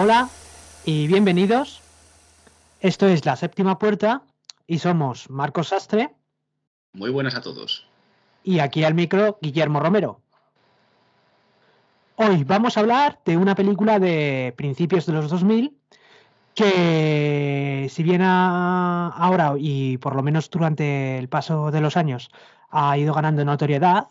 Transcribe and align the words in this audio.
Hola 0.00 0.28
y 0.84 1.08
bienvenidos. 1.08 1.82
Esto 2.80 3.08
es 3.08 3.26
La 3.26 3.34
Séptima 3.34 3.80
Puerta 3.80 4.22
y 4.64 4.78
somos 4.78 5.28
Marcos 5.28 5.70
Sastre. 5.70 6.14
Muy 6.92 7.10
buenas 7.10 7.34
a 7.34 7.40
todos. 7.40 7.84
Y 8.44 8.60
aquí 8.60 8.84
al 8.84 8.94
micro, 8.94 9.40
Guillermo 9.42 9.80
Romero. 9.80 10.20
Hoy 12.14 12.44
vamos 12.44 12.76
a 12.76 12.80
hablar 12.80 13.18
de 13.24 13.36
una 13.36 13.56
película 13.56 13.98
de 13.98 14.54
principios 14.56 15.04
de 15.04 15.14
los 15.14 15.30
2000 15.30 15.76
que 16.54 17.88
si 17.90 18.02
bien 18.04 18.22
ahora 18.22 19.54
y 19.58 19.98
por 19.98 20.14
lo 20.14 20.22
menos 20.22 20.48
durante 20.48 21.18
el 21.18 21.28
paso 21.28 21.72
de 21.72 21.80
los 21.80 21.96
años 21.96 22.30
ha 22.70 22.96
ido 22.96 23.12
ganando 23.14 23.44
notoriedad 23.44 24.06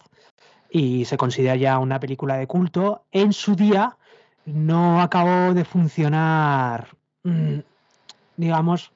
y 0.69 1.05
se 1.05 1.15
considera 1.15 1.55
ya 1.55 1.79
una 1.79 2.01
película 2.01 2.35
de 2.35 2.45
culto, 2.45 3.05
en 3.13 3.31
su 3.31 3.55
día 3.55 3.95
no 4.47 5.01
acabó 5.01 5.53
de 5.53 5.65
funcionar, 5.65 6.87
mm, 7.23 7.59
digamos, 8.37 8.91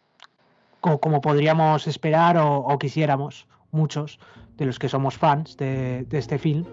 como, 0.80 1.22
podríamos 1.22 1.86
esperar 1.88 2.38
o, 2.38 2.78
quisiéramos 2.80 3.46
muchos 3.72 4.20
de 4.58 4.66
los 4.66 4.80
que 4.80 4.90
somos 4.90 5.18
fans 5.18 5.56
de, 5.58 6.08
este 6.12 6.40
film 6.40 6.66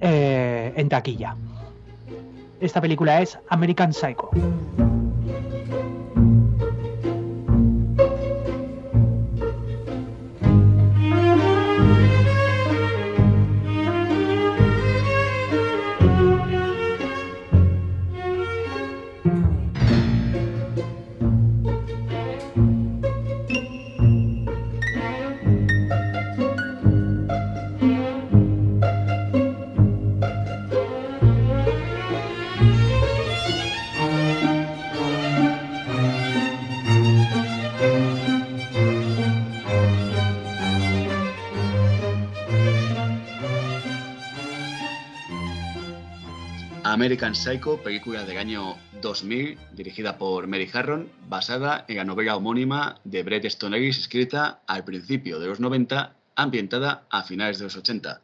eh, 0.00 0.72
en 0.76 0.88
taquilla. 0.88 1.36
Esta 2.60 2.80
película 2.80 3.22
es 3.22 3.38
American 3.50 3.92
Psycho. 3.92 4.30
American 46.98 47.36
Psycho, 47.36 47.80
película 47.80 48.24
del 48.24 48.38
año 48.38 48.76
2000, 49.00 49.56
dirigida 49.72 50.18
por 50.18 50.48
Mary 50.48 50.68
Harron, 50.74 51.08
basada 51.28 51.84
en 51.86 51.96
la 51.96 52.04
novela 52.04 52.34
homónima 52.34 52.98
de 53.04 53.22
Bret 53.22 53.44
Easton 53.44 53.72
Ellis, 53.72 53.98
escrita 53.98 54.62
al 54.66 54.82
principio 54.82 55.38
de 55.38 55.46
los 55.46 55.60
90, 55.60 56.16
ambientada 56.34 57.04
a 57.08 57.22
finales 57.22 57.58
de 57.58 57.64
los 57.66 57.76
80. 57.76 58.20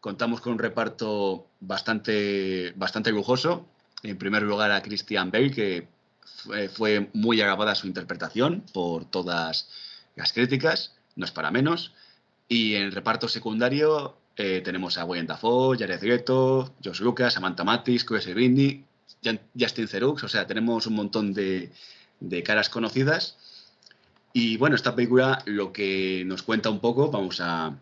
Contamos 0.00 0.42
con 0.42 0.52
un 0.52 0.58
reparto 0.58 1.46
bastante, 1.60 2.74
bastante 2.76 3.10
lujoso. 3.10 3.66
En 4.02 4.18
primer 4.18 4.42
lugar 4.42 4.70
a 4.70 4.82
Christian 4.82 5.30
Bale, 5.30 5.50
que 5.50 5.88
fue 6.74 7.08
muy 7.14 7.40
alabada 7.40 7.74
su 7.74 7.86
interpretación 7.86 8.62
por 8.74 9.06
todas 9.06 9.66
las 10.14 10.34
críticas, 10.34 10.94
no 11.16 11.24
es 11.24 11.30
para 11.30 11.50
menos. 11.50 11.94
Y 12.48 12.74
en 12.74 12.82
el 12.82 12.92
reparto 12.92 13.28
secundario 13.28 14.19
eh, 14.36 14.60
tenemos 14.64 14.96
a 14.98 15.04
William 15.04 15.26
Dafoe, 15.26 15.76
Jared 15.76 16.02
Leto, 16.02 16.74
Josh 16.82 17.00
Lucas, 17.00 17.34
Samantha 17.34 17.64
Matis, 17.64 18.04
Chris 18.04 18.26
Evindi, 18.26 18.84
Justin 19.58 19.88
Zerux, 19.88 20.24
o 20.24 20.28
sea, 20.28 20.46
tenemos 20.46 20.86
un 20.86 20.94
montón 20.94 21.34
de, 21.34 21.70
caras 22.44 22.68
conocidas. 22.68 23.36
Y 24.32 24.56
bueno, 24.56 24.76
esta 24.76 24.94
película 24.94 25.42
lo 25.46 25.72
que 25.72 26.22
nos 26.24 26.42
cuenta 26.42 26.70
un 26.70 26.80
poco, 26.80 27.10
vamos 27.10 27.40
a 27.40 27.76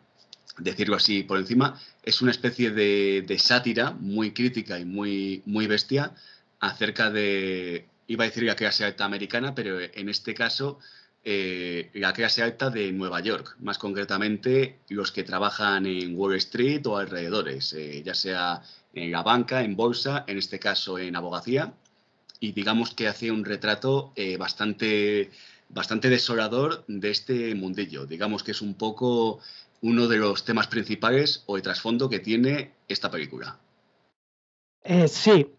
decirlo 0.58 0.96
así 0.96 1.22
por 1.22 1.38
encima, 1.38 1.78
es 2.02 2.22
una 2.22 2.30
especie 2.30 2.70
de, 2.70 3.36
sátira 3.38 3.92
muy 3.92 4.32
crítica 4.32 4.78
y 4.78 4.84
muy, 4.84 5.42
muy 5.46 5.66
bestia 5.66 6.12
acerca 6.58 7.10
de, 7.10 7.86
iba 8.08 8.24
a 8.24 8.26
decir 8.26 8.42
la 8.44 8.56
clase 8.56 8.84
alta 8.84 9.04
americana, 9.04 9.54
pero 9.54 9.78
en 9.80 10.08
este 10.08 10.34
caso 10.34 10.80
eh, 11.24 11.90
la 11.94 12.12
clase 12.12 12.42
alta 12.42 12.70
de 12.70 12.92
Nueva 12.92 13.20
York, 13.20 13.56
más 13.60 13.78
concretamente 13.78 14.78
los 14.88 15.12
que 15.12 15.24
trabajan 15.24 15.84
en 15.86 16.16
Wall 16.16 16.36
Street 16.36 16.86
o 16.86 16.96
alrededores, 16.96 17.72
eh, 17.72 18.02
ya 18.04 18.14
sea 18.14 18.62
en 18.94 19.10
la 19.10 19.22
banca, 19.22 19.62
en 19.62 19.76
bolsa, 19.76 20.24
en 20.26 20.38
este 20.38 20.58
caso 20.58 20.98
en 20.98 21.16
abogacía, 21.16 21.74
y 22.40 22.52
digamos 22.52 22.94
que 22.94 23.08
hace 23.08 23.30
un 23.30 23.44
retrato 23.44 24.12
eh, 24.16 24.36
bastante, 24.36 25.30
bastante 25.68 26.08
desolador 26.08 26.84
de 26.86 27.10
este 27.10 27.54
mundillo. 27.54 28.06
Digamos 28.06 28.42
que 28.42 28.52
es 28.52 28.62
un 28.62 28.74
poco 28.74 29.40
uno 29.82 30.06
de 30.06 30.18
los 30.18 30.44
temas 30.44 30.68
principales 30.68 31.42
o 31.46 31.56
de 31.56 31.62
trasfondo 31.62 32.08
que 32.08 32.20
tiene 32.20 32.72
esta 32.86 33.10
película. 33.10 33.58
sí, 35.08 35.52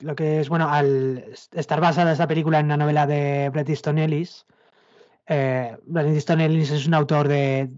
lo 0.00 0.14
que 0.14 0.40
es, 0.40 0.48
bueno, 0.48 0.68
al 0.68 1.24
estar 1.52 1.80
basada 1.80 2.12
esta 2.12 2.28
película 2.28 2.58
en 2.58 2.66
una 2.66 2.76
novela 2.76 3.06
de 3.06 3.50
Bret 3.50 3.68
Easton 3.68 3.98
Ellis, 3.98 4.46
eh, 5.26 5.76
Bret 5.84 6.08
Easton 6.08 6.40
Ellis 6.40 6.70
es 6.70 6.86
un 6.86 6.94
autor 6.94 7.28
de, 7.28 7.70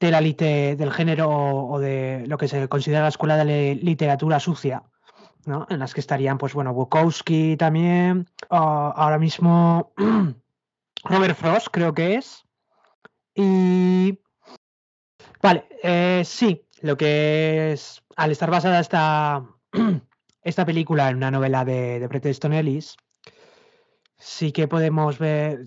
de 0.00 0.10
la 0.10 0.20
del 0.20 0.92
género 0.92 1.30
o, 1.30 1.78
de 1.78 2.24
lo 2.26 2.36
que 2.36 2.48
se 2.48 2.68
considera 2.68 3.02
la 3.02 3.08
escuela 3.08 3.44
de 3.44 3.78
literatura 3.80 4.40
sucia, 4.40 4.82
¿no? 5.46 5.66
En 5.70 5.78
las 5.78 5.94
que 5.94 6.00
estarían, 6.00 6.38
pues 6.38 6.54
bueno, 6.54 6.74
Bukowski 6.74 7.56
también, 7.56 8.28
ahora 8.48 9.18
mismo 9.18 9.92
Robert 11.04 11.36
Frost 11.36 11.68
creo 11.70 11.94
que 11.94 12.16
es. 12.16 12.44
Y... 13.34 14.18
Vale, 15.40 15.66
eh, 15.82 16.22
sí, 16.24 16.66
lo 16.80 16.96
que 16.96 17.72
es, 17.72 18.02
al 18.16 18.32
estar 18.32 18.50
basada 18.50 18.80
esta 18.80 19.44
esta 20.42 20.64
película 20.64 21.08
en 21.08 21.16
una 21.16 21.30
novela 21.30 21.64
de, 21.64 22.00
de 22.00 22.06
Bret 22.06 22.26
Ellis, 22.26 22.96
sí 24.18 24.52
que 24.52 24.68
podemos 24.68 25.18
ver 25.18 25.64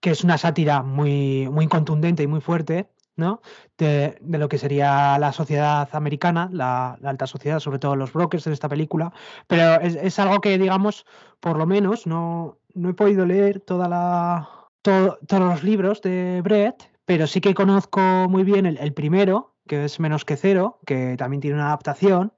que 0.00 0.10
es 0.10 0.24
una 0.24 0.38
sátira 0.38 0.82
muy, 0.82 1.48
muy 1.50 1.66
contundente 1.66 2.22
y 2.22 2.26
muy 2.26 2.40
fuerte, 2.40 2.90
¿no? 3.16 3.40
De, 3.78 4.18
lo 4.20 4.48
que 4.48 4.58
sería 4.58 5.18
la 5.18 5.32
sociedad 5.32 5.88
americana, 5.92 6.48
la, 6.52 6.98
alta 7.02 7.26
sociedad, 7.26 7.60
sobre 7.60 7.78
todo 7.78 7.96
los 7.96 8.12
brokers 8.12 8.46
en 8.46 8.52
esta 8.52 8.68
película. 8.68 9.12
Pero 9.46 9.80
es, 9.80 10.18
algo 10.18 10.40
que, 10.40 10.58
digamos, 10.58 11.06
por 11.40 11.56
lo 11.56 11.66
menos 11.66 12.06
no, 12.06 12.58
no 12.74 12.90
he 12.90 12.94
podido 12.94 13.24
leer 13.24 13.60
toda 13.60 13.88
la, 13.88 14.48
todos 14.82 15.18
los 15.30 15.62
libros 15.62 16.02
de 16.02 16.40
Brett, 16.42 16.90
pero 17.06 17.26
sí 17.26 17.40
que 17.40 17.54
conozco 17.54 18.00
muy 18.28 18.44
bien 18.44 18.66
el, 18.66 18.92
primero, 18.92 19.54
que 19.66 19.86
es 19.86 20.00
Menos 20.00 20.24
que 20.24 20.36
Cero, 20.36 20.80
que 20.86 21.16
también 21.16 21.40
tiene 21.40 21.56
una 21.56 21.68
adaptación 21.68 22.32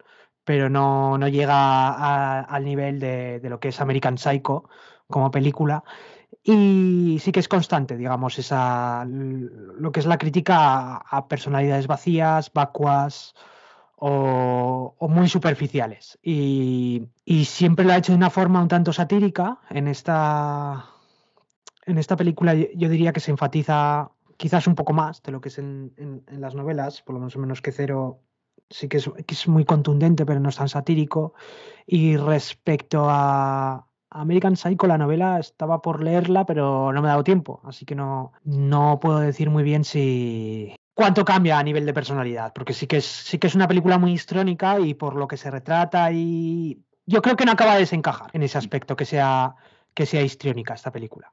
pero 0.47 0.71
no, 0.71 1.19
llega 1.27 2.41
al 2.41 2.65
nivel 2.65 3.01
de, 3.01 3.41
lo 3.43 3.59
que 3.59 3.69
es 3.69 3.81
American 3.81 4.17
Psycho 4.17 4.71
como 5.09 5.33
película. 5.33 5.83
Y 6.45 7.19
sí 7.21 7.33
que 7.33 7.41
es 7.41 7.49
constante, 7.49 7.97
digamos, 7.97 8.39
esa, 8.39 9.05
lo 9.07 9.91
que 9.91 9.99
es 9.99 10.07
la 10.07 10.19
crítica 10.19 10.99
a, 10.99 11.27
personalidades 11.27 11.89
vacías, 11.89 12.53
vacuas 12.53 13.35
o, 13.97 14.95
muy 15.01 15.29
superficiales. 15.29 16.17
Y, 16.23 17.09
siempre 17.45 17.85
lo 17.85 17.93
ha 17.93 17.97
hecho 17.97 18.13
de 18.13 18.19
una 18.19 18.31
forma 18.31 18.63
un 18.63 18.69
tanto 18.69 18.93
satírica. 18.93 19.59
En 19.69 19.89
esta, 19.89 20.87
en 21.87 21.99
esta 21.99 22.15
película 22.15 22.55
yo 22.55 22.89
diría 22.89 23.13
que 23.13 23.21
se 23.21 23.33
enfatiza 23.33 24.13
quizás 24.37 24.69
un 24.69 24.77
poco 24.77 24.93
más 24.93 25.25
de 25.25 25.33
lo 25.33 25.41
que 25.41 25.49
es 25.49 25.59
en, 25.59 25.93
en 25.97 26.41
las 26.41 26.55
novelas, 26.55 27.03
por 27.03 27.15
lo 27.15 27.19
menos 27.19 27.37
menos 27.37 27.61
que 27.63 27.73
cero 27.73 28.21
sí 28.71 28.89
que 28.89 28.99
es, 28.99 29.49
muy 29.49 29.65
contundente, 29.65 30.27
pero 30.27 30.41
no 30.41 30.49
es 30.49 30.57
tan 30.57 30.69
satírico. 30.69 31.35
Y 31.87 32.17
respecto 32.17 33.07
a 33.09 33.87
American 34.11 34.57
Psycho, 34.57 34.87
la 34.87 34.99
novela, 34.99 35.39
estaba 35.39 35.83
por 35.83 36.03
leerla, 36.03 36.47
pero 36.47 36.93
no 36.93 37.03
me 37.03 37.09
ha 37.09 37.13
dado 37.13 37.25
tiempo, 37.25 37.61
así 37.65 37.85
que 37.85 37.95
no, 37.95 38.33
no 38.45 38.99
puedo 39.01 39.21
decir 39.21 39.51
muy 39.51 39.63
bien 39.63 39.85
si 39.85 40.75
cuánto 40.95 41.25
cambia 41.25 41.59
a 41.59 41.63
nivel 41.63 41.85
de 41.85 41.93
personalidad, 41.93 42.53
porque 42.55 42.73
sí 42.73 42.87
que 42.87 42.99
es, 42.99 43.05
sí 43.05 43.39
que 43.39 43.49
es 43.49 43.55
una 43.55 43.69
película 43.69 43.99
muy 43.99 44.13
histrónica 44.13 44.81
y 44.81 44.95
por 44.95 45.15
lo 45.15 45.29
que 45.29 45.37
se 45.37 45.51
retrata 45.51 46.11
y 46.13 46.83
yo 47.05 47.21
creo 47.23 47.37
que 47.37 47.45
no 47.45 47.53
acaba 47.53 47.75
de 47.75 47.81
desencajar 47.81 48.31
en 48.33 48.43
ese 48.43 48.59
aspecto 48.59 48.97
que 48.97 49.05
sea, 49.05 49.55
que 49.95 50.07
sea 50.07 50.23
histriónica 50.23 50.75
esta 50.75 50.91
película. 50.91 51.33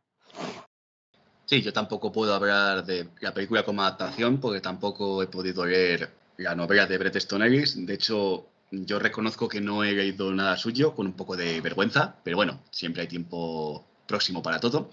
Sí, 1.45 1.61
yo 1.61 1.73
tampoco 1.73 2.11
puedo 2.11 2.33
hablar 2.33 2.85
de 2.85 3.09
la 3.21 3.33
película 3.33 3.63
como 3.63 3.81
adaptación 3.81 4.39
porque 4.39 4.61
tampoco 4.61 5.21
he 5.23 5.27
podido 5.27 5.65
leer 5.65 6.22
la 6.37 6.55
novela 6.55 6.85
de 6.85 6.97
Bret 6.97 7.15
Easton 7.15 7.43
Ellis. 7.43 7.85
De 7.85 7.93
hecho, 7.93 8.47
yo 8.71 8.99
reconozco 8.99 9.47
que 9.47 9.61
no 9.61 9.83
he 9.83 9.93
leído 9.93 10.31
nada 10.33 10.57
suyo 10.57 10.95
con 10.95 11.07
un 11.07 11.13
poco 11.13 11.37
de 11.37 11.61
vergüenza, 11.61 12.15
pero 12.23 12.37
bueno, 12.37 12.61
siempre 12.71 13.03
hay 13.03 13.07
tiempo 13.07 13.85
próximo 14.07 14.41
para 14.41 14.59
todo. 14.59 14.91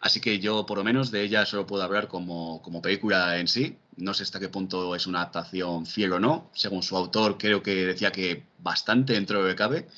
Así 0.00 0.20
que 0.20 0.38
yo, 0.38 0.64
por 0.64 0.78
lo 0.78 0.84
menos, 0.84 1.10
de 1.10 1.22
ella 1.22 1.44
solo 1.44 1.66
puedo 1.66 1.82
hablar 1.82 2.08
como, 2.08 2.62
como 2.62 2.80
película 2.80 3.38
en 3.38 3.48
sí. 3.48 3.76
No 3.96 4.14
sé 4.14 4.22
hasta 4.22 4.40
qué 4.40 4.48
punto 4.48 4.94
es 4.96 5.06
una 5.06 5.20
adaptación 5.20 5.84
fiel 5.86 6.14
o 6.14 6.20
no. 6.20 6.50
Según 6.54 6.82
su 6.82 6.96
autor, 6.96 7.36
creo 7.36 7.62
que 7.62 7.86
decía 7.86 8.10
que 8.10 8.44
bastante 8.58 9.12
dentro 9.12 9.38
de 9.38 9.44
lo 9.44 9.50
que 9.50 9.56
cabe. 9.56 9.88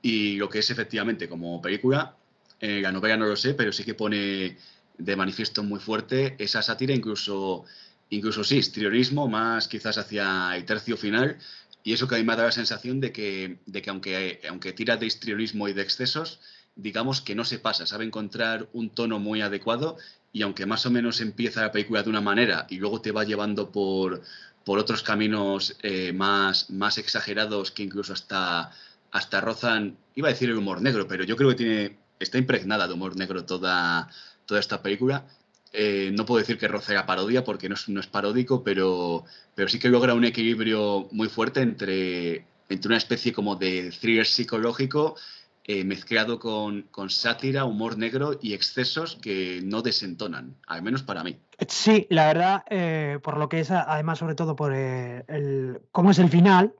Y 0.00 0.36
lo 0.36 0.48
que 0.48 0.60
es 0.60 0.70
efectivamente 0.70 1.28
como 1.28 1.60
película, 1.60 2.16
eh, 2.60 2.80
la 2.80 2.92
novela 2.92 3.16
no 3.16 3.26
lo 3.26 3.36
sé, 3.36 3.54
pero 3.54 3.72
sí 3.72 3.84
que 3.84 3.94
pone 3.94 4.56
de 4.96 5.16
manifiesto 5.16 5.62
muy 5.62 5.80
fuerte 5.80 6.36
esa 6.38 6.62
sátira, 6.62 6.94
incluso, 6.94 7.64
incluso 8.10 8.44
sí, 8.44 8.58
exteriorismo, 8.58 9.28
más 9.28 9.68
quizás 9.68 9.98
hacia 9.98 10.56
el 10.56 10.64
tercio 10.64 10.96
final. 10.96 11.38
Y 11.82 11.92
eso 11.92 12.08
que 12.08 12.14
a 12.14 12.18
mí 12.18 12.24
me 12.24 12.34
dado 12.34 12.46
la 12.46 12.52
sensación 12.52 13.00
de 13.00 13.12
que, 13.12 13.58
de 13.66 13.82
que 13.82 13.90
aunque, 13.90 14.40
aunque 14.48 14.72
tira 14.72 14.96
de 14.96 15.06
histrionismo 15.06 15.68
y 15.68 15.74
de 15.74 15.82
excesos, 15.82 16.40
digamos 16.76 17.20
que 17.20 17.34
no 17.34 17.44
se 17.44 17.58
pasa, 17.58 17.86
sabe 17.86 18.04
encontrar 18.04 18.68
un 18.72 18.90
tono 18.90 19.18
muy 19.18 19.42
adecuado 19.42 19.96
y 20.32 20.42
aunque 20.42 20.66
más 20.66 20.84
o 20.86 20.90
menos 20.90 21.20
empieza 21.20 21.62
la 21.62 21.72
película 21.72 22.02
de 22.02 22.10
una 22.10 22.20
manera 22.20 22.66
y 22.68 22.78
luego 22.78 23.00
te 23.00 23.12
va 23.12 23.24
llevando 23.24 23.70
por, 23.70 24.22
por 24.64 24.78
otros 24.78 25.02
caminos 25.02 25.76
eh, 25.82 26.12
más, 26.12 26.70
más 26.70 26.98
exagerados 26.98 27.70
que 27.70 27.82
incluso 27.82 28.12
hasta, 28.12 28.72
hasta 29.12 29.40
rozan, 29.40 29.96
iba 30.14 30.28
a 30.28 30.32
decir 30.32 30.50
el 30.50 30.56
humor 30.56 30.82
negro, 30.82 31.06
pero 31.06 31.22
yo 31.24 31.36
creo 31.36 31.50
que 31.50 31.54
tiene, 31.54 31.98
está 32.18 32.38
impregnada 32.38 32.88
de 32.88 32.94
humor 32.94 33.16
negro 33.16 33.44
toda, 33.44 34.08
toda 34.46 34.58
esta 34.58 34.82
película. 34.82 35.26
Eh, 35.76 36.12
no 36.16 36.24
puedo 36.24 36.38
decir 36.38 36.56
que 36.56 36.68
roce 36.68 36.94
la 36.94 37.04
parodia 37.04 37.42
porque 37.42 37.68
no 37.68 37.74
es, 37.74 38.06
paródico, 38.06 38.62
pero, 38.62 39.24
sí 39.66 39.80
que 39.80 39.88
logra 39.88 40.14
un 40.14 40.24
equilibrio 40.24 41.08
muy 41.10 41.28
fuerte 41.28 41.62
entre, 41.62 42.46
una 42.86 42.96
especie 42.96 43.32
como 43.32 43.56
de 43.56 43.90
thriller 43.90 44.24
psicológico 44.24 45.16
eh, 45.64 45.82
mezclado 45.82 46.38
con, 46.38 46.86
sátira, 47.08 47.64
humor 47.64 47.98
negro 47.98 48.38
y 48.40 48.54
excesos 48.54 49.18
que 49.20 49.62
no 49.64 49.82
desentonan, 49.82 50.54
al 50.68 50.82
menos 50.82 51.02
para 51.02 51.24
mí. 51.24 51.40
Sí, 51.66 52.06
la 52.08 52.28
verdad, 52.28 52.64
eh, 52.70 53.18
por 53.20 53.36
lo 53.36 53.48
que 53.48 53.58
es, 53.58 53.72
además, 53.72 54.20
sobre 54.20 54.36
todo 54.36 54.54
por 54.54 54.72
el, 54.72 55.80
cómo 55.90 56.12
es 56.12 56.20
el 56.20 56.28
final, 56.28 56.72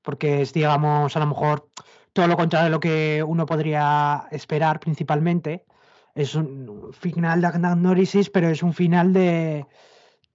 porque 0.00 0.40
es, 0.40 0.54
digamos, 0.54 1.14
a 1.14 1.20
lo 1.20 1.26
mejor 1.26 1.68
todo 2.14 2.26
lo 2.26 2.38
contrario 2.38 2.64
de 2.64 2.70
lo 2.70 2.80
que 2.80 3.22
uno 3.22 3.44
podría 3.44 4.28
esperar 4.30 4.80
principalmente. 4.80 5.66
Es 6.14 6.34
un 6.34 6.90
final 6.92 7.40
de 7.40 7.46
agnorisis, 7.46 8.30
pero 8.30 8.48
es 8.48 8.62
un 8.62 8.72
final 8.72 9.12
de, 9.12 9.66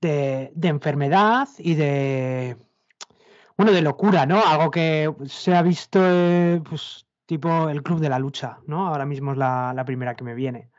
de, 0.02 0.52
de 0.56 0.68
enfermedad 0.68 1.48
y 1.58 1.76
de, 1.76 2.58
bueno, 3.58 3.72
de 3.72 3.82
locura, 3.82 4.26
¿no? 4.26 4.44
Algo 4.46 4.72
que 4.72 5.14
se 5.26 5.56
ha 5.56 5.62
visto 5.62 6.00
pues, 6.70 7.06
tipo 7.26 7.70
el 7.70 7.84
Club 7.84 8.00
de 8.00 8.10
la 8.10 8.20
Lucha, 8.20 8.60
¿no? 8.68 8.88
Ahora 8.88 9.06
mismo 9.06 9.32
es 9.32 9.38
la, 9.38 9.74
la 9.74 9.86
primera 9.86 10.16
que 10.16 10.24
me 10.24 10.36
viene. 10.36 10.70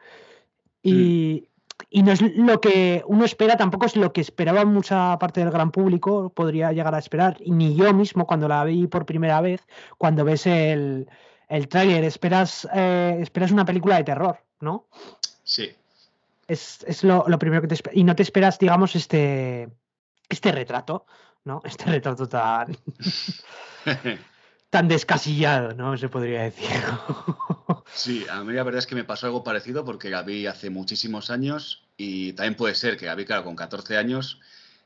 Y, 0.83 0.93
mm. 0.93 1.87
y, 1.91 2.03
no 2.03 2.13
es 2.13 2.23
lo 2.23 2.61
que 2.61 3.03
uno 3.07 3.25
espera, 3.25 3.57
tampoco 3.57 3.87
es 3.87 3.97
lo 3.97 4.13
que 4.13 4.21
esperaba 4.21 4.65
mucha 4.65 5.19
parte 5.19 5.41
del 5.41 5.51
gran 5.51 5.71
público, 5.71 6.31
podría 6.31 6.73
llegar 6.73 6.95
a 6.95 6.99
esperar, 6.99 7.39
y 7.41 7.51
ni 7.53 7.75
yo 7.75 7.93
mismo 7.95 8.27
cuando 8.27 8.47
la 8.49 8.65
vi 8.65 8.87
por 8.87 9.07
primera 9.07 9.41
vez, 9.41 9.67
cuando 9.99 10.25
ves 10.25 10.47
el, 10.47 11.09
el 11.49 11.69
tráiler, 11.69 12.05
esperas, 12.05 12.69
eh, 12.75 13.19
esperas 13.21 13.51
una 13.51 13.65
película 13.65 13.97
de 13.97 14.05
terror, 14.05 14.39
¿no? 14.61 14.89
Sí. 15.45 15.75
Es, 16.47 16.85
es 16.87 17.05
lo, 17.05 17.25
lo, 17.27 17.39
primero 17.39 17.63
que 17.63 17.69
te 17.69 17.75
esperas. 17.75 17.97
Y 17.97 18.05
no 18.05 18.15
te 18.15 18.23
esperas, 18.23 18.59
digamos, 18.59 18.95
este, 18.97 19.69
este 20.29 20.53
retrato, 20.53 21.07
¿no? 21.45 21.63
Este 21.65 21.85
retrato 21.87 22.29
tan... 22.29 22.77
tan 24.71 24.89
descasillado, 24.89 25.75
¿no? 25.75 25.97
Se 25.97 26.09
podría 26.09 26.43
decir. 26.43 26.69
sí, 27.95 28.27
a 28.31 28.43
mí 28.45 28.53
la 28.53 28.63
verdad 28.63 28.81
es 28.81 28.87
que 28.87 28.95
me 28.95 29.05
pasó 29.05 29.27
algo 29.27 29.45
parecido 29.45 29.85
porque 29.85 30.11
la 30.11 30.23
vi 30.23 30.47
hace 30.47 30.71
muchísimos 30.71 31.31
años 31.31 31.85
y 31.97 32.33
también 32.35 32.57
puede 32.57 32.75
ser 32.75 32.97
que 32.97 33.07
la 33.07 33.15
vi, 33.15 33.25
claro, 33.25 33.45
con 33.45 33.57
14 33.57 33.97
años, 33.97 34.41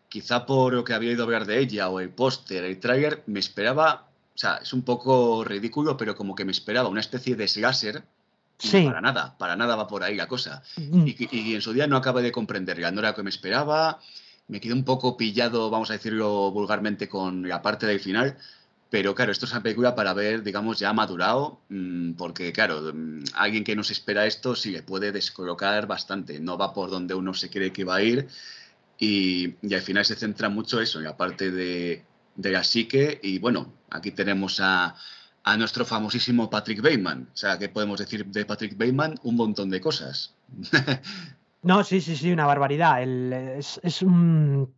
quizá 0.08 0.46
por 0.46 0.74
lo 0.74 0.84
que 0.84 0.92
había 0.92 1.12
ido 1.12 1.24
a 1.24 1.26
ver 1.26 1.44
de 1.44 1.58
ella 1.58 1.88
o 1.88 2.00
el 2.00 2.10
póster, 2.10 2.64
el 2.64 2.78
tráiler, 2.78 3.22
me 3.26 3.40
esperaba, 3.40 4.08
o 4.34 4.38
sea, 4.38 4.56
es 4.56 4.72
un 4.72 4.82
poco 4.82 5.44
ridículo, 5.44 5.96
pero 5.96 6.14
como 6.14 6.34
que 6.34 6.44
me 6.44 6.52
esperaba 6.52 6.88
una 6.88 7.00
especie 7.00 7.34
de 7.34 7.48
slasher. 7.48 8.04
Sí. 8.60 8.84
Para 8.84 9.00
nada, 9.00 9.36
para 9.38 9.56
nada 9.56 9.74
va 9.74 9.88
por 9.88 10.02
ahí 10.02 10.14
la 10.14 10.28
cosa. 10.28 10.62
Mm. 10.76 11.06
Y, 11.06 11.28
y, 11.30 11.54
en 11.54 11.62
su 11.62 11.72
día 11.72 11.86
no 11.86 11.96
acabé 11.96 12.22
de 12.22 12.30
comprenderla, 12.30 12.90
no 12.90 13.00
era 13.00 13.10
lo 13.10 13.16
que 13.16 13.22
me 13.22 13.30
esperaba, 13.30 13.98
me 14.48 14.60
quedé 14.60 14.74
un 14.74 14.84
poco 14.84 15.16
pillado, 15.16 15.70
vamos 15.70 15.90
a 15.90 15.94
decirlo 15.94 16.50
vulgarmente, 16.50 17.08
con 17.08 17.48
la 17.48 17.62
parte 17.62 17.86
del 17.86 18.00
final, 18.00 18.36
pero 18.90 19.14
claro, 19.14 19.32
esto 19.32 19.46
es 19.46 19.52
una 19.52 19.62
película 19.62 19.94
para 19.94 20.12
ver, 20.12 20.42
digamos, 20.42 20.78
ya 20.78 20.92
madurado, 20.92 21.60
mmm, 21.70 22.12
porque 22.12 22.52
claro, 22.52 22.92
mmm, 22.92 23.22
alguien 23.34 23.64
que 23.64 23.76
no 23.76 23.82
se 23.82 23.94
espera 23.94 24.26
esto 24.26 24.54
sí 24.54 24.70
le 24.70 24.82
puede 24.82 25.10
descolocar 25.12 25.86
bastante, 25.86 26.38
no 26.40 26.58
va 26.58 26.74
por 26.74 26.90
donde 26.90 27.14
uno 27.14 27.32
se 27.32 27.48
cree 27.48 27.72
que 27.72 27.84
va 27.84 27.96
a 27.96 28.02
ir 28.02 28.28
y, 28.98 29.54
y 29.62 29.74
al 29.74 29.82
final 29.82 30.04
se 30.04 30.16
centra 30.16 30.50
mucho 30.50 30.80
eso, 30.80 30.98
en 30.98 31.04
la 31.04 31.16
parte 31.16 31.50
de, 31.50 32.04
de 32.34 32.50
la 32.50 32.62
psique 32.62 33.20
y 33.22 33.38
bueno, 33.38 33.72
aquí 33.90 34.10
tenemos 34.10 34.60
a, 34.60 34.94
a, 35.44 35.56
nuestro 35.56 35.84
famosísimo 35.84 36.48
Patrick 36.50 36.82
Bateman, 36.82 37.28
o 37.32 37.36
sea, 37.36 37.58
¿qué 37.58 37.68
podemos 37.68 37.98
decir 37.98 38.24
de 38.26 38.44
Patrick 38.44 38.76
Bateman? 38.76 39.18
Un 39.22 39.36
montón 39.36 39.70
de 39.70 39.80
cosas. 39.80 40.34
no, 41.62 41.84
sí, 41.84 42.00
sí, 42.00 42.16
sí, 42.16 42.32
una 42.32 42.46
barbaridad, 42.46 43.02
El, 43.02 43.32
es, 43.32 43.80
es 43.82 44.02
un... 44.02 44.74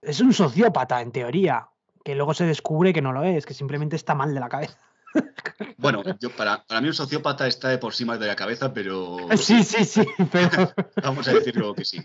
Es 0.00 0.20
un 0.20 0.32
sociópata, 0.32 1.00
en 1.00 1.12
teoría 1.12 1.68
que 2.04 2.14
luego 2.14 2.34
se 2.34 2.44
descubre 2.44 2.92
que 2.92 3.02
no 3.02 3.12
lo 3.12 3.22
es, 3.22 3.46
que 3.46 3.54
simplemente 3.54 3.96
está 3.96 4.14
mal 4.14 4.34
de 4.34 4.40
la 4.40 4.48
cabeza. 4.48 4.78
Bueno, 5.76 6.02
yo, 6.20 6.30
para, 6.30 6.64
para, 6.64 6.80
mí 6.80 6.88
un 6.88 6.94
sociópata 6.94 7.46
está 7.46 7.68
de 7.68 7.78
por 7.78 7.92
sí 7.92 8.04
mal 8.04 8.18
de 8.18 8.26
la 8.26 8.36
cabeza, 8.36 8.72
pero... 8.72 9.16
Sí, 9.36 9.62
sí, 9.62 9.84
sí, 9.84 10.06
pero... 10.30 10.72
Vamos 11.02 11.26
a 11.28 11.34
decirlo 11.34 11.74
que 11.74 11.84
sí. 11.84 11.98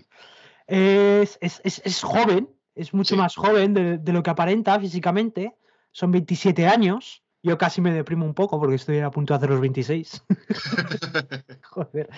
Es, 0.65 1.37
es, 1.41 1.61
es, 1.63 1.81
es 1.85 2.01
joven, 2.01 2.49
es 2.75 2.93
mucho 2.93 3.15
sí. 3.15 3.21
más 3.21 3.35
joven 3.35 3.73
de, 3.73 3.97
de, 3.97 4.13
lo 4.13 4.23
que 4.23 4.29
aparenta 4.29 4.79
físicamente. 4.79 5.55
Son 5.91 6.11
27 6.11 6.67
años. 6.67 7.23
Yo 7.47 7.57
casi 7.57 7.79
me 7.81 7.93
deprimo 7.93 8.25
un 8.25 8.33
poco 8.33 8.59
porque 8.59 8.75
estoy 8.75 8.99
a 8.99 9.09
punto 9.09 9.33
de 9.33 9.37
hacer 9.37 9.49
los 9.49 9.61
26. 9.61 10.25
Joder. 11.63 12.09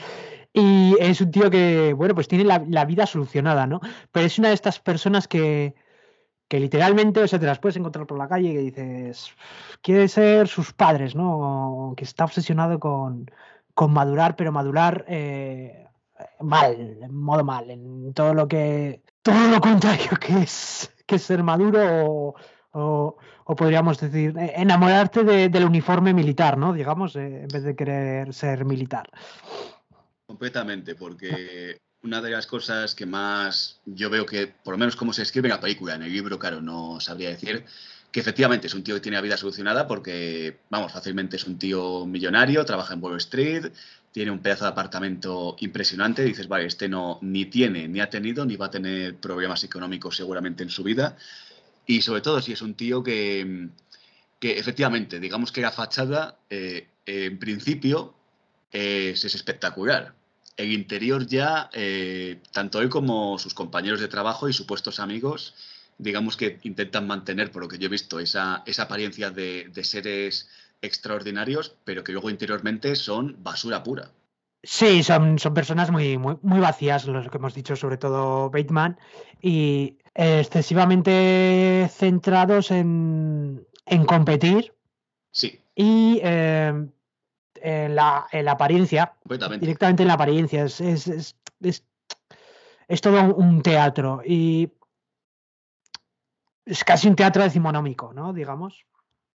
Y 0.52 0.96
es 1.00 1.22
un 1.22 1.30
tío 1.32 1.52
que, 1.52 1.94
bueno, 1.94 2.16
pues 2.16 2.28
tiene 2.28 2.44
la, 2.44 2.64
la 2.68 2.86
vida 2.86 3.06
solucionada, 3.06 3.68
¿no? 3.68 3.80
Pero 4.12 4.26
es 4.26 4.40
una 4.40 4.48
de 4.48 4.56
estas 4.56 4.80
personas 4.80 5.28
que, 5.28 5.76
que 6.48 6.60
literalmente, 6.60 7.22
o 7.22 7.28
sea, 7.28 7.40
te 7.40 7.46
las 7.46 7.60
puedes 7.60 7.78
encontrar 7.78 8.08
por 8.08 8.18
la 8.18 8.28
calle 8.28 8.50
y 8.50 8.54
que 8.54 8.60
dices, 8.60 9.32
quiere 9.82 10.08
ser 10.08 10.48
sus 10.48 10.74
padres, 10.74 11.16
¿no? 11.16 11.94
Que 11.96 12.04
está 12.04 12.26
obsesionado 12.26 12.80
con, 12.80 13.30
con 13.76 13.94
madurar, 13.94 14.36
pero 14.36 14.52
madurar 14.52 15.06
eh, 15.08 15.88
mal, 16.40 16.98
en 17.02 17.16
modo 17.16 17.44
mal, 17.44 17.70
en 17.70 18.14
todo 18.14 18.34
lo 18.34 18.48
que, 18.48 19.04
todo 19.22 19.48
lo 19.48 19.62
contrario 19.62 20.10
que 20.20 20.40
es, 20.40 20.92
que 21.06 21.16
es 21.16 21.22
ser 21.22 21.44
maduro 21.44 21.80
o, 22.06 22.36
o, 22.72 23.18
podríamos 23.58 24.00
decir, 24.00 24.34
enamorarte 24.38 25.24
de, 25.24 25.50
del 25.50 25.66
uniforme 25.66 26.14
militar, 26.14 26.58
¿no? 26.58 26.74
Digamos, 26.74 27.16
eh, 27.16 27.44
en 27.44 27.48
vez 27.48 27.64
de 27.64 27.76
querer 27.76 28.34
ser 28.34 28.66
militar. 28.66 29.10
Completamente, 30.26 30.96
porque 30.96 31.80
una 32.04 32.22
de 32.22 32.30
las 32.30 32.46
cosas 32.48 32.96
que 32.96 33.06
más 33.06 33.82
yo 33.86 34.10
veo 34.10 34.26
que, 34.26 34.48
por 34.48 34.74
lo 34.74 34.78
menos 34.78 34.96
como 34.96 35.14
se 35.14 35.24
escribe 35.24 35.48
en 35.48 35.56
la 35.56 35.60
película, 35.60 35.96
en 35.96 36.04
el 36.04 36.14
libro, 36.14 36.38
claro, 36.38 36.62
no 36.62 37.00
sabría 37.00 37.30
decir, 37.30 37.66
que 38.12 38.20
efectivamente 38.20 38.68
es 38.68 38.74
un 38.74 38.84
tío 38.84 38.96
que 38.96 39.02
tiene 39.02 39.18
la 39.18 39.22
vida 39.22 39.38
solucionada 39.38 39.88
porque, 39.88 40.60
vamos, 40.70 40.92
fácilmente 40.92 41.36
es 41.36 41.46
un 41.46 41.60
tío 41.60 42.06
millonario, 42.06 42.66
trabaja 42.66 42.94
en 42.94 43.04
Wall 43.04 43.18
Street, 43.18 43.72
tiene 44.12 44.32
un 44.32 44.40
pedazo 44.40 44.66
de 44.66 44.72
apartamento 44.72 45.56
impresionante, 45.60 46.24
dices, 46.24 46.48
vale, 46.48 46.66
este 46.66 46.90
no 46.90 47.20
ni 47.22 47.46
tiene, 47.46 47.88
ni 47.88 48.00
ha 48.00 48.10
tenido, 48.10 48.46
ni 48.46 48.56
va 48.56 48.68
a 48.68 48.72
tener 48.72 49.16
problemas 49.18 49.64
económicos 49.64 50.16
seguramente 50.16 50.64
en 50.64 50.70
su 50.70 50.84
vida. 50.84 51.16
Y 51.90 52.04
sobre 52.04 52.22
todo 52.22 52.40
si 52.40 52.52
es 52.52 52.62
un 52.62 52.76
tío 52.76 53.02
que, 53.02 53.70
que 54.40 54.60
efectivamente, 54.60 55.20
digamos 55.20 55.52
que 55.52 55.62
la 55.62 55.72
fachada, 55.72 56.38
eh, 56.52 56.88
en 57.08 57.40
principio, 57.40 58.14
es, 58.72 59.26
es 59.26 59.34
espectacular 59.34 60.14
el 60.60 60.74
interior 60.74 61.26
ya, 61.26 61.70
eh, 61.74 62.42
tanto 62.52 62.82
él 62.82 62.90
como 62.90 63.40
sus 63.40 63.54
compañeros 63.54 64.02
de 64.02 64.10
trabajo 64.10 64.50
y 64.50 64.54
supuestos 64.54 65.00
amigos, 65.00 65.56
digamos 65.98 66.36
que 66.36 66.60
intentan 66.64 67.08
mantener, 67.08 67.50
por 67.50 67.62
lo 67.62 67.70
que 67.70 67.78
yo 67.78 67.86
he 67.86 67.90
visto, 67.90 68.20
esa, 68.20 68.62
esa 68.66 68.84
apariencia 68.84 69.32
de, 69.32 69.72
seres 69.84 70.50
extraordinarios, 70.82 71.78
pero 71.86 72.04
que 72.04 72.12
luego 72.12 72.30
interiormente 72.30 72.98
son 72.98 73.38
basura 73.42 73.84
pura. 73.84 74.12
Sí, 74.62 75.02
son, 75.02 75.40
son 75.40 75.54
personas 75.54 75.92
muy, 75.92 76.18
muy, 76.18 76.36
muy 76.42 76.60
vacías, 76.60 77.06
los 77.06 77.30
que 77.30 77.38
hemos 77.38 77.54
dicho, 77.54 77.78
sobre 77.78 77.96
todo 77.96 78.50
Bateman, 78.50 79.00
y 79.42 79.98
excesivamente 80.20 81.90
centrados 81.92 82.72
en, 82.72 83.66
en 83.86 84.06
competir. 84.06 84.74
Sí. 85.32 85.62
Y 85.76 86.20
eh, 86.22 86.88
en 87.62 87.96
la, 87.96 88.28
en 88.32 88.46
la 88.46 88.52
apariencia, 88.52 89.14
directamente 89.60 90.04
en 90.04 90.08
la 90.08 90.16
apariencia. 90.16 90.66
Es, 90.66 90.82
es, 90.82 91.08
es, 91.08 91.36
es, 91.62 91.86
es 92.88 93.02
todo 93.02 93.34
un 93.36 93.62
teatro 93.62 94.22
y 94.26 94.70
es 96.66 96.84
casi 96.84 97.08
un 97.08 97.16
teatro 97.16 97.44
decimonómico, 97.44 98.14
¿no? 98.14 98.34
Digamos. 98.34 98.86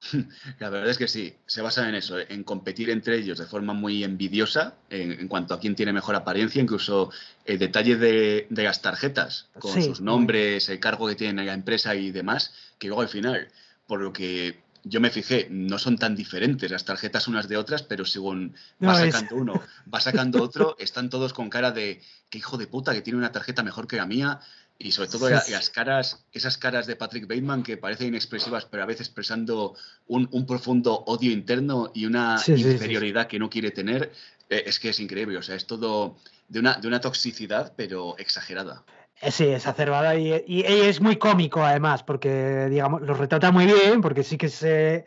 La 0.60 0.70
verdad 0.70 0.90
es 0.90 0.98
que 0.98 1.08
sí, 1.08 1.36
se 1.46 1.62
basa 1.62 1.88
en 1.88 1.96
eso, 1.96 2.18
en 2.20 2.44
competir 2.44 2.90
entre 2.90 3.18
ellos 3.18 3.38
de 3.38 3.46
forma 3.46 3.74
muy 3.74 4.04
envidiosa 4.04 4.76
en, 4.90 5.12
en 5.12 5.28
cuanto 5.28 5.54
a 5.54 5.60
quién 5.60 5.76
tiene 5.76 5.94
mejor 5.94 6.16
apariencia, 6.16 6.62
incluso 6.62 7.12
el 7.46 7.60
detalle 7.60 7.96
de, 7.96 8.48
de 8.50 8.64
las 8.64 8.82
tarjetas, 8.82 9.48
con 9.60 9.74
sí. 9.74 9.84
sus 9.84 10.02
nombres, 10.02 10.70
el 10.70 10.80
cargo 10.80 11.08
que 11.08 11.16
tienen 11.16 11.40
en 11.40 11.46
la 11.46 11.54
empresa 11.54 11.96
y 11.96 12.12
demás, 12.12 12.54
que 12.80 12.88
luego 12.88 13.02
al 13.02 13.10
final, 13.10 13.50
por 13.86 14.02
lo 14.02 14.12
que 14.12 14.60
yo 14.84 15.00
me 15.00 15.12
fijé, 15.12 15.48
no 15.52 15.78
son 15.78 15.98
tan 15.98 16.16
diferentes 16.16 16.72
las 16.72 16.86
tarjetas 16.86 17.28
unas 17.28 17.48
de 17.48 17.58
otras, 17.58 17.84
pero 17.84 18.06
según 18.06 18.56
va 18.84 18.96
sacando 18.96 19.36
uno, 19.36 19.62
va 19.94 20.00
sacando 20.00 20.42
otro, 20.42 20.76
están 20.80 21.10
todos 21.10 21.34
con 21.34 21.50
cara 21.50 21.72
de 21.72 22.02
qué 22.30 22.40
hijo 22.40 22.58
de 22.58 22.68
puta 22.68 22.94
que 22.94 23.02
tiene 23.02 23.20
una 23.20 23.32
tarjeta 23.32 23.64
mejor 23.64 23.88
que 23.88 23.98
la 23.98 24.06
mía. 24.06 24.40
Y 24.84 24.92
sobre 24.92 25.10
todo 25.10 25.30
las 25.30 25.70
caras, 25.70 26.26
esas 26.32 26.58
caras 26.58 26.88
de 26.88 26.96
Patrick 26.96 27.28
Bateman 27.28 27.62
que 27.62 27.78
parecen 27.78 28.08
inexpresivas, 28.08 28.66
pero 28.66 28.84
a 28.84 28.86
veces 28.88 29.08
expresando 29.08 29.76
un, 30.08 30.46
profundo 30.48 31.04
odio 31.06 31.32
interno 31.32 31.92
y 31.94 32.06
una 32.06 32.42
inferioridad 32.48 33.28
que 33.28 33.38
no 33.38 33.50
quiere 33.50 33.72
tener, 33.72 34.12
eh, 34.50 34.64
es 34.66 34.80
que 34.80 34.90
es 34.90 35.00
increíble. 35.00 35.38
O 35.38 35.44
sea, 35.44 35.56
es 35.56 35.68
todo 35.68 36.18
de 36.48 36.60
una, 36.60 36.76
de 36.76 36.88
una 36.88 37.00
toxicidad, 37.00 37.74
pero 37.76 38.18
exagerada. 38.18 38.84
Eh, 39.22 39.30
sí, 39.30 39.46
es 39.46 39.68
acervada 39.68 40.16
y, 40.16 40.44
y, 40.48 40.64
es 40.64 41.00
muy 41.00 41.18
cómico 41.18 41.64
además, 41.64 42.02
porque 42.02 42.68
digamos, 42.70 43.04
los 43.04 43.18
retrata 43.20 43.52
muy 43.52 43.68
bien, 43.68 44.02
porque 44.02 44.24
sí 44.24 44.36
que 44.36 44.50
se, 44.50 45.06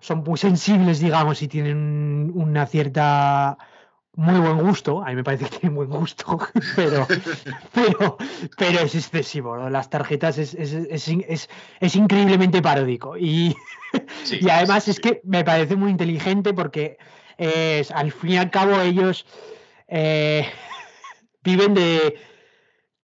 son 0.00 0.24
muy 0.24 0.38
sensibles, 0.38 0.98
digamos, 0.98 1.42
y 1.42 1.48
tienen 1.48 2.32
una 2.34 2.66
cierta 2.66 3.58
muy 4.16 4.40
buen 4.40 4.58
gusto. 4.58 5.02
A 5.02 5.10
mí 5.10 5.16
me 5.16 5.24
parece 5.24 5.44
que 5.44 5.58
tienen 5.58 5.76
buen 5.76 5.88
gusto, 5.90 6.38
pero, 6.76 7.06
pero, 7.72 8.16
pero 8.56 8.80
es 8.80 8.94
excesivo. 8.94 9.56
Las 9.68 9.90
tarjetas 9.90 10.38
es, 10.38 10.54
es, 10.54 10.72
es, 10.72 11.48
es, 11.80 11.96
increíblemente 11.96 12.62
paródico. 12.62 13.16
Y, 13.16 13.56
y 14.40 14.48
además 14.48 14.88
es 14.88 15.00
que 15.00 15.20
me 15.24 15.44
parece 15.44 15.76
muy 15.76 15.90
inteligente 15.90 16.54
porque 16.54 16.98
es, 17.38 17.90
al 17.90 18.12
fin 18.12 18.30
y 18.30 18.36
al 18.38 18.50
cabo 18.50 18.80
ellos 18.80 19.26
eh, 19.88 20.46
viven 21.42 21.74
de 21.74 22.18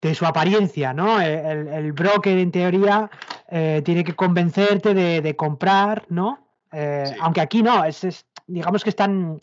de 0.01 0.15
su 0.15 0.25
apariencia, 0.25 0.93
¿no? 0.93 1.21
El, 1.21 1.93
broker, 1.93 2.37
en 2.37 2.51
teoría, 2.51 3.09
eh, 3.49 3.81
tiene 3.85 4.03
que 4.03 4.13
convencerte 4.13 4.93
de, 4.93 5.35
comprar, 5.35 6.05
¿no? 6.09 6.47
Eh, 6.71 7.03
aunque 7.21 7.41
aquí 7.41 7.61
no, 7.61 7.83
es, 7.83 8.25
digamos 8.47 8.83
que 8.83 8.89
están, 8.89 9.39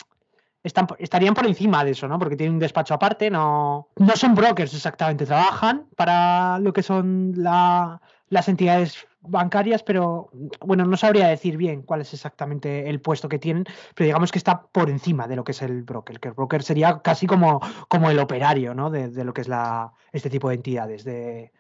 están, 0.62 0.87
estarían 0.99 1.35
por 1.35 1.47
encima 1.47 1.85
de 1.85 1.93
eso, 1.93 2.09
¿no? 2.09 2.19
Porque 2.19 2.37
tienen 2.37 2.55
un 2.55 2.61
despacho 2.61 2.95
aparte, 2.95 3.31
no, 3.31 3.88
no 3.97 4.17
son 4.17 4.35
brokers 4.35 4.75
exactamente, 4.75 5.27
trabajan 5.27 5.87
para 5.97 6.59
lo 6.59 6.73
que 6.73 6.83
son 6.83 7.35
las 7.37 8.49
entidades 8.49 9.09
bancarias, 9.21 9.83
pero 9.83 10.31
bueno, 10.61 10.85
no 10.85 10.97
sabría 10.97 11.29
decir 11.29 11.57
bien 11.57 11.83
cuál 11.83 12.00
es 12.00 12.12
exactamente 12.15 12.88
el 12.88 13.00
puesto 13.00 13.29
que 13.29 13.38
tienen, 13.38 13.65
pero 13.95 14.07
digamos 14.07 14.33
que 14.33 14.38
está 14.38 14.62
por 14.62 14.91
encima 14.91 15.27
de 15.29 15.37
lo 15.37 15.45
que 15.45 15.53
es 15.53 15.62
el 15.62 15.83
broker, 15.83 16.21
que 16.21 16.29
el 16.29 16.35
broker 16.35 16.62
sería 16.62 17.00
casi 17.03 17.27
como, 17.27 17.61
como 17.88 18.11
el 18.11 18.19
operario, 18.19 18.75
¿no? 18.75 18.91
De, 18.91 19.25
lo 19.25 19.33
que 19.33 19.43
es 19.43 19.49
la, 19.49 19.93
este 20.12 20.31
tipo 20.31 20.49
de 20.49 20.57
entidades 20.57 21.05
de, 21.05 21.53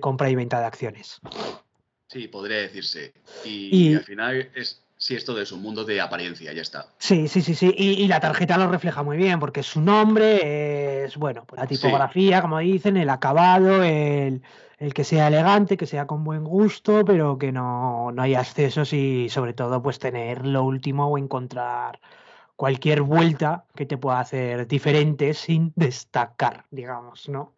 compra 0.00 0.28
y 0.28 0.34
venta 0.34 0.58
de 0.58 0.66
acciones. 0.66 1.20
Sí, 2.08 2.26
podría 2.28 2.58
decirse. 2.58 3.12
Y, 3.44 3.94
al 3.94 4.02
final 4.02 4.50
es, 4.54 4.83
sí, 5.04 5.14
esto 5.14 5.38
es 5.38 5.52
un 5.52 5.60
mundo 5.60 5.84
de 5.84 6.00
apariencia, 6.00 6.50
ya 6.54 6.62
está. 6.62 6.86
Sí, 6.96 7.28
sí, 7.28 7.42
sí, 7.42 7.54
sí. 7.54 7.74
Y, 7.76 8.08
la 8.08 8.20
tarjeta 8.20 8.56
lo 8.56 8.68
refleja 8.68 9.02
muy 9.02 9.18
bien, 9.18 9.38
porque 9.38 9.62
su 9.62 9.82
nombre 9.82 11.04
es, 11.04 11.18
bueno, 11.18 11.44
pues 11.46 11.60
la 11.60 11.66
tipografía, 11.66 12.40
como 12.40 12.58
dicen, 12.60 12.96
el 12.96 13.10
acabado, 13.10 13.82
el, 13.82 14.40
el 14.78 14.94
que 14.94 15.04
sea 15.04 15.28
elegante, 15.28 15.76
que 15.76 15.84
sea 15.84 16.06
con 16.06 16.24
buen 16.24 16.42
gusto, 16.42 17.04
pero 17.04 17.36
que 17.36 17.52
no, 17.52 18.12
no 18.12 18.22
haya 18.22 18.40
excesos 18.40 18.94
y 18.94 19.28
sobre 19.28 19.52
todo 19.52 19.82
pues 19.82 19.98
tener 19.98 20.46
lo 20.46 20.64
último 20.64 21.06
o 21.08 21.18
encontrar 21.18 22.00
cualquier 22.56 23.02
vuelta 23.02 23.66
que 23.74 23.84
te 23.84 23.98
pueda 23.98 24.20
hacer 24.20 24.66
diferente 24.66 25.34
sin 25.34 25.74
destacar, 25.76 26.64
digamos, 26.70 27.28
¿no? 27.28 27.52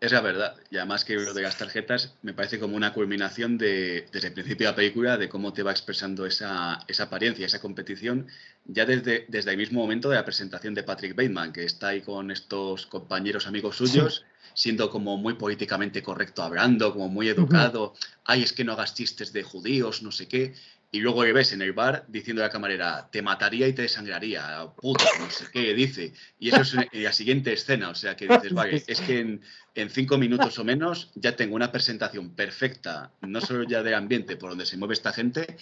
Es 0.00 0.12
la 0.12 0.20
verdad. 0.20 0.56
Y 0.70 0.76
además 0.76 1.04
que 1.04 1.16
lo 1.16 1.34
de 1.34 1.42
las 1.42 1.58
tarjetas 1.58 2.14
me 2.22 2.32
parece 2.32 2.60
como 2.60 2.76
una 2.76 2.92
culminación 2.92 3.58
de, 3.58 4.06
desde 4.12 4.28
el 4.28 4.34
principio 4.34 4.66
de 4.66 4.72
la 4.72 4.76
película 4.76 5.16
de 5.16 5.28
cómo 5.28 5.52
te 5.52 5.64
va 5.64 5.72
expresando 5.72 6.24
esa, 6.24 6.84
esa 6.86 7.04
apariencia, 7.04 7.46
esa 7.46 7.60
competición, 7.60 8.28
ya 8.64 8.86
desde, 8.86 9.24
desde 9.28 9.50
el 9.50 9.56
mismo 9.56 9.80
momento 9.80 10.08
de 10.08 10.16
la 10.16 10.24
presentación 10.24 10.74
de 10.74 10.84
Patrick 10.84 11.16
Bateman, 11.16 11.52
que 11.52 11.64
está 11.64 11.88
ahí 11.88 12.02
con 12.02 12.30
estos 12.30 12.86
compañeros 12.86 13.48
amigos 13.48 13.76
suyos 13.76 14.24
siendo 14.54 14.90
como 14.90 15.16
muy 15.16 15.34
políticamente 15.34 16.02
correcto 16.02 16.42
hablando, 16.42 16.92
como 16.92 17.08
muy 17.08 17.28
educado, 17.28 17.94
ay, 18.24 18.42
es 18.42 18.52
que 18.52 18.64
no 18.64 18.72
hagas 18.72 18.92
chistes 18.92 19.32
de 19.32 19.44
judíos, 19.44 20.02
no 20.02 20.10
sé 20.10 20.26
qué, 20.26 20.52
y 20.90 21.00
luego 21.00 21.22
le 21.22 21.32
ves 21.32 21.52
en 21.52 21.62
el 21.62 21.72
bar 21.72 22.06
diciendo 22.08 22.42
a 22.42 22.46
la 22.46 22.52
camarera, 22.52 23.08
te 23.12 23.20
mataría 23.20 23.68
y 23.68 23.72
te 23.72 23.82
desangraría, 23.82 24.66
puta, 24.74 25.04
no 25.20 25.30
sé 25.30 25.44
qué, 25.52 25.74
dice. 25.74 26.14
Y 26.40 26.48
eso 26.48 26.62
es 26.62 26.88
la 26.92 27.12
siguiente 27.12 27.52
escena, 27.52 27.90
o 27.90 27.94
sea 27.94 28.16
que 28.16 28.26
dices, 28.26 28.52
vale, 28.52 28.82
es 28.86 29.00
que 29.02 29.20
en, 29.20 29.42
en, 29.80 29.90
cinco 29.90 30.18
minutos 30.18 30.58
o 30.58 30.64
menos 30.64 31.10
ya 31.14 31.36
tengo 31.36 31.54
una 31.54 31.72
presentación 31.72 32.30
perfecta, 32.30 33.10
no 33.22 33.40
solo 33.40 33.64
ya 33.64 33.82
del 33.82 33.94
ambiente 33.94 34.36
por 34.36 34.50
donde 34.50 34.66
se 34.66 34.76
mueve 34.76 34.94
esta 34.94 35.12
gente, 35.12 35.56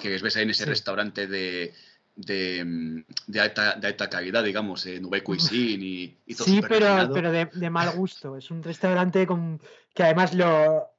que 0.00 0.10
ves 0.10 0.36
ahí 0.36 0.42
en 0.42 0.50
ese 0.50 0.64
restaurante 0.64 1.26
de, 1.26 1.72
de, 2.16 3.04
de, 3.26 3.40
alta, 3.40 3.76
de 3.76 3.86
alta 3.86 4.08
calidad, 4.10 4.44
digamos, 4.44 4.86
en 4.86 5.02
Nube 5.02 5.22
Cuisine 5.22 5.84
y, 5.84 6.16
y 6.26 6.34
todo 6.34 6.46
Sí, 6.46 6.60
pero, 6.68 7.10
pero 7.12 7.32
de, 7.32 7.46
de, 7.52 7.70
mal 7.70 7.90
gusto. 7.92 8.36
Es 8.36 8.50
un 8.50 8.62
restaurante 8.62 9.26
con 9.26 9.60
que 9.94 10.02
además 10.02 10.34
lo, 10.34 10.90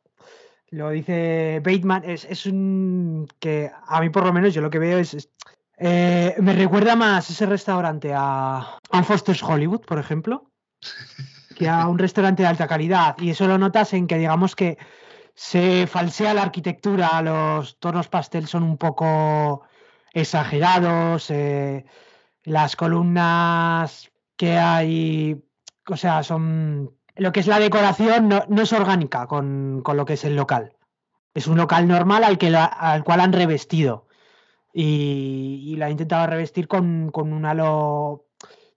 lo 0.71 0.89
dice 0.89 1.61
Bateman, 1.63 2.03
es, 2.05 2.25
es, 2.25 2.45
un 2.45 3.27
que 3.39 3.69
a 3.87 4.01
mí 4.01 4.09
por 4.09 4.25
lo 4.25 4.33
menos 4.33 4.53
yo 4.53 4.61
lo 4.61 4.69
que 4.69 4.79
veo 4.79 4.97
es, 4.97 5.29
eh, 5.77 6.35
me 6.39 6.53
recuerda 6.53 6.95
más 6.95 7.29
ese 7.29 7.45
restaurante 7.45 8.11
a, 8.15 8.79
a 8.89 9.03
Foster's 9.03 9.43
Hollywood, 9.43 9.81
por 9.81 9.99
ejemplo, 9.99 10.49
que 11.53 11.69
a 11.69 11.87
un 11.87 11.99
restaurante 11.99 12.43
de 12.43 12.49
alta 12.49 12.67
calidad. 12.67 13.15
Y 13.19 13.31
eso 13.31 13.47
lo 13.47 13.57
notas 13.57 13.93
en 13.93 14.07
que 14.07 14.17
digamos 14.17 14.55
que 14.55 14.77
se 15.35 15.87
falsea 15.87 16.33
la 16.33 16.43
arquitectura, 16.43 17.21
los 17.21 17.79
tonos 17.79 18.07
pastel 18.07 18.47
son 18.47 18.63
un 18.63 18.77
poco 18.77 19.63
exagerados, 20.13 21.29
eh, 21.31 21.85
las 22.43 22.75
columnas 22.75 24.11
que 24.37 24.57
hay, 24.57 25.43
o 25.87 25.97
sea, 25.97 26.23
son... 26.23 26.91
Lo 27.15 27.31
que 27.31 27.41
es 27.41 27.47
la 27.47 27.59
decoración 27.59 28.27
no, 28.27 28.61
es 28.61 28.73
orgánica 28.73 29.27
con, 29.27 29.83
lo 29.85 30.05
que 30.05 30.13
es 30.13 30.25
el 30.25 30.35
local. 30.35 30.75
Es 31.35 31.47
un 31.47 31.57
local 31.57 31.87
normal 31.87 32.23
al, 32.23 32.39
que 32.39 32.55
al 32.55 33.03
cual 33.03 33.19
han 33.19 33.33
revestido. 33.33 34.07
Y, 34.73 35.61
y 35.67 35.75
la 35.75 35.85
han 35.85 35.91
intentado 35.91 36.25
revestir 36.25 36.67
con, 36.67 37.11
un 37.13 37.45
halo, 37.45 38.25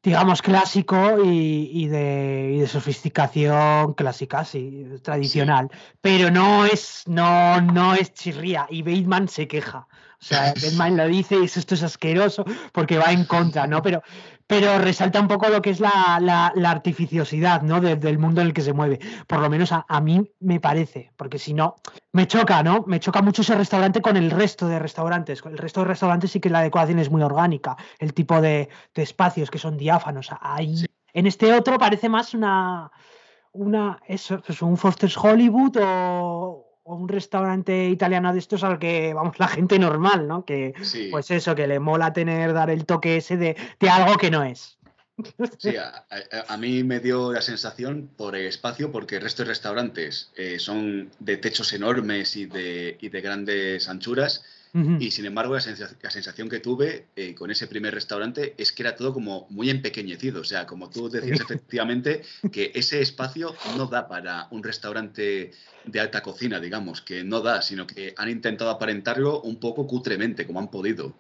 digamos, 0.07 0.41
clásico 0.41 1.25
y, 1.25 1.89
de, 1.89 2.65
sofisticación 2.69 3.95
clásica, 3.95 4.45
sí, 4.45 4.87
tradicional. 5.03 5.69
Pero 6.01 6.31
no 6.31 6.65
es, 6.65 7.03
no, 7.07 7.61
no 7.61 7.93
es 7.93 8.15
chirría. 8.15 8.69
Y 8.71 8.83
Bateman 8.83 9.27
se 9.27 9.49
queja. 9.49 9.89
O 10.21 10.25
sea, 10.25 10.55
Batman 10.55 10.97
lo 10.97 11.07
dice 11.07 11.37
y 11.37 11.45
esto 11.45 11.75
es 11.75 11.83
asqueroso 11.83 12.45
porque 12.73 12.99
va 12.99 13.13
en 13.13 13.25
contra, 13.25 13.67
¿no? 13.67 13.83
Pero, 13.83 14.03
pero 14.47 14.79
resalta 14.79 15.21
un 15.21 15.29
poco 15.29 15.49
lo 15.49 15.61
que 15.61 15.71
es 15.71 15.81
la, 15.81 16.19
la, 16.21 16.71
artificiosidad, 16.71 17.63
¿no? 17.63 17.81
del 17.81 18.19
mundo 18.19 18.41
en 18.41 18.49
el 18.49 18.55
que 18.55 18.63
se 18.63 18.73
mueve. 18.73 18.99
Por 19.27 19.41
lo 19.41 19.51
menos 19.51 19.73
a, 19.73 20.01
mí 20.01 20.31
me 20.41 20.59
parece, 20.61 21.13
porque 21.17 21.39
si 21.39 21.53
no, 21.53 21.77
me 22.13 22.27
choca, 22.27 22.63
¿no? 22.63 22.85
Me 22.87 23.01
choca 23.01 23.23
mucho 23.23 23.43
ese 23.43 23.55
restaurante 23.55 24.01
con 24.01 24.17
el 24.17 24.31
resto 24.31 24.69
de 24.69 24.79
restaurantes. 24.79 25.43
El 25.45 25.59
resto 25.59 25.81
de 25.81 25.87
restaurantes 25.87 26.31
sí 26.31 26.41
que 26.41 26.51
la 26.51 26.61
adecuación 26.61 26.99
es 26.99 27.11
muy 27.11 27.23
orgánica, 27.23 27.77
el 27.99 28.15
tipo 28.15 28.41
de, 28.41 28.69
espacios 28.95 29.51
que 29.51 29.59
son 29.59 29.77
diáfanos. 29.77 30.31
Ahí, 30.41 30.87
En 31.13 31.27
este 31.27 31.53
otro 31.53 31.79
parece 31.79 32.09
más 32.09 32.33
una, 32.33 32.91
una 33.53 34.01
eso, 34.07 34.41
pues 34.41 34.63
un 34.63 34.77
Foster's 34.77 35.17
Hollywood 35.17 35.77
o, 35.83 36.66
o 36.87 36.95
un 36.95 37.09
restaurante 37.09 37.89
italiano 37.89 38.33
de 38.33 38.39
estos 38.39 38.63
al 38.63 38.79
que 38.79 39.13
vamos 39.13 39.39
la 39.39 39.49
gente 39.49 39.79
normal, 39.79 40.29
¿no? 40.29 40.45
Que 40.45 40.73
pues 41.11 41.31
eso, 41.33 41.55
que 41.55 41.67
le 41.67 41.81
mola 41.81 42.13
tener, 42.13 42.53
dar 42.53 42.71
el 42.71 42.87
toque 42.87 43.17
ese 43.17 43.37
de, 43.37 43.57
algo 43.91 44.17
que 44.17 44.31
no 44.31 44.43
es. 44.45 44.79
Sí, 45.59 45.75
a, 45.77 46.57
mí 46.59 46.85
me 46.85 47.01
dio 47.01 47.33
la 47.33 47.41
sensación 47.41 48.11
por 48.19 48.37
el 48.37 48.47
espacio, 48.47 48.93
porque 48.93 49.17
el 49.17 49.23
resto 49.23 49.45
de 49.45 49.49
restaurantes 49.49 50.31
eh, 50.37 50.59
son 50.59 51.11
de 51.21 51.39
techos 51.39 51.73
enormes 51.73 52.37
y 52.37 52.45
de, 52.45 52.99
y 53.01 53.09
de 53.09 53.21
grandes 53.23 53.89
anchuras, 53.89 54.45
y 55.01 55.11
sin 55.11 55.25
embargo, 55.25 55.55
la, 55.55 55.61
sensación 56.11 56.49
que 56.49 56.61
tuve 56.61 57.07
eh, 57.17 57.35
con 57.35 57.51
ese 57.51 57.67
primer 57.67 57.95
restaurante 57.95 58.55
es 58.59 58.73
que 58.73 58.83
era 58.83 58.95
todo 58.95 59.15
como 59.15 59.47
muy 59.49 59.71
empequeñecido. 59.71 60.43
O 60.43 60.45
sea, 60.45 60.67
como 60.67 60.91
tú 60.91 61.09
decías 61.09 61.41
efectivamente, 61.49 62.23
que 62.53 62.73
ese 62.75 63.01
espacio 63.01 63.55
no 63.77 63.87
da 63.87 64.07
para 64.07 64.49
un 64.51 64.63
restaurante 64.63 65.53
de 65.85 66.01
alta 66.01 66.23
cocina, 66.23 66.61
digamos, 66.61 67.01
que 67.01 67.25
no 67.25 67.41
da, 67.41 67.63
sino 67.63 67.87
que 67.87 68.15
han 68.17 68.29
intentado 68.29 68.71
aparentarlo 68.71 69.41
un 69.43 69.59
poco 69.61 69.87
cutremente, 69.87 70.47
como 70.47 70.61
han 70.61 70.71
podido. 70.71 71.15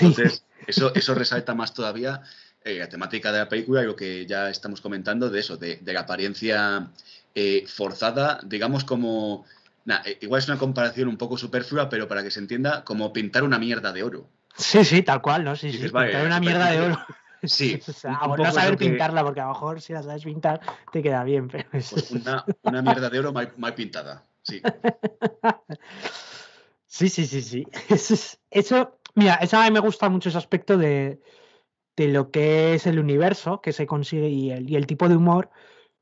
Entonces, 0.00 0.42
eso, 0.66 0.92
eso 0.94 1.14
resalta 1.14 1.54
más 1.54 1.74
todavía 1.74 2.22
eh, 2.64 2.80
la 2.80 2.88
temática 2.88 3.30
de 3.30 3.38
la 3.38 3.48
película 3.48 3.82
y 3.82 3.86
lo 3.86 3.94
que 3.94 4.26
ya 4.26 4.50
estamos 4.50 4.80
comentando 4.80 5.30
de 5.30 5.38
eso, 5.38 5.56
de, 5.56 5.78
la 5.84 6.00
apariencia 6.00 6.90
eh, 7.36 7.64
forzada, 7.68 8.40
digamos 8.44 8.82
como 8.84 9.44
eh, 10.04 10.18
igual 10.20 10.40
es 10.40 10.48
una 10.48 10.58
comparación 10.58 11.08
un 11.08 11.16
poco 11.16 11.38
superflua, 11.38 11.88
pero 11.88 12.08
para 12.08 12.22
que 12.22 12.30
se 12.30 12.40
entienda, 12.40 12.84
como 12.84 13.12
pintar 13.12 13.44
una 13.44 13.58
mierda 13.58 13.92
de 13.92 14.02
oro. 14.02 14.28
Sí, 14.56 14.84
sí, 14.84 15.02
tal 15.02 15.22
cual, 15.22 15.44
¿no? 15.44 15.54
Sí, 15.54 15.70
sí, 15.72 15.78
pintar 15.78 16.26
una 16.26 16.40
mierda 16.40 16.70
de 16.70 16.80
oro. 16.80 16.98
Sí. 17.42 17.78
o 17.86 17.92
sea, 17.92 18.18
no 18.36 18.50
saber 18.50 18.76
pintarla, 18.76 19.22
porque 19.22 19.40
a 19.40 19.44
lo 19.44 19.50
mejor 19.50 19.80
si 19.80 19.92
la 19.92 20.02
sabes 20.02 20.24
pintar 20.24 20.60
te 20.90 21.02
queda 21.02 21.22
bien. 21.22 21.48
Pero 21.52 21.68
pues 21.70 22.10
una, 22.10 22.44
una, 22.62 22.82
mierda 22.82 23.10
de 23.10 23.18
oro 23.18 23.32
mal, 23.32 23.74
pintada, 23.74 24.24
sí. 24.42 24.62
Sí, 26.86 27.08
sí, 27.08 27.26
sí, 27.26 27.42
sí. 27.42 27.66
Eso, 28.50 28.98
mira, 29.14 29.34
eso 29.34 29.58
a 29.58 29.64
mí 29.64 29.70
me 29.70 29.80
gusta 29.80 30.08
mucho 30.08 30.30
ese 30.30 30.38
aspecto 30.38 30.78
de, 30.78 31.20
lo 31.96 32.30
que 32.30 32.74
es 32.74 32.86
el 32.86 32.98
universo 32.98 33.60
que 33.60 33.72
se 33.72 33.86
consigue 33.86 34.28
y 34.28 34.50
el, 34.50 34.86
tipo 34.86 35.08
de 35.08 35.16
humor, 35.16 35.50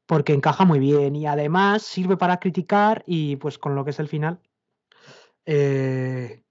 porque 0.06 0.34
encaja 0.34 0.64
muy 0.64 0.78
bien 0.78 1.16
y 1.16 1.26
además 1.26 1.82
sirve 1.82 2.16
para 2.16 2.38
criticar 2.38 3.02
y 3.06 3.36
pues 3.36 3.58
con 3.58 3.74
lo 3.74 3.84
que 3.84 3.90
es 3.90 3.98
el 3.98 4.08
final. 4.08 4.40
Eh, 5.46 6.42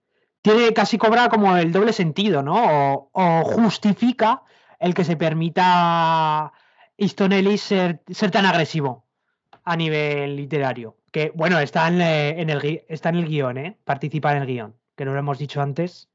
tiene 0.41 0.73
casi 0.73 0.97
cobra 0.97 1.29
como 1.29 1.55
el 1.55 1.71
doble 1.71 1.93
sentido, 1.93 2.43
¿no? 2.43 3.09
O, 3.13 3.43
justifica 3.45 4.43
el 4.79 4.93
que 4.93 5.03
se 5.03 5.15
permita 5.15 6.51
Easton 6.97 7.31
Ellis 7.31 7.61
ser, 7.61 8.03
ser 8.11 8.31
tan 8.31 8.45
agresivo 8.45 9.05
a 9.63 9.75
nivel 9.75 10.35
literario. 10.35 10.97
Que 11.11 11.31
bueno, 11.33 11.59
está 11.59 11.87
en, 11.87 12.01
eh, 12.01 12.41
el, 12.41 12.83
está 12.89 13.09
en 13.09 13.15
el 13.15 13.27
guion, 13.27 13.57
¿eh? 13.57 13.77
Participa 13.83 14.35
en 14.35 14.41
el 14.41 14.47
guion, 14.47 14.75
que 14.95 15.05
no 15.05 15.13
lo 15.13 15.19
hemos 15.19 15.37
dicho 15.37 15.61
antes. 15.61 16.09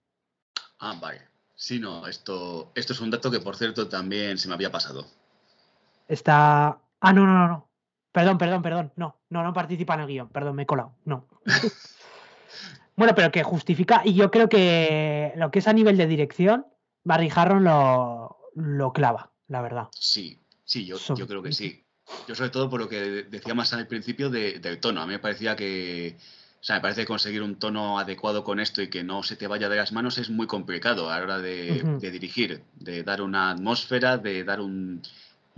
Ah, 0.80 0.98
vale. 1.00 1.22
Sí, 1.54 1.80
no, 1.80 2.06
esto, 2.06 2.70
esto 2.74 2.92
es 2.92 3.00
un 3.00 3.10
dato 3.10 3.30
que 3.30 3.40
por 3.40 3.56
cierto 3.56 3.88
también 3.88 4.38
se 4.38 4.48
me 4.48 4.54
había 4.54 4.70
pasado. 4.70 5.06
Está. 6.06 6.78
Ah, 7.00 7.12
no, 7.12 7.26
no, 7.26 7.34
no, 7.34 7.48
no. 7.48 7.68
Perdón, 8.12 8.38
perdón, 8.38 8.62
perdón. 8.62 8.92
No, 8.96 9.20
no, 9.30 9.42
no 9.42 9.52
participa 9.52 9.94
en 9.94 10.00
el 10.00 10.06
guion. 10.06 10.28
Perdón, 10.28 10.56
me 10.56 10.62
he 10.62 10.66
colado. 10.66 10.94
No. 11.04 11.26
bueno, 12.96 13.14
pero 13.14 13.30
que 13.30 13.42
justifica. 13.42 14.02
Y 14.04 14.14
yo 14.14 14.30
creo 14.30 14.48
que 14.48 15.32
lo 15.36 15.50
que 15.50 15.60
es 15.60 15.68
a 15.68 15.72
nivel 15.72 15.96
de 15.96 16.06
dirección, 16.06 16.66
Barry 17.04 17.30
Harron 17.34 17.64
lo, 17.64 18.38
lo 18.54 18.92
clava, 18.92 19.30
la 19.46 19.62
verdad. 19.62 19.88
Sí, 19.92 20.40
sí, 20.64 20.84
yo, 20.84 20.96
yo 21.14 21.26
creo 21.26 21.42
que 21.42 21.52
sí. 21.52 21.84
Yo 22.26 22.34
sobre 22.34 22.50
todo 22.50 22.70
por 22.70 22.80
lo 22.80 22.88
que 22.88 23.24
decía 23.24 23.54
más 23.54 23.72
al 23.72 23.86
principio 23.86 24.30
del 24.30 24.80
tono. 24.80 25.02
A 25.02 25.06
mí 25.06 25.12
me 25.12 25.18
parecía 25.18 25.56
que, 25.56 26.16
o 26.60 26.64
sea, 26.64 26.76
me 26.76 26.82
parece 26.82 27.02
que 27.02 27.06
conseguir 27.06 27.42
un 27.42 27.56
tono 27.56 27.98
adecuado 27.98 28.44
con 28.44 28.60
esto 28.60 28.82
y 28.82 28.88
que 28.88 29.04
no 29.04 29.22
se 29.22 29.36
te 29.36 29.46
vaya 29.46 29.68
de 29.68 29.76
las 29.76 29.92
manos 29.92 30.18
es 30.18 30.30
muy 30.30 30.46
complicado 30.46 31.10
a 31.10 31.18
la 31.18 31.24
hora 31.24 31.38
de, 31.38 31.98
dirigir, 32.00 32.62
de 32.76 33.02
dar 33.02 33.22
una 33.22 33.50
atmósfera, 33.50 34.16
de 34.16 34.42
dar 34.42 34.60
un, 34.60 35.02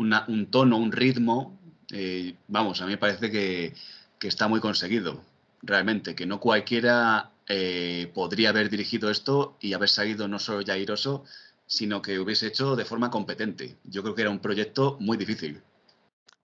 un 0.01 0.47
tono, 0.51 0.77
un 0.77 0.93
ritmo. 0.93 1.59
Eh, 1.93 2.35
vamos, 2.49 2.81
a 2.81 2.87
mí 2.87 2.93
me 2.93 2.99
parece 2.99 3.31
que, 3.31 3.75
está 4.21 4.49
muy 4.49 4.61
conseguido, 4.61 5.23
realmente, 5.63 6.15
que 6.15 6.27
no 6.27 6.41
cualquiera 6.41 7.31
eh, 7.49 8.11
podría 8.15 8.51
haber 8.51 8.71
dirigido 8.71 9.11
esto 9.11 9.57
y 9.61 9.73
haber 9.73 9.89
salido 9.89 10.29
no 10.29 10.39
solo 10.39 10.61
ya 10.61 10.75
airoso, 10.75 11.25
sino 11.67 12.03
que 12.03 12.19
hubiese 12.19 12.49
hecho 12.49 12.77
de 12.77 12.85
forma 12.85 13.11
competente. 13.11 13.77
Yo 13.85 14.03
creo 14.03 14.15
que 14.15 14.23
era 14.23 14.31
un 14.31 14.41
proyecto 14.41 14.97
muy 15.01 15.17
difícil. 15.17 15.63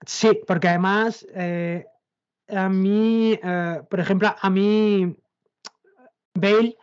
Sí, 0.05 0.39
porque 0.45 0.69
además, 0.69 1.25
eh, 1.33 1.85
a 2.49 2.69
mí, 2.69 3.39
por 3.89 3.99
ejemplo, 3.99 4.35
a 4.39 4.49
mí, 4.49 5.15
Bale, 6.33 6.77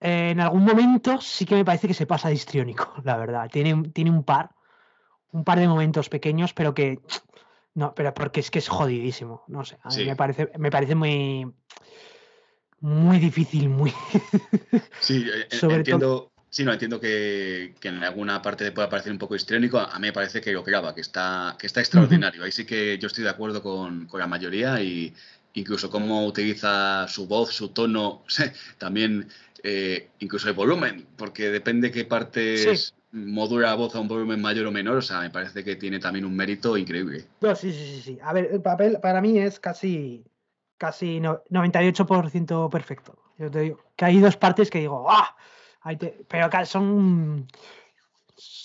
en 0.00 0.40
algún 0.40 0.64
momento 0.64 1.20
sí 1.20 1.44
que 1.44 1.54
me 1.54 1.64
parece 1.64 1.88
que 1.88 1.94
se 1.94 2.06
pasa 2.06 2.28
de 2.28 2.34
histriónico, 2.34 2.94
la 3.04 3.16
verdad. 3.16 3.48
Tiene, 3.50 3.90
tiene 3.90 4.10
un 4.10 4.24
par, 4.24 4.50
un 5.32 5.44
par 5.44 5.58
de 5.58 5.68
momentos 5.68 6.08
pequeños, 6.08 6.52
pero 6.54 6.74
que, 6.74 7.00
no, 7.74 7.94
pero 7.94 8.14
porque 8.14 8.40
es 8.40 8.50
que 8.50 8.58
es 8.58 8.68
jodidísimo, 8.68 9.44
no 9.48 9.64
sé, 9.64 9.78
a 9.82 9.88
mí 9.90 10.04
me 10.04 10.16
parece, 10.16 10.50
me 10.58 10.70
parece 10.70 10.94
muy, 10.94 11.52
muy 12.80 13.18
difícil, 13.18 13.68
muy... 13.68 13.92
sí, 15.00 15.26
entiendo, 15.50 16.30
Sí, 16.56 16.64
no, 16.64 16.72
entiendo 16.72 16.98
que, 16.98 17.74
en 17.82 18.02
alguna 18.02 18.40
parte 18.40 18.72
pueda 18.72 18.88
parecer 18.88 19.12
un 19.12 19.18
poco 19.18 19.36
histriónico. 19.36 19.78
A 19.78 19.98
mí 19.98 20.06
me 20.06 20.12
parece 20.14 20.40
que 20.40 20.52
lo 20.52 20.62
graba, 20.62 20.94
que 20.94 21.02
está, 21.02 21.54
que 21.58 21.66
está 21.66 21.80
extraordinario. 21.80 22.42
Ahí 22.42 22.50
sí 22.50 22.64
que 22.64 22.96
yo 22.96 23.08
estoy 23.08 23.24
de 23.24 23.28
acuerdo 23.30 23.62
con, 23.62 24.08
la 24.14 24.26
mayoría 24.26 24.80
y 24.80 25.12
incluso 25.52 25.90
cómo 25.90 26.24
utiliza 26.24 27.06
su 27.08 27.26
voz, 27.26 27.52
su 27.52 27.68
tono, 27.70 28.24
también 28.78 29.28
eh, 29.62 30.08
incluso 30.20 30.48
el 30.48 30.54
volumen, 30.54 31.06
porque 31.18 31.50
depende 31.50 31.90
qué 31.90 32.06
partes 32.06 32.94
modula 33.12 33.68
la 33.68 33.74
voz 33.74 33.94
a 33.94 34.00
un 34.00 34.08
volumen 34.08 34.40
mayor 34.40 34.66
o 34.66 34.72
menor. 34.72 34.98
O 34.98 35.02
sea, 35.02 35.20
me 35.20 35.30
parece 35.30 35.64
que 35.64 35.76
tiene 35.76 35.98
también 35.98 36.24
un 36.24 36.36
mérito 36.36 36.76
increíble. 36.76 37.26
No, 37.40 37.54
sí, 37.54 37.72
sí, 37.72 37.86
sí, 37.86 38.00
sí. 38.02 38.18
A 38.22 38.32
ver, 38.32 38.48
el 38.52 38.62
papel 38.62 38.98
para 39.00 39.20
mí 39.20 39.38
es 39.38 39.60
casi, 39.60 40.24
casi 40.78 41.20
98% 41.20 42.70
perfecto. 42.70 43.18
Yo 43.38 43.50
te 43.50 43.60
digo 43.60 43.80
que 43.96 44.04
hay 44.04 44.20
dos 44.20 44.36
partes 44.36 44.70
que 44.70 44.78
digo, 44.78 45.06
¡ah! 45.10 45.36
pero 46.28 46.50
son 46.64 47.46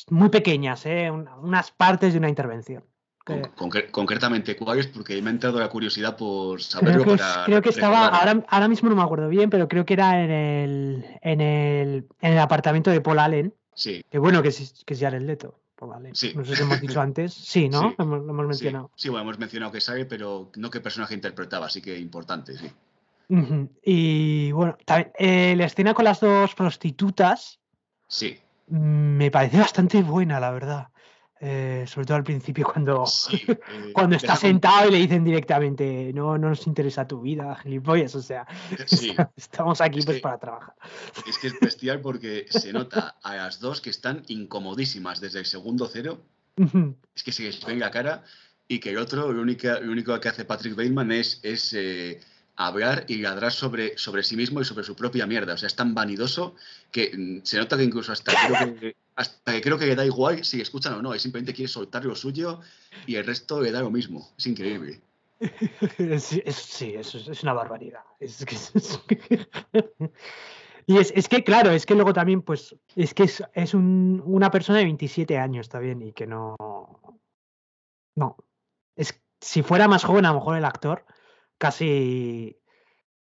muy 0.09 0.29
pequeñas, 0.29 0.85
¿eh? 0.85 1.11
unas 1.11 1.71
partes 1.71 2.13
de 2.13 2.19
una 2.19 2.29
intervención. 2.29 2.83
concretamente, 3.91 4.55
¿cuáles? 4.55 4.87
Porque 4.87 5.21
me 5.21 5.29
ha 5.29 5.33
entrado 5.33 5.59
la 5.59 5.69
curiosidad 5.69 6.17
por 6.17 6.61
saberlo 6.61 7.03
creo 7.03 7.17
que, 7.17 7.23
Creo 7.45 7.61
que 7.61 7.69
estaba, 7.69 8.07
ahora, 8.07 8.43
ahora, 8.47 8.67
mismo 8.67 8.89
no 8.89 8.95
me 8.95 9.03
acuerdo 9.03 9.29
bien, 9.29 9.49
pero 9.49 9.67
creo 9.67 9.85
que 9.85 9.93
era 9.93 10.23
en 10.23 10.31
el, 10.31 11.05
en 11.21 11.41
el, 11.41 12.07
en 12.21 12.33
el 12.33 12.39
apartamento 12.39 12.89
de 12.89 13.01
Paul 13.01 13.19
Allen. 13.19 13.53
Sí. 13.81 14.05
Que 14.11 14.19
bueno, 14.19 14.43
que 14.43 14.49
es, 14.49 14.83
que 14.85 14.93
es 14.93 14.99
Jared 14.99 15.23
Leto. 15.23 15.55
Paul 15.75 15.93
Allen. 15.93 16.15
Sí. 16.15 16.33
No 16.35 16.45
sé 16.45 16.55
si 16.55 16.61
hemos 16.61 16.79
dicho 16.79 17.01
antes. 17.01 17.33
Sí, 17.51 17.67
¿no? 17.67 17.95
Lo, 17.97 18.03
hemos, 18.03 18.45
mencionado. 18.45 18.91
Sí. 18.95 19.09
bueno, 19.09 19.23
hemos 19.23 19.39
mencionado 19.39 19.71
que 19.71 19.81
sale, 19.81 20.05
pero 20.05 20.51
no 20.55 20.69
qué 20.69 20.79
personaje 20.79 21.15
interpretaba, 21.15 21.65
así 21.65 21.81
que 21.81 21.97
importante, 21.97 22.55
sí. 22.55 22.71
Y 23.83 24.51
bueno, 24.51 24.77
también, 24.85 25.13
eh, 25.17 25.55
la 25.55 25.65
escena 25.65 25.93
con 25.93 26.05
las 26.05 26.19
dos 26.19 26.53
prostitutas. 26.53 27.59
Sí. 28.07 28.37
Me 28.67 29.31
parece 29.31 29.57
bastante 29.57 30.03
buena, 30.03 30.39
la 30.39 30.51
verdad. 30.51 30.89
Eh, 31.43 31.85
sobre 31.87 32.05
todo 32.05 32.17
al 32.17 32.23
principio 32.23 32.67
cuando, 32.71 33.03
eh, 33.31 33.57
cuando 33.93 34.15
está 34.15 34.35
sentado 34.35 34.89
y 34.89 34.91
le 34.91 34.97
dicen 34.99 35.23
directamente 35.23 36.13
no, 36.13 36.37
no 36.37 36.49
nos 36.49 36.67
interesa 36.67 37.07
tu 37.07 37.21
vida, 37.21 37.55
gilipollas, 37.63 38.13
o 38.13 38.21
sea, 38.21 38.45
estamos 39.35 39.81
aquí 39.81 40.03
pues 40.03 40.21
para 40.21 40.37
trabajar. 40.37 40.75
Es 41.27 41.39
que 41.39 41.47
es 41.47 41.59
bestial 41.59 41.99
porque 41.99 42.45
se 42.47 42.71
nota 42.71 43.15
a 43.23 43.37
las 43.37 43.59
dos 43.59 43.81
que 43.81 43.89
están 43.89 44.21
incomodísimas 44.27 45.19
desde 45.19 45.39
el 45.39 45.45
segundo 45.47 45.89
cero, 45.91 46.21
es 47.15 47.23
que 47.23 47.31
se 47.31 47.43
les 47.43 47.65
ven 47.65 47.79
la 47.79 47.89
cara 47.89 48.23
y 48.67 48.79
que 48.79 48.91
el 48.91 48.99
otro, 48.99 49.31
lo 49.31 49.41
único, 49.41 49.67
lo 49.81 49.91
único 49.91 50.19
que 50.19 50.29
hace 50.29 50.45
Patrick 50.45 50.75
Bateman 50.75 51.11
es, 51.11 51.39
es 51.41 51.73
hablar 52.67 53.05
y 53.07 53.17
ladrar 53.17 53.51
sobre, 53.51 53.97
sobre 53.97 54.23
sí 54.23 54.35
mismo 54.35 54.61
y 54.61 54.65
sobre 54.65 54.83
su 54.83 54.95
propia 54.95 55.25
mierda. 55.25 55.53
O 55.53 55.57
sea, 55.57 55.67
es 55.67 55.75
tan 55.75 55.93
vanidoso 55.93 56.55
que 56.91 57.11
mm, 57.15 57.39
se 57.43 57.57
nota 57.57 57.77
que 57.77 57.83
incluso 57.83 58.11
hasta 58.11 58.33
creo 58.33 58.75
que, 58.79 58.95
hasta 59.15 59.53
que 59.53 59.61
creo 59.61 59.77
que 59.77 59.85
le 59.85 59.95
da 59.95 60.05
igual 60.05 60.43
si 60.43 60.61
escuchan 60.61 60.93
o 60.93 61.01
no. 61.01 61.13
Él 61.13 61.19
simplemente 61.19 61.53
quiere 61.53 61.69
soltar 61.69 62.05
lo 62.05 62.15
suyo 62.15 62.59
y 63.05 63.15
el 63.15 63.25
resto 63.25 63.61
le 63.61 63.71
da 63.71 63.81
lo 63.81 63.91
mismo. 63.91 64.31
Es 64.37 64.47
increíble. 64.47 65.01
Sí, 66.19 66.41
es, 66.95 67.15
es, 67.15 67.43
una 67.43 67.53
barbaridad. 67.53 68.01
Es 68.19 68.45
y 70.85 70.97
es, 70.97 71.27
que, 71.27 71.43
claro, 71.43 71.71
es 71.71 71.85
que 71.85 71.95
luego 71.95 72.13
también, 72.13 72.43
pues, 72.43 72.75
es 72.95 73.13
que 73.13 73.23
es, 73.23 73.73
una 73.73 74.51
persona 74.51 74.79
de 74.79 74.85
27 74.85 75.37
años, 75.39 75.65
está 75.65 75.79
bien, 75.79 76.01
y 76.01 76.13
que 76.13 76.27
no. 76.27 76.55
No. 78.15 78.37
Es, 78.95 79.19
si 79.39 79.63
fuera 79.63 79.87
más 79.87 80.03
joven, 80.03 80.25
a 80.25 80.29
lo 80.29 80.35
mejor 80.35 80.57
el 80.57 80.65
actor, 80.65 81.05
casi 81.61 82.57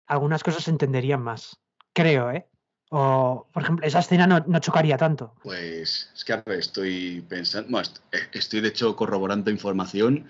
algunas 0.07 0.43
cosas 0.43 0.63
se 0.63 0.71
entenderían 0.71 1.21
más. 1.21 1.61
Creo, 1.93 2.31
¿eh? 2.31 2.47
O, 2.89 3.47
por 3.53 3.61
ejemplo, 3.61 3.85
esa 3.85 3.99
escena 3.99 4.25
no, 4.25 4.59
chocaría 4.59 4.97
tanto. 4.97 5.35
Pues 5.43 6.11
es 6.15 6.25
que 6.25 6.41
estoy 6.57 7.23
pensando, 7.29 7.69
bueno, 7.69 7.87
eh, 8.11 8.17
estoy 8.33 8.61
de 8.61 8.69
hecho 8.69 8.95
corroborando 8.95 9.51
información. 9.51 10.27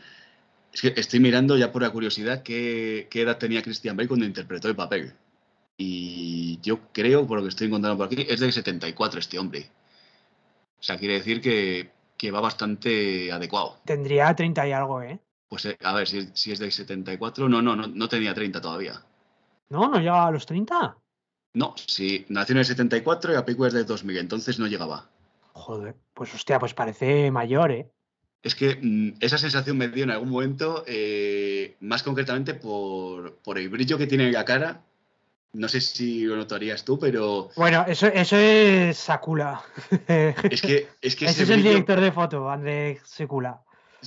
Es 0.74 0.82
que 0.82 0.94
estoy 0.98 1.22
mirando 1.22 1.56
ya 1.58 1.72
por 1.72 1.82
la 1.82 1.92
curiosidad 1.92 2.44
qué, 2.44 3.08
edad 3.14 3.38
tenía 3.38 3.64
Christian 3.64 3.96
Bale 3.96 4.10
cuando 4.10 4.26
interpretó 4.26 4.68
el 4.68 4.76
papel. 4.76 5.14
Y 5.78 6.60
yo 6.62 6.80
creo, 6.92 7.26
por 7.26 7.38
lo 7.38 7.44
que 7.44 7.50
estoy 7.50 7.68
encontrando 7.68 7.98
por 7.98 8.08
aquí, 8.08 8.26
es 8.30 8.42
del 8.42 8.52
74 8.52 9.20
este 9.20 9.40
hombre. 9.40 9.70
O 10.78 10.84
sea, 10.84 10.98
quiere 10.98 11.14
decir 11.16 11.40
que, 11.40 11.90
que 12.18 12.32
va 12.32 12.42
bastante 12.42 13.32
adecuado. 13.32 13.80
Tendría 13.86 14.36
30 14.36 14.68
y 14.68 14.72
algo, 14.74 15.02
¿eh? 15.02 15.20
Pues 15.48 15.66
eh, 15.66 15.78
a 15.84 15.94
ver, 15.94 16.08
si, 16.08 16.30
si, 16.34 16.52
es 16.52 16.60
del 16.60 16.72
74, 16.72 17.48
no, 17.50 17.62
no, 17.62 17.76
no, 17.76 17.88
no 17.88 18.10
tenía 18.10 18.34
30 18.34 18.62
todavía. 18.62 19.02
¿No? 19.70 19.90
¿No 19.90 20.00
llegaba 20.00 20.28
a 20.28 20.32
los 20.32 20.46
30? 20.46 20.98
No, 21.54 21.76
sí, 21.78 22.26
nació 22.30 22.54
en 22.54 22.60
el 22.60 22.66
74 22.66 23.34
y 23.34 23.36
a 23.36 23.46
Pico 23.46 23.66
es 23.68 23.74
del 23.74 23.86
2000, 23.86 24.18
entonces 24.18 24.58
no 24.58 24.68
llegaba. 24.68 25.10
Joder, 25.54 25.96
pues 26.14 26.34
hostia, 26.34 26.60
pues 26.60 26.74
parece 26.74 27.30
mayor, 27.30 27.72
¿eh? 27.72 27.92
Es 28.42 28.56
que 28.56 28.76
mm, 28.82 29.18
esa 29.22 29.38
sensación 29.38 29.78
me 29.78 29.88
dio 29.88 30.04
en 30.04 30.12
algún 30.12 30.30
momento, 30.30 30.84
eh, 30.88 31.78
más 31.80 32.04
concretamente 32.04 32.56
por, 32.56 33.38
por, 33.38 33.58
el 33.58 33.70
brillo 33.70 33.98
que 33.98 34.08
tiene 34.08 34.26
en 34.26 34.34
la 34.34 34.44
cara. 34.44 34.82
No 35.54 35.70
sé 35.70 35.80
si 35.80 36.24
lo 36.24 36.36
notarías 36.36 36.84
tú, 36.84 36.98
pero. 36.98 37.52
Bueno, 37.56 37.86
eso, 37.88 38.08
eso 38.08 38.36
es 38.36 38.98
Sakula. 38.98 39.62
Es 40.08 40.62
que, 40.62 40.90
es 41.00 41.16
que 41.16 41.26
ese, 41.28 41.44
es 41.44 41.50
el 41.52 41.62
director 41.62 42.02
de 42.02 42.12
foto, 42.12 42.50
André 42.50 43.00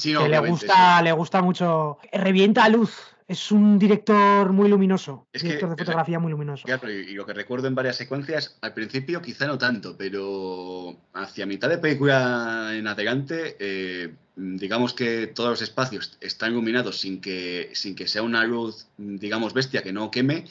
Que 0.03 0.29
le 0.29 0.39
gusta, 0.39 1.03
le 1.03 1.13
gusta 1.13 1.43
mucho. 1.43 1.99
Revienta 2.13 2.69
luz. 2.69 3.17
Es 3.29 3.51
un 3.51 3.77
director 3.77 4.53
muy 4.53 4.69
luminoso. 4.69 5.27
Es 5.33 5.43
director 5.43 5.71
de 5.71 5.77
fotografía 5.77 6.21
muy 6.21 6.31
luminoso. 6.31 6.65
y, 6.69 7.13
lo 7.13 7.27
que 7.27 7.33
recuerdo 7.33 7.67
en 7.67 7.75
varias 7.75 7.97
secuencias, 7.97 8.57
al 8.61 8.73
principio 8.73 9.21
quizá 9.21 9.49
no 9.49 9.59
tanto, 9.59 9.97
pero 9.97 10.97
hacia 11.13 11.45
mitad 11.45 11.69
de 11.69 11.79
película 11.79 12.71
en 12.73 12.87
adelante, 12.87 13.57
eh, 13.59 14.15
digamos 14.37 14.95
que 14.95 15.27
todos 15.27 15.51
los 15.51 15.63
espacios 15.63 16.17
están 16.21 16.53
iluminados 16.53 17.01
sin 17.01 17.21
que, 17.21 17.71
sin 17.73 17.97
que 17.97 18.07
sea 18.07 18.23
una 18.23 18.45
luz, 18.45 18.87
digamos, 18.97 19.55
bestia 19.55 19.83
que 19.83 19.93
no 19.93 20.13
queme. 20.13 20.45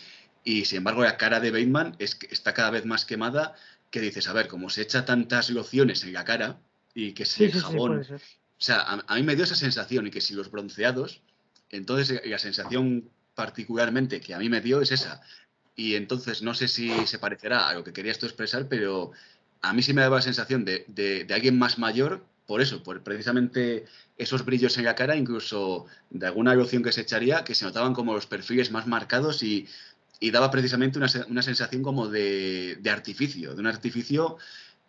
Y 0.44 0.66
sin 0.66 0.80
embargo, 0.80 1.04
la 1.04 1.16
cara 1.16 1.40
de 1.40 1.52
Bateman 1.52 1.96
es 1.98 2.20
está 2.30 2.54
cada 2.54 2.72
vez 2.72 2.86
más 2.86 3.06
quemada. 3.06 3.56
Que 3.90 4.02
dices, 4.02 4.28
a 4.28 4.34
ver, 4.34 4.50
como 4.50 4.70
se 4.70 4.82
echa 4.82 5.06
tantas 5.06 5.50
lociones 5.50 6.04
en 6.04 6.12
la 6.12 6.26
cara 6.26 6.58
y 6.94 7.14
que 7.14 7.24
se 7.24 7.50
jabón. 7.52 8.06
O 8.58 8.62
sea, 8.62 9.04
a, 9.08 9.16
mí 9.16 9.24
me 9.24 9.36
dio 9.36 9.44
esa 9.44 9.56
sensación 9.56 10.08
y 10.08 10.12
que 10.12 10.22
si 10.22 10.34
los 10.34 10.52
bronceados, 10.52 11.22
entonces 11.70 12.22
la 12.26 12.40
sensación 12.40 13.10
particularmente 13.36 14.22
que 14.22 14.34
a 14.34 14.40
mí 14.40 14.50
me 14.50 14.62
dio 14.62 14.82
es 14.82 14.92
esa. 14.92 15.22
Y 15.76 15.96
entonces 15.96 16.42
no 16.42 16.54
sé 16.54 16.68
si 16.68 16.90
se 17.06 17.20
parecerá 17.20 17.68
a 17.68 17.74
lo 17.74 17.84
que 17.84 17.92
quería 17.92 18.12
esto 18.12 18.26
expresar, 18.26 18.68
pero 18.70 19.12
a 19.62 19.74
mí 19.74 19.82
sí 19.82 19.94
me 19.94 20.02
daba 20.02 20.18
la 20.18 20.22
sensación 20.22 20.64
de, 20.64 20.86
de 20.88 21.34
alguien 21.34 21.60
más 21.60 21.78
mayor 21.78 22.24
por 22.46 22.62
eso, 22.62 22.84
por 22.84 23.02
precisamente 23.02 23.86
esos 24.18 24.46
brillos 24.46 24.78
en 24.78 24.86
la 24.86 24.96
cara, 24.96 25.16
incluso 25.16 25.86
de 26.10 26.28
alguna 26.28 26.54
loción 26.54 26.84
que 26.84 26.92
se 26.92 27.02
echaría, 27.02 27.44
que 27.44 27.56
se 27.56 27.66
notaban 27.66 27.94
como 27.94 28.14
los 28.14 28.28
perfiles 28.28 28.72
más 28.72 28.88
marcados 28.88 29.42
y, 29.44 29.68
daba 30.32 30.50
precisamente 30.50 30.98
una, 30.98 31.08
sensación 31.08 31.84
como 31.84 32.08
de, 32.08 32.80
artificio, 32.92 33.54
de 33.54 33.60
un 33.60 33.68
artificio 33.68 34.38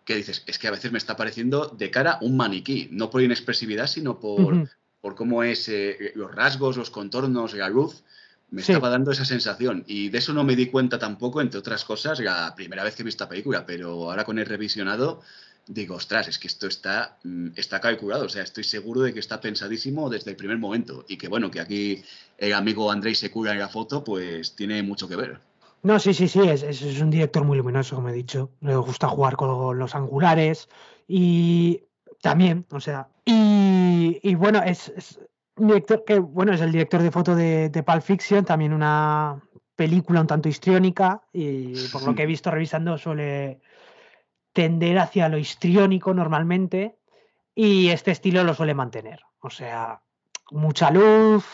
que 0.07 0.15
dices, 0.15 0.45
es 0.47 0.59
que 0.59 0.69
a 0.69 0.71
veces 0.71 0.93
me 0.93 0.99
está 0.99 1.17
pareciendo 1.17 1.67
de 1.67 1.91
cara 1.91 2.19
un 2.23 2.37
maniquí, 2.37 2.89
no 2.93 3.11
por 3.11 3.23
inexpresividad, 3.23 3.89
sino 3.89 4.21
por, 4.21 4.71
por 5.01 5.17
cómo 5.17 5.43
es 5.43 5.69
eh, 5.69 6.13
los 6.15 6.33
rasgos, 6.33 6.77
los 6.77 6.91
contornos, 6.91 7.55
la 7.55 7.69
luz. 7.69 8.05
Me 8.49 8.63
estaba 8.63 8.89
dando 8.89 9.11
esa 9.11 9.25
sensación 9.25 9.83
y 9.89 10.09
de 10.09 10.19
eso 10.19 10.33
no 10.33 10.45
me 10.45 10.55
di 10.55 10.67
cuenta 10.67 11.01
tampoco, 11.01 11.41
entre 11.41 11.59
otras 11.59 11.85
cosas, 11.85 12.21
la 12.21 12.55
primera 12.55 12.85
vez 12.85 12.95
que 12.95 13.03
vi 13.03 13.09
esta 13.09 13.29
película, 13.29 13.67
pero 13.67 14.09
ahora 14.09 14.25
con 14.25 14.39
el 14.39 14.47
revisionado 14.47 15.23
digo, 15.67 15.97
ostras, 15.97 16.29
es 16.29 16.39
que 16.39 16.47
esto 16.47 16.69
está, 16.69 17.19
mm, 17.25 17.49
está 17.57 17.81
calculado, 17.81 18.27
o 18.27 18.29
sea, 18.29 18.45
estoy 18.45 18.63
seguro 18.63 19.01
de 19.01 19.13
que 19.13 19.19
está 19.21 19.41
pensadísimo 19.41 20.09
desde 20.09 20.31
el 20.31 20.37
primer 20.37 20.59
momento 20.59 21.05
y 21.09 21.17
que 21.17 21.27
bueno, 21.29 21.51
que 21.51 21.61
aquí 21.61 22.05
el 22.39 22.53
amigo 22.53 22.91
Andrei 22.93 23.17
Secura 23.17 23.53
en 23.53 23.59
la 23.59 23.69
foto, 23.69 24.05
pues 24.05 24.55
tiene 24.55 24.83
mucho 24.85 25.09
que 25.09 25.17
ver. 25.17 25.41
No, 25.83 25.99
sí, 25.99 26.15
sí, 26.15 26.29
sí, 26.29 26.41
es, 26.49 26.63
es, 26.63 27.01
un 27.01 27.11
director 27.11 27.45
muy 27.45 27.57
luminoso, 27.57 27.97
como 27.97 28.09
he 28.09 28.13
dicho, 28.13 28.51
le 28.61 28.77
gusta 28.77 29.09
jugar 29.09 29.37
con 29.37 29.79
los 29.79 29.95
angulares 29.95 30.69
y 31.07 31.83
también, 32.21 32.67
o 32.73 32.81
sea, 32.81 33.09
y, 33.25 34.35
bueno, 34.35 34.63
es, 34.63 35.21
un 35.57 35.69
director 35.69 36.05
que, 36.05 36.19
bueno, 36.19 36.53
es 36.53 36.61
el 36.61 36.73
director 36.73 37.03
de 37.03 37.11
foto 37.11 37.35
de, 37.35 37.69
de 37.69 37.83
Pulp 37.83 38.03
Fiction, 38.03 38.45
también 38.45 38.73
una 38.73 39.41
película 39.77 40.23
un 40.23 40.27
tanto 40.27 40.49
histriónica 40.49 41.23
y 41.33 41.89
por 41.89 42.03
lo 42.03 42.15
que 42.15 42.23
he 42.23 42.27
visto 42.27 42.51
revisando 42.51 42.97
suele 42.99 43.61
tender 44.53 44.99
hacia 44.99 45.29
lo 45.29 45.37
histriónico 45.37 46.15
normalmente 46.15 46.97
y 47.55 47.89
este 47.91 48.11
estilo 48.11 48.43
lo 48.43 48.55
suele 48.55 48.75
mantener. 48.75 49.21
O 49.41 49.51
sea, 49.51 50.01
mucha 50.51 50.91
luz, 50.91 51.45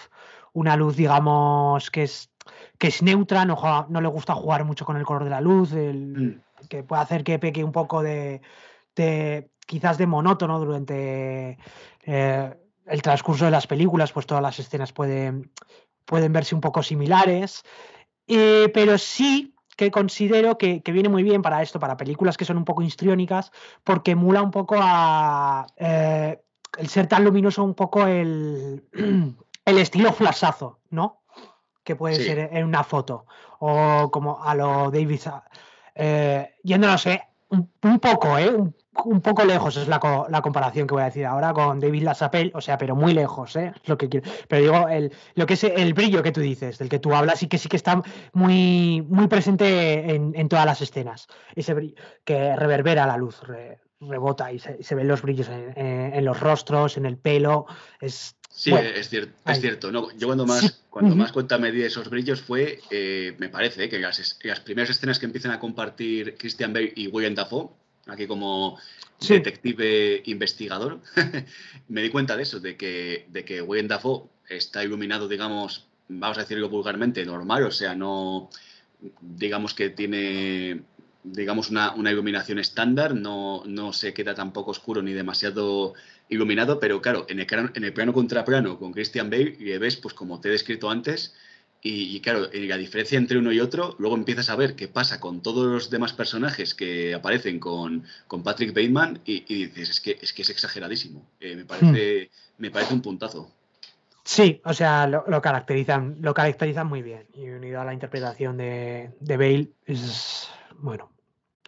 una 0.53 0.77
luz, 0.77 0.97
digamos, 0.97 1.91
que 1.91 2.05
es, 2.05 2.31
que 2.83 2.89
es 2.89 3.01
neutra, 3.01 3.45
no, 3.45 3.87
no 3.91 4.01
le 4.01 4.09
gusta 4.09 4.35
jugar 4.35 4.65
mucho 4.65 4.85
con 4.85 4.97
el 4.97 5.05
color 5.05 5.23
de 5.23 5.31
la 5.31 5.41
luz, 5.41 5.73
mm. 5.73 6.67
que 6.69 6.83
puede 6.83 7.01
hacer 7.01 7.23
que 7.23 7.39
peque 7.39 7.63
un 7.63 7.71
poco 7.71 8.03
de, 8.03 8.43
quizás 9.65 9.99
de 9.99 10.09
monótono 10.09 10.59
durante 10.59 11.59
eh, 12.03 12.57
el 12.87 13.03
transcurso 13.03 13.45
de 13.45 13.53
las 13.53 13.69
películas, 13.69 14.11
pues 14.11 14.27
todas 14.27 14.43
las 14.43 14.59
escenas 14.59 14.93
pueden, 14.93 15.53
pueden 16.05 16.33
verse 16.33 16.57
un 16.57 16.61
poco 16.61 16.83
similares, 16.83 17.63
eh, 18.27 18.69
pero 18.75 18.99
sí 18.99 19.55
que 19.77 19.93
considero 19.93 20.59
que, 20.59 20.83
viene 20.85 21.09
muy 21.09 21.23
bien 21.23 21.41
para 21.41 21.63
esto, 21.63 21.79
para 21.79 21.97
películas 21.97 22.37
que 22.37 22.45
son 22.45 22.57
un 22.57 22.65
poco 22.65 22.83
histriónicas, 22.83 23.53
porque 23.85 24.11
emula 24.11 24.43
un 24.43 24.51
poco 24.51 24.75
a 24.81 25.69
eh, 25.77 26.43
el 26.79 26.89
ser 26.89 27.07
tan 27.07 27.23
luminoso, 27.23 27.63
un 27.63 27.75
poco 27.75 28.09
el, 28.09 28.83
el 29.67 29.79
estilo 29.79 30.13
flashazo, 30.13 30.81
¿no? 30.91 31.22
Que 31.85 31.97
puede 31.97 32.17
ser 32.17 32.51
en 32.53 32.65
una 32.65 32.85
foto. 32.85 33.27
O 33.59 34.11
como 34.11 34.43
a 34.43 34.55
lo 34.55 34.91
David. 34.91 35.21
Eh, 35.95 36.55
yéndonos 36.63 37.07
un, 37.51 37.71
un, 37.83 37.99
poco, 37.99 38.39
¿eh? 38.39 38.51
un 39.05 39.21
poco 39.21 39.45
lejos 39.45 39.77
es 39.77 39.89
la, 39.89 39.99
comparación 39.99 40.87
que 40.87 40.95
voy 40.95 41.03
a 41.03 41.07
decir 41.07 41.25
ahora 41.27 41.53
con 41.53 41.81
David 41.81 42.03
LaChapelle, 42.03 42.53
o 42.55 42.61
sea, 42.61 42.77
pero 42.79 42.95
muy 42.95 43.15
lejos, 43.15 43.57
¿eh? 43.57 43.73
lo 43.87 43.97
que 43.97 44.09
quiero. 44.09 44.31
Pero 44.49 44.63
digo, 44.63 44.89
el, 44.89 45.13
lo 45.35 45.47
que 45.47 45.55
es 45.55 45.65
el 45.65 45.95
brillo 45.95 46.23
que 46.23 46.33
tú 46.33 46.41
dices, 46.41 46.79
del 46.79 46.89
que 46.89 46.99
tú 46.99 47.15
hablas 47.15 47.43
y 47.43 47.49
que 47.49 47.59
sí 47.59 47.69
que 47.69 47.77
está 47.77 48.03
muy, 48.33 49.05
muy 49.09 49.29
presente 49.29 50.15
en, 50.15 50.49
todas 50.49 50.67
las 50.67 50.83
escenas. 50.83 51.27
Ese 51.55 51.75
brillo 51.75 51.95
que 52.25 52.55
reverbera 52.57 53.07
la 53.07 53.17
luz, 53.17 53.41
rebota 54.01 54.53
y 54.53 54.59
se, 54.59 54.95
ven 54.95 55.09
los 55.09 55.23
brillos 55.23 55.49
en, 55.49 56.25
los 56.25 56.41
rostros, 56.41 56.97
en 56.97 57.07
el 57.07 57.17
pelo. 57.17 57.67
Es, 58.01 58.37
sí, 58.53 58.73
es 58.73 59.09
cierto. 59.09 59.33
Es 59.51 59.61
cierto. 59.61 59.91
No, 59.91 60.11
yo 60.17 60.29
cuando 60.29 60.47
más, 60.47 60.83
cuando 60.91 61.17
más 61.17 61.33
cuenta 61.33 61.59
me 61.59 61.73
di 61.73 61.83
esos 61.83 62.09
brillos 62.09 62.41
fue, 62.41 62.81
eh, 62.91 63.35
me 63.39 63.49
parece, 63.49 63.89
que 63.89 63.99
las, 63.99 64.39
las 64.43 64.61
primeras 64.61 64.91
escenas 64.91 65.19
que 65.19 65.27
empiezan 65.27 65.51
a 65.53 65.59
compartir 65.59 66.37
Christian 66.37 66.73
Bale 66.73 66.93
y 66.95 67.09
William 67.09 67.35
Dafoe 67.35 67.71
aquí 68.07 68.27
como 68.27 68.79
detective 69.21 70.23
investigador, 70.27 71.01
me 71.89 72.03
di 72.03 72.11
cuenta 72.11 72.37
de 72.37 72.43
eso, 72.43 72.61
de 72.61 72.77
que, 72.77 73.27
de 73.31 73.45
que 73.45 73.63
William 73.63 73.89
Dafoe 73.89 74.25
está 74.49 74.85
iluminado, 74.85 75.29
digamos, 75.29 75.87
vamos 76.09 76.39
a 76.39 76.43
decirlo 76.43 76.69
vulgarmente, 76.69 77.25
normal, 77.25 77.65
o 77.65 77.71
sea, 77.71 77.95
no, 77.95 78.51
digamos 79.21 79.75
que 79.75 79.91
tiene, 79.91 80.83
digamos, 81.23 81.71
una, 81.71 81.95
iluminación 82.11 82.59
estándar, 82.59 83.15
no, 83.15 83.63
no 83.67 83.93
se 83.93 84.13
queda 84.13 84.35
tampoco 84.35 84.73
oscuro 84.73 85.03
ni 85.03 85.13
demasiado 85.13 85.95
iluminado, 86.33 86.81
pero 86.81 87.01
claro, 87.01 87.27
en 87.29 87.41
el, 87.41 87.47
en 87.75 87.85
el 87.85 87.93
plano 87.93 88.13
contra 88.13 88.45
plano 88.45 88.79
con 88.79 88.93
Christian 88.93 89.31
Bale, 89.31 89.57
y 89.59 89.77
ves, 89.79 89.97
pues 89.97 90.15
como 90.15 90.41
te 90.41 90.49
he 90.49 90.53
descrito 90.53 90.91
antes, 90.91 91.35
y, 91.85 92.21
claro, 92.21 92.49
la 92.53 92.77
diferencia 92.77 93.19
entre 93.19 93.39
uno 93.39 93.51
y 93.51 93.59
otro, 93.59 93.97
luego 93.99 94.15
empiezas 94.15 94.51
a 94.51 94.55
ver 94.55 94.77
qué 94.77 94.87
pasa 94.87 95.19
con 95.19 95.43
todos 95.43 95.67
los 95.67 95.91
demás 95.91 96.13
personajes 96.13 96.77
que 96.77 97.13
aparecen 97.13 97.59
con, 97.59 98.05
Patrick 98.45 98.73
Bateman 98.73 99.21
y, 99.25 99.67
dices, 99.67 99.91
es 99.91 100.01
que, 100.01 100.17
es 100.23 100.33
que 100.33 100.43
es 100.43 100.51
exageradísimo. 100.51 101.27
Eh, 101.41 101.57
me, 101.57 101.65
parece, 101.65 102.31
hmm. 102.31 102.63
me 102.63 102.71
parece 102.71 102.95
un 102.95 103.03
puntazo. 103.03 103.51
Sí, 104.23 104.61
o 104.65 104.73
sea, 104.73 105.09
lo, 105.09 105.43
caracterizan, 105.43 106.19
lo 106.21 106.33
caracterizan 106.33 106.87
muy 106.87 107.03
bien. 107.03 107.27
Y 107.35 107.49
unido 107.49 107.81
a 107.81 107.85
la 107.85 107.93
interpretación 107.93 108.59
de, 108.59 109.11
de 109.19 109.37
Bale, 109.37 109.71
es 109.85 110.49
bueno, 110.79 111.11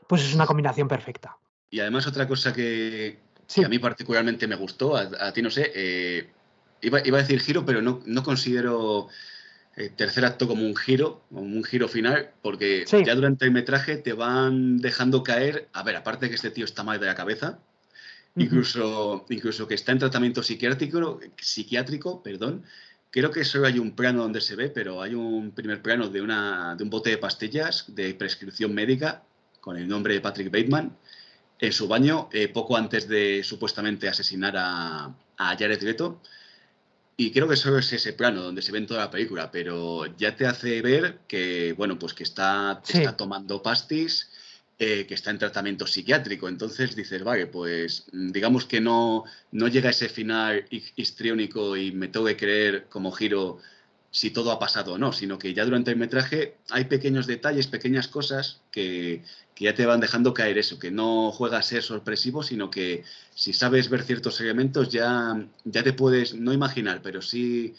pues 0.06 0.22
es 0.22 0.32
una 0.32 0.46
combinación 0.46 0.86
perfecta. 0.86 1.36
Y 1.70 1.80
además 1.80 2.06
otra 2.06 2.28
cosa 2.28 2.52
que, 2.52 3.18
a 3.64 3.68
mí 3.68 3.78
particularmente 3.78 4.46
me 4.46 4.56
gustó, 4.56 4.96
a, 4.96 5.32
ti 5.32 5.42
no 5.42 5.50
sé, 5.50 5.72
eh, 5.74 6.30
iba, 6.80 7.00
iba, 7.06 7.18
a 7.18 7.22
decir 7.22 7.40
giro, 7.40 7.64
pero 7.64 7.82
no, 7.82 8.02
no 8.06 8.22
considero 8.22 9.08
el 9.76 9.90
tercer 9.94 10.24
acto 10.24 10.46
como 10.46 10.64
un 10.64 10.76
giro, 10.76 11.24
como 11.28 11.42
un 11.42 11.64
giro 11.64 11.88
final, 11.88 12.30
porque 12.42 12.84
ya 12.86 13.14
durante 13.14 13.44
el 13.44 13.50
metraje 13.50 13.96
te 13.96 14.12
van 14.12 14.78
dejando 14.78 15.22
caer, 15.22 15.68
a 15.72 15.82
ver, 15.82 15.96
aparte 15.96 16.26
de 16.26 16.30
que 16.30 16.36
este 16.36 16.50
tío 16.50 16.64
está 16.64 16.84
mal 16.84 17.00
de 17.00 17.06
la 17.06 17.14
cabeza, 17.14 17.58
incluso, 18.36 19.26
incluso 19.28 19.66
que 19.66 19.74
está 19.74 19.92
en 19.92 19.98
tratamiento 19.98 20.42
psiquiátrico, 20.42 21.20
psiquiátrico, 21.36 22.22
perdón, 22.22 22.64
creo 23.10 23.30
que 23.30 23.44
solo 23.44 23.66
hay 23.66 23.78
un 23.78 23.96
plano 23.96 24.22
donde 24.22 24.40
se 24.40 24.56
ve, 24.56 24.70
pero 24.70 25.02
hay 25.02 25.14
un 25.14 25.50
primer 25.52 25.82
plano 25.82 26.08
de, 26.08 26.20
una, 26.20 26.76
de 26.76 26.84
un 26.84 26.90
bote 26.90 27.10
de 27.10 27.18
pastillas 27.18 27.84
de 27.88 28.14
prescripción 28.14 28.74
médica 28.74 29.22
con 29.60 29.76
el 29.76 29.88
nombre 29.88 30.14
de 30.14 30.20
Patrick 30.20 30.52
Bateman 30.52 30.96
en 31.58 31.72
su 31.72 31.88
baño 31.88 32.28
eh, 32.32 32.48
poco 32.48 32.76
antes 32.76 33.08
de 33.08 33.42
supuestamente 33.44 34.08
asesinar 34.08 34.54
a, 34.56 35.14
a 35.36 35.56
Jared 35.56 35.82
Leto. 35.82 36.20
Y 37.16 37.30
creo 37.30 37.48
que 37.48 37.56
solo 37.56 37.78
es 37.78 37.92
ese 37.92 38.12
plano 38.12 38.42
donde 38.42 38.60
se 38.60 38.72
ve 38.72 38.78
en 38.78 38.86
toda 38.86 39.04
la 39.04 39.10
película, 39.10 39.50
pero 39.50 40.06
ya 40.16 40.34
te 40.34 40.46
hace 40.46 40.82
ver 40.82 41.20
que, 41.28 41.72
bueno, 41.74 41.96
pues 41.96 42.12
que 42.12 42.24
está, 42.24 42.82
está 42.84 43.16
tomando 43.16 43.62
pastis, 43.62 44.30
eh, 44.80 45.06
que 45.06 45.14
está 45.14 45.30
en 45.30 45.38
tratamiento 45.38 45.86
psiquiátrico. 45.86 46.48
Entonces 46.48 46.96
dices, 46.96 47.22
vale, 47.22 47.46
pues 47.46 48.06
mm, 48.12 48.32
digamos 48.32 48.64
que 48.64 48.80
no, 48.80 49.24
no 49.52 49.68
llega 49.68 49.88
a 49.88 49.90
ese 49.92 50.08
final 50.08 50.66
histriónico 50.96 51.76
y 51.76 51.92
me 51.92 52.08
tengo 52.08 52.26
que 52.26 52.36
creer 52.36 52.86
como 52.88 53.12
giro 53.12 53.58
si 54.14 54.30
todo 54.30 54.52
ha 54.52 54.60
pasado 54.60 54.92
o 54.92 54.98
no, 54.98 55.12
sino 55.12 55.40
que 55.40 55.52
ya 55.54 55.64
durante 55.64 55.90
el 55.90 55.96
metraje 55.96 56.54
hay 56.70 56.84
pequeños 56.84 57.26
detalles, 57.26 57.66
pequeñas 57.66 58.06
cosas 58.06 58.60
que, 58.70 59.24
ya 59.56 59.74
te 59.74 59.86
van 59.86 59.98
dejando 59.98 60.32
caer 60.32 60.56
eso, 60.56 60.78
que 60.78 60.92
no 60.92 61.32
juega 61.32 61.58
a 61.58 61.62
ser 61.62 61.82
sorpresivo, 61.82 62.44
sino 62.44 62.70
que 62.70 63.02
si 63.34 63.52
sabes 63.52 63.90
ver 63.90 64.04
ciertos 64.04 64.40
elementos 64.40 64.88
ya, 64.88 65.44
ya 65.64 65.82
te 65.82 65.92
puedes, 65.92 66.32
no 66.32 66.52
imaginar, 66.52 67.00
pero 67.02 67.20
sí 67.22 67.74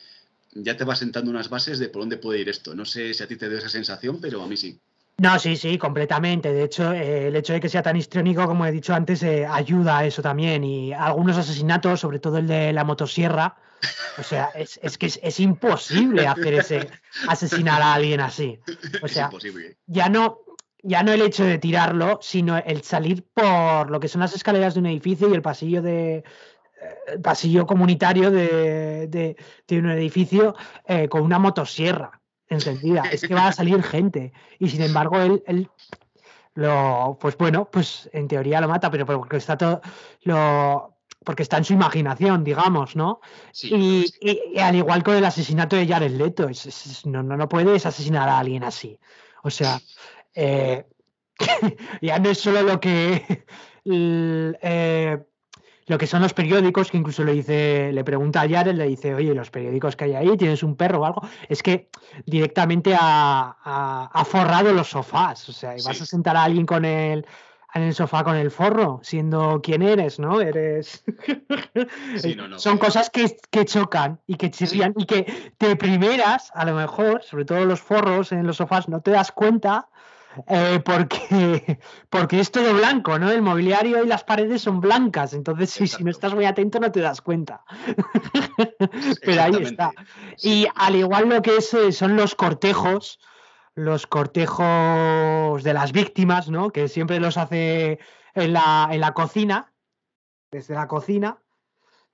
ya 0.53 0.75
te 0.75 0.83
va 0.83 0.97
sentando 0.97 1.31
unas 1.31 1.47
bases 1.47 1.79
de 1.79 1.87
por 1.87 2.01
dónde 2.01 2.17
puede 2.17 2.41
ir 2.41 2.49
esto. 2.49 2.75
No 2.75 2.83
sé 2.83 3.13
si 3.13 3.23
a 3.23 3.27
ti 3.27 3.37
te 3.37 3.47
dio 3.47 3.57
esa 3.57 3.69
sensación, 3.69 4.19
pero 4.19 4.43
a 4.43 4.47
mí 4.47 4.57
sí. 4.57 4.77
No, 5.17 5.39
sí, 5.39 5.55
sí, 5.55 5.77
completamente. 5.77 6.51
De 6.51 6.63
hecho, 6.65 6.91
eh, 6.91 7.29
el 7.29 7.35
hecho 7.37 7.53
de 7.53 7.61
que 7.61 7.69
sea 7.69 7.81
tan 7.81 7.95
histriónico, 7.95 8.45
como 8.45 8.65
he 8.65 8.73
dicho 8.73 8.93
antes, 8.93 9.23
eh, 9.23 9.45
ayuda 9.45 9.99
a 9.99 10.05
eso 10.05 10.21
también. 10.21 10.65
Y 10.65 10.91
algunos 10.91 11.37
asesinatos, 11.37 12.01
sobre 12.01 12.19
todo 12.19 12.39
el 12.39 12.47
de 12.47 12.73
la 12.73 12.83
motosierra, 12.83 13.55
o 14.17 14.23
sea, 14.23 14.49
es, 14.55 14.97
que 14.97 15.05
es, 15.05 15.39
imposible 15.39 16.27
hacer 16.27 16.53
ese 16.53 16.89
asesinar 17.27 17.81
a 17.81 17.93
alguien 17.93 18.21
así. 18.21 18.59
O 19.01 19.07
sea, 19.07 19.29
ya 19.87 20.09
no, 20.09 20.39
ya 20.83 21.03
no 21.03 21.11
el 21.11 21.21
hecho 21.21 21.43
de 21.43 21.57
tirarlo, 21.57 22.19
sino 22.21 22.57
el 22.57 22.83
salir 22.83 23.25
por 23.33 23.89
lo 23.89 23.99
que 23.99 24.07
son 24.07 24.21
las 24.21 24.35
escaleras 24.35 24.73
de 24.73 24.79
un 24.81 24.85
edificio 24.87 25.29
y 25.29 25.33
el 25.33 25.41
pasillo 25.41 25.81
de 25.81 26.17
eh, 26.17 27.19
pasillo 27.23 27.65
comunitario 27.65 28.31
de, 28.31 29.35
un 29.71 29.89
edificio 29.91 30.55
eh, 30.85 31.07
con 31.07 31.21
una 31.21 31.39
motosierra. 31.39 32.21
encendida. 32.47 33.03
Es 33.11 33.21
que 33.21 33.33
va 33.33 33.47
a 33.47 33.53
salir 33.53 33.81
gente. 33.83 34.33
Y 34.59 34.69
sin 34.69 34.81
embargo, 34.81 35.19
él, 35.19 35.43
él 35.47 35.69
lo, 36.55 37.17
pues 37.19 37.37
bueno, 37.37 37.69
pues 37.69 38.09
en 38.13 38.27
teoría 38.27 38.61
lo 38.61 38.67
mata, 38.67 38.89
pero 38.89 39.05
porque 39.05 39.37
está 39.37 39.57
todo, 39.57 39.81
lo, 40.23 40.94
porque 41.25 41.43
está 41.43 41.57
en 41.57 41.65
su 41.65 41.73
imaginación, 41.73 42.43
digamos, 42.43 42.95
¿no? 42.95 43.19
y, 43.63 44.05
al 44.59 44.75
igual 44.75 45.03
con 45.03 45.15
el 45.15 45.25
asesinato 45.25 45.75
de 45.75 45.87
Jared 45.87 46.11
Leto, 46.11 46.47
no, 47.05 47.23
no, 47.23 47.35
no, 47.35 47.49
puedes 47.49 47.85
asesinar 47.85 48.29
a 48.29 48.39
alguien 48.39 48.63
así. 48.63 48.99
O 49.43 49.49
sea, 49.49 49.81
eh, 50.33 50.85
ya 52.01 52.19
no 52.19 52.29
es 52.29 52.39
solo 52.39 52.61
lo 52.61 52.79
que 52.79 53.45
eh, 53.85 55.17
lo 55.87 55.97
que 55.99 56.07
son 56.07 56.21
los 56.21 56.33
periódicos, 56.33 56.89
que 56.89 56.97
incluso 56.97 57.23
le 57.23 57.33
dice, 57.33 57.91
le 57.93 58.03
pregunta 58.03 58.41
a 58.41 58.49
Jared, 58.49 58.73
le 58.73 58.87
dice, 58.87 59.13
oye, 59.13 59.35
los 59.35 59.51
periódicos 59.51 59.95
que 59.95 60.05
hay 60.05 60.13
ahí, 60.15 60.37
tienes 60.37 60.63
un 60.63 60.75
perro 60.75 61.01
o 61.01 61.05
algo, 61.05 61.21
es 61.47 61.61
que 61.61 61.89
directamente 62.25 62.95
ha, 62.99 64.25
forrado 64.25 64.73
los 64.73 64.89
sofás, 64.89 65.47
o 65.47 65.53
sea, 65.53 65.77
y 65.77 65.83
vas 65.83 66.01
a 66.01 66.05
sentar 66.05 66.37
a 66.37 66.43
alguien 66.43 66.65
con 66.65 66.85
el 66.85 67.25
en 67.75 67.83
el 67.83 67.93
sofá 67.93 68.23
con 68.23 68.37
el 68.37 68.51
forro, 68.51 69.01
siendo 69.03 69.61
quien 69.61 69.81
eres, 69.81 70.17
¿no? 70.17 70.39
Eres. 70.39 71.03
Son 72.57 72.77
cosas 72.77 73.09
que, 73.09 73.65
chocan 73.65 74.21
y 74.25 74.35
que 74.35 74.49
chirrían 74.49 74.93
y 74.95 75.05
que 75.05 75.51
de 75.59 75.75
primeras, 75.75 76.51
a 76.55 76.65
lo 76.65 76.73
mejor, 76.73 77.21
sobre 77.23 77.43
todo 77.43 77.65
los 77.65 77.81
forros 77.81 78.31
en 78.31 78.47
los 78.47 78.57
sofás, 78.57 78.87
no 78.87 79.01
te 79.01 79.11
das 79.11 79.33
cuenta 79.33 79.89
eh, 80.47 80.79
porque, 80.85 81.79
porque 82.09 82.39
es 82.39 82.49
todo 82.49 82.73
blanco, 82.73 83.19
¿no? 83.19 83.29
El 83.29 83.41
mobiliario 83.41 84.01
y 84.05 84.07
las 84.07 84.23
paredes 84.23 84.61
son 84.61 84.79
blancas, 84.79 85.33
entonces 85.33 85.69
si, 85.71 86.01
no 86.01 86.11
estás 86.11 86.33
muy 86.33 86.45
atento 86.45 86.79
no 86.79 86.93
te 86.93 87.01
das 87.01 87.19
cuenta. 87.19 87.65
Pero 89.21 89.41
ahí 89.41 89.55
está. 89.59 89.91
Y 90.41 90.65
al 90.75 90.95
igual 90.95 91.27
lo 91.27 91.41
que 91.41 91.57
es, 91.57 91.73
eh, 91.73 91.91
son 91.91 92.15
los 92.15 92.35
cortejos, 92.35 93.19
los 93.75 94.07
cortejos 94.07 95.63
de 95.63 95.73
las 95.73 95.91
víctimas, 95.91 96.49
¿no? 96.49 96.71
Que 96.71 96.87
siempre 96.87 97.19
los 97.19 97.37
hace 97.37 97.99
en 98.33 98.53
la, 98.53 98.89
en 98.91 99.01
la 99.01 99.13
cocina, 99.13 99.73
desde 100.51 100.73
la 100.73 100.87
cocina, 100.87 101.39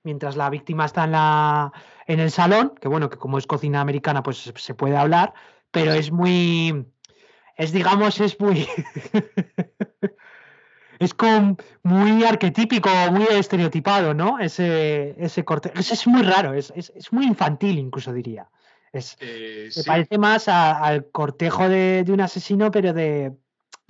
mientras 0.02 0.36
la 0.36 0.50
víctima 0.50 0.84
está 0.84 1.04
en, 1.04 1.12
la, 1.12 1.72
en 2.06 2.20
el 2.20 2.30
salón, 2.30 2.74
que 2.80 2.88
bueno, 2.88 3.08
que 3.08 3.16
como 3.16 3.38
es 3.38 3.46
cocina 3.46 3.80
americana, 3.80 4.22
pues 4.22 4.52
se 4.54 4.74
puede 4.74 4.96
hablar, 4.96 5.32
pero 5.70 5.92
es 5.92 6.10
muy 6.10 6.92
es, 7.56 7.72
digamos, 7.72 8.20
es 8.20 8.38
muy. 8.40 8.66
es 10.98 11.14
como 11.14 11.56
muy 11.82 12.24
arquetípico, 12.24 12.88
muy 13.10 13.26
estereotipado, 13.30 14.14
¿no? 14.14 14.38
Ese, 14.38 15.14
ese 15.18 15.44
corte. 15.44 15.72
Es, 15.74 16.06
muy 16.06 16.22
raro, 16.22 16.54
es, 16.54 16.72
muy 17.12 17.26
infantil, 17.26 17.78
incluso 17.78 18.12
diría. 18.12 18.48
Es, 18.92 19.16
eh, 19.20 19.68
se 19.70 19.84
parece 19.84 20.18
más 20.18 20.48
al 20.48 21.10
cortejo 21.10 21.68
de, 21.68 22.04
un 22.08 22.20
asesino, 22.20 22.70
pero 22.70 22.92
de. 22.92 23.32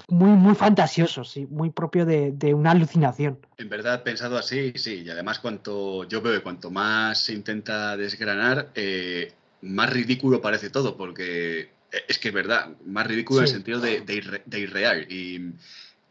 Muy, 0.09 0.31
muy 0.31 0.57
fantasioso, 0.57 1.23
sí, 1.23 1.47
muy 1.47 1.71
propio 1.71 2.05
de, 2.05 2.55
una 2.55 2.73
alucinación. 2.73 3.38
En 3.57 3.69
verdad, 3.69 4.03
pensado 4.03 4.37
así, 4.37 4.73
sí, 4.75 5.03
y 5.05 5.11
además 5.11 5.38
cuanto 5.38 6.05
yo 6.09 6.21
veo 6.21 6.33
que 6.33 6.43
cuanto 6.43 6.71
más 6.73 7.21
se 7.21 7.33
intenta 7.35 7.97
desgranar, 7.97 8.71
eh, 8.75 9.33
más 9.61 9.91
ridículo 9.91 10.41
parece 10.41 10.71
todo, 10.71 10.97
porque 10.97 11.71
es 12.09 12.19
que 12.19 12.29
es 12.29 12.35
verdad, 12.35 12.71
más 12.85 13.07
ridículo 13.07 13.41
en 13.41 13.45
el 13.45 13.51
sentido 13.53 13.81
de, 13.81 14.03
irreal. 14.53 15.07
Y, 15.11 15.53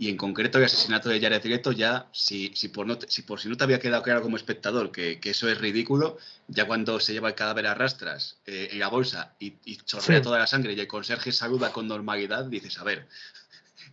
en 0.10 0.18
concreto 0.18 0.58
el 0.58 0.64
asesinato 0.64 1.10
de 1.10 1.22
Jared 1.22 1.46
Leto 1.46 1.72
ya, 1.72 2.08
si, 2.12 2.52
si, 2.56 2.70
por 2.70 2.88
no, 2.88 2.98
si 3.08 3.22
por 3.22 3.40
si 3.40 3.50
no 3.50 3.56
te 3.56 3.64
había 3.64 3.80
quedado 3.80 4.02
claro 4.02 4.24
como 4.24 4.36
espectador 4.36 4.92
que, 4.92 5.20
eso 5.24 5.48
es 5.48 5.60
ridículo, 5.60 6.18
ya 6.48 6.66
cuando 6.66 7.00
se 7.00 7.14
lleva 7.14 7.30
el 7.30 7.36
cadáver 7.36 7.68
a 7.68 7.76
rastras 7.76 8.38
eh, 8.48 8.70
en 8.72 8.80
la 8.80 8.88
bolsa 8.88 9.36
y, 9.40 9.52
chorrea 9.86 10.22
toda 10.22 10.40
la 10.40 10.48
sangre 10.48 10.74
y 10.74 10.80
el 10.80 10.88
conserje 10.88 11.32
saluda 11.32 11.72
con 11.72 11.88
normalidad, 11.88 12.46
dices, 12.46 12.80
a 12.80 12.84
ver, 12.84 13.08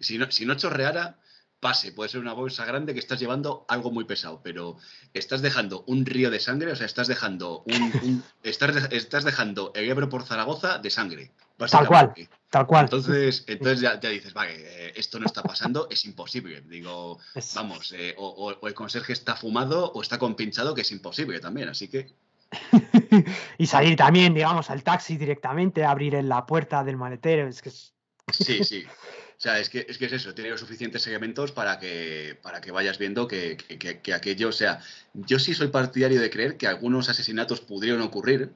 si 0.01 0.16
no, 0.16 0.31
si 0.31 0.47
no 0.47 0.55
chorreara, 0.55 1.18
pase, 1.61 1.92
puede 1.92 2.09
ser 2.09 2.21
una 2.21 2.33
bolsa 2.33 2.64
grande 2.64 2.94
que 2.94 3.01
estás 3.01 3.21
llevando 3.21 3.66
algo 3.68 3.90
muy 3.90 4.05
pesado, 4.05 4.40
pero 4.42 4.79
estás 5.12 5.42
dejando 5.42 5.85
un 5.87 6.07
río 6.07 6.31
de 6.31 6.40
sangre, 6.40 6.73
o 6.73 6.77
sea, 6.77 6.87
estás 6.87 7.09
dejando 7.09 7.64
un, 7.66 8.23
estás, 8.42 8.92
estás, 8.92 9.25
dejando 9.25 9.73
el 9.75 9.88
Ebro 9.88 10.09
por 10.09 10.25
Zaragoza 10.25 10.79
de 10.79 10.90
sangre. 10.90 11.33
Tal 11.71 11.87
cual, 11.87 12.14
tal 12.51 12.67
cual. 12.67 12.85
Entonces, 12.85 13.45
entonces 13.47 13.81
ya, 13.81 13.97
dices, 13.97 14.33
vale, 14.33 14.55
eh, 14.57 14.93
esto 14.97 15.19
no 15.19 15.27
está 15.27 15.43
pasando, 15.43 15.89
es 15.91 16.05
imposible. 16.05 16.63
Digo, 16.63 17.19
vamos, 17.55 17.93
eh, 17.97 18.15
o, 18.19 18.57
el 18.67 18.75
conserje 18.75 19.13
está 19.13 19.37
fumado 19.37 19.93
o 19.93 20.03
está 20.03 20.19
compinchado, 20.19 20.75
que 20.75 20.83
es 20.83 20.93
imposible 20.93 21.41
también, 21.41 21.69
así 21.69 21.89
que. 21.89 22.13
y 23.59 23.67
salir 23.67 23.97
también, 23.97 24.33
digamos, 24.35 24.71
al 24.71 24.83
taxi 24.83 25.17
directamente, 25.17 25.85
abrir 25.85 26.15
en 26.15 26.29
la 26.29 26.47
puerta 26.47 26.83
del 26.83 26.97
maletero, 26.97 27.47
es 27.49 27.61
que 27.61 27.71
Sí, 28.33 28.65
sí. 28.65 28.85
O 29.39 29.41
sea, 29.41 29.61
es 29.61 29.69
que, 29.69 29.87
es 29.89 29.99
que 29.99 30.07
es 30.07 30.13
eso, 30.13 30.35
tiene 30.35 30.51
los 30.51 30.59
suficientes 30.59 31.07
elementos 31.07 31.53
para 31.53 31.79
que, 31.79 32.37
para 32.43 32.61
que 32.61 32.73
vayas 32.73 32.99
viendo 32.99 33.29
que, 33.29 33.57
que, 33.57 34.13
aquello, 34.13 34.49
o 34.49 34.53
sea, 34.53 34.81
yo 35.15 35.39
sí 35.39 35.55
soy 35.55 35.69
partidario 35.69 36.21
de 36.21 36.29
creer 36.29 36.57
que 36.57 36.67
algunos 36.67 37.09
asesinatos 37.09 37.61
pudieron 37.61 38.03
ocurrir, 38.03 38.51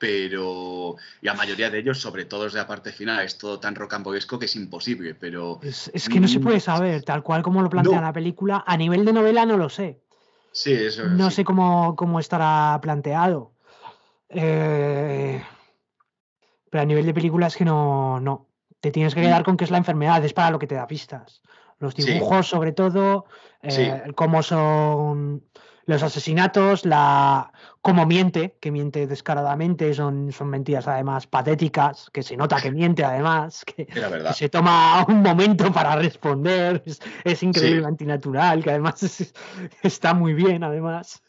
pero 0.00 0.96
la 1.20 1.34
mayoría 1.34 1.68
de 1.68 1.78
ellos, 1.78 2.00
sobre 2.00 2.24
todo 2.24 2.44
desde 2.44 2.56
la 2.56 2.66
parte 2.66 2.90
final, 2.90 3.22
es 3.22 3.36
todo 3.36 3.60
tan 3.60 3.74
rocambolesco 3.74 4.38
que 4.38 4.46
es 4.46 4.56
imposible, 4.56 5.14
pero... 5.14 5.60
Es, 5.62 6.08
que 6.08 6.18
no 6.18 6.26
se 6.26 6.40
puede 6.40 6.58
saber, 6.58 7.02
tal 7.02 7.22
cual 7.22 7.42
como 7.42 7.60
lo 7.60 7.68
plantea 7.68 8.00
la 8.00 8.12
película, 8.12 8.64
a 8.66 8.78
nivel 8.78 9.04
de 9.04 9.12
novela 9.12 9.44
no 9.44 9.58
lo 9.58 9.68
sé. 9.68 10.00
Sí, 10.52 10.72
eso 10.72 11.06
No 11.06 11.30
sé 11.30 11.44
cómo, 11.44 11.94
cómo, 11.96 12.18
estará 12.18 12.78
planteado. 12.80 13.52
Eh, 14.30 15.44
pero 16.70 16.82
a 16.82 16.86
nivel 16.86 17.04
de 17.04 17.12
película 17.12 17.48
es 17.48 17.56
que 17.56 17.66
no, 17.66 18.20
no. 18.20 18.46
Te 18.80 18.90
tienes 18.90 19.14
que 19.14 19.20
quedar 19.20 19.42
mm. 19.42 19.44
con 19.44 19.56
que 19.58 19.64
es 19.64 19.70
la 19.70 19.78
enfermedad, 19.78 20.24
es 20.24 20.32
para 20.32 20.50
lo 20.50 20.58
que 20.58 20.66
te 20.66 20.76
da 20.76 20.86
pistas. 20.86 21.42
Los 21.78 21.94
dibujos, 21.94 22.48
sobre 22.48 22.72
todo, 22.72 23.26
eh, 23.62 24.02
cómo 24.14 24.42
son 24.42 25.42
los 25.84 26.02
asesinatos, 26.02 26.86
la 26.86 27.52
cómo 27.82 28.04
miente, 28.04 28.56
que 28.60 28.70
miente 28.70 29.06
descaradamente, 29.06 29.94
son, 29.94 30.32
son 30.32 30.48
mentiras 30.48 30.86
además 30.86 31.26
patéticas, 31.26 32.10
que 32.12 32.22
se 32.22 32.36
nota 32.36 32.60
que 32.60 32.70
miente 32.70 33.04
además, 33.04 33.64
que, 33.64 33.88
se 34.34 34.48
toma 34.48 35.04
un 35.08 35.22
momento 35.22 35.72
para 35.72 35.96
responder, 35.96 36.82
es, 37.24 37.42
increíblemente 37.42 38.04
natural, 38.04 38.62
que 38.62 38.70
además 38.70 39.32
está 39.82 40.12
muy 40.12 40.34
bien 40.34 40.62
además. 40.62 41.22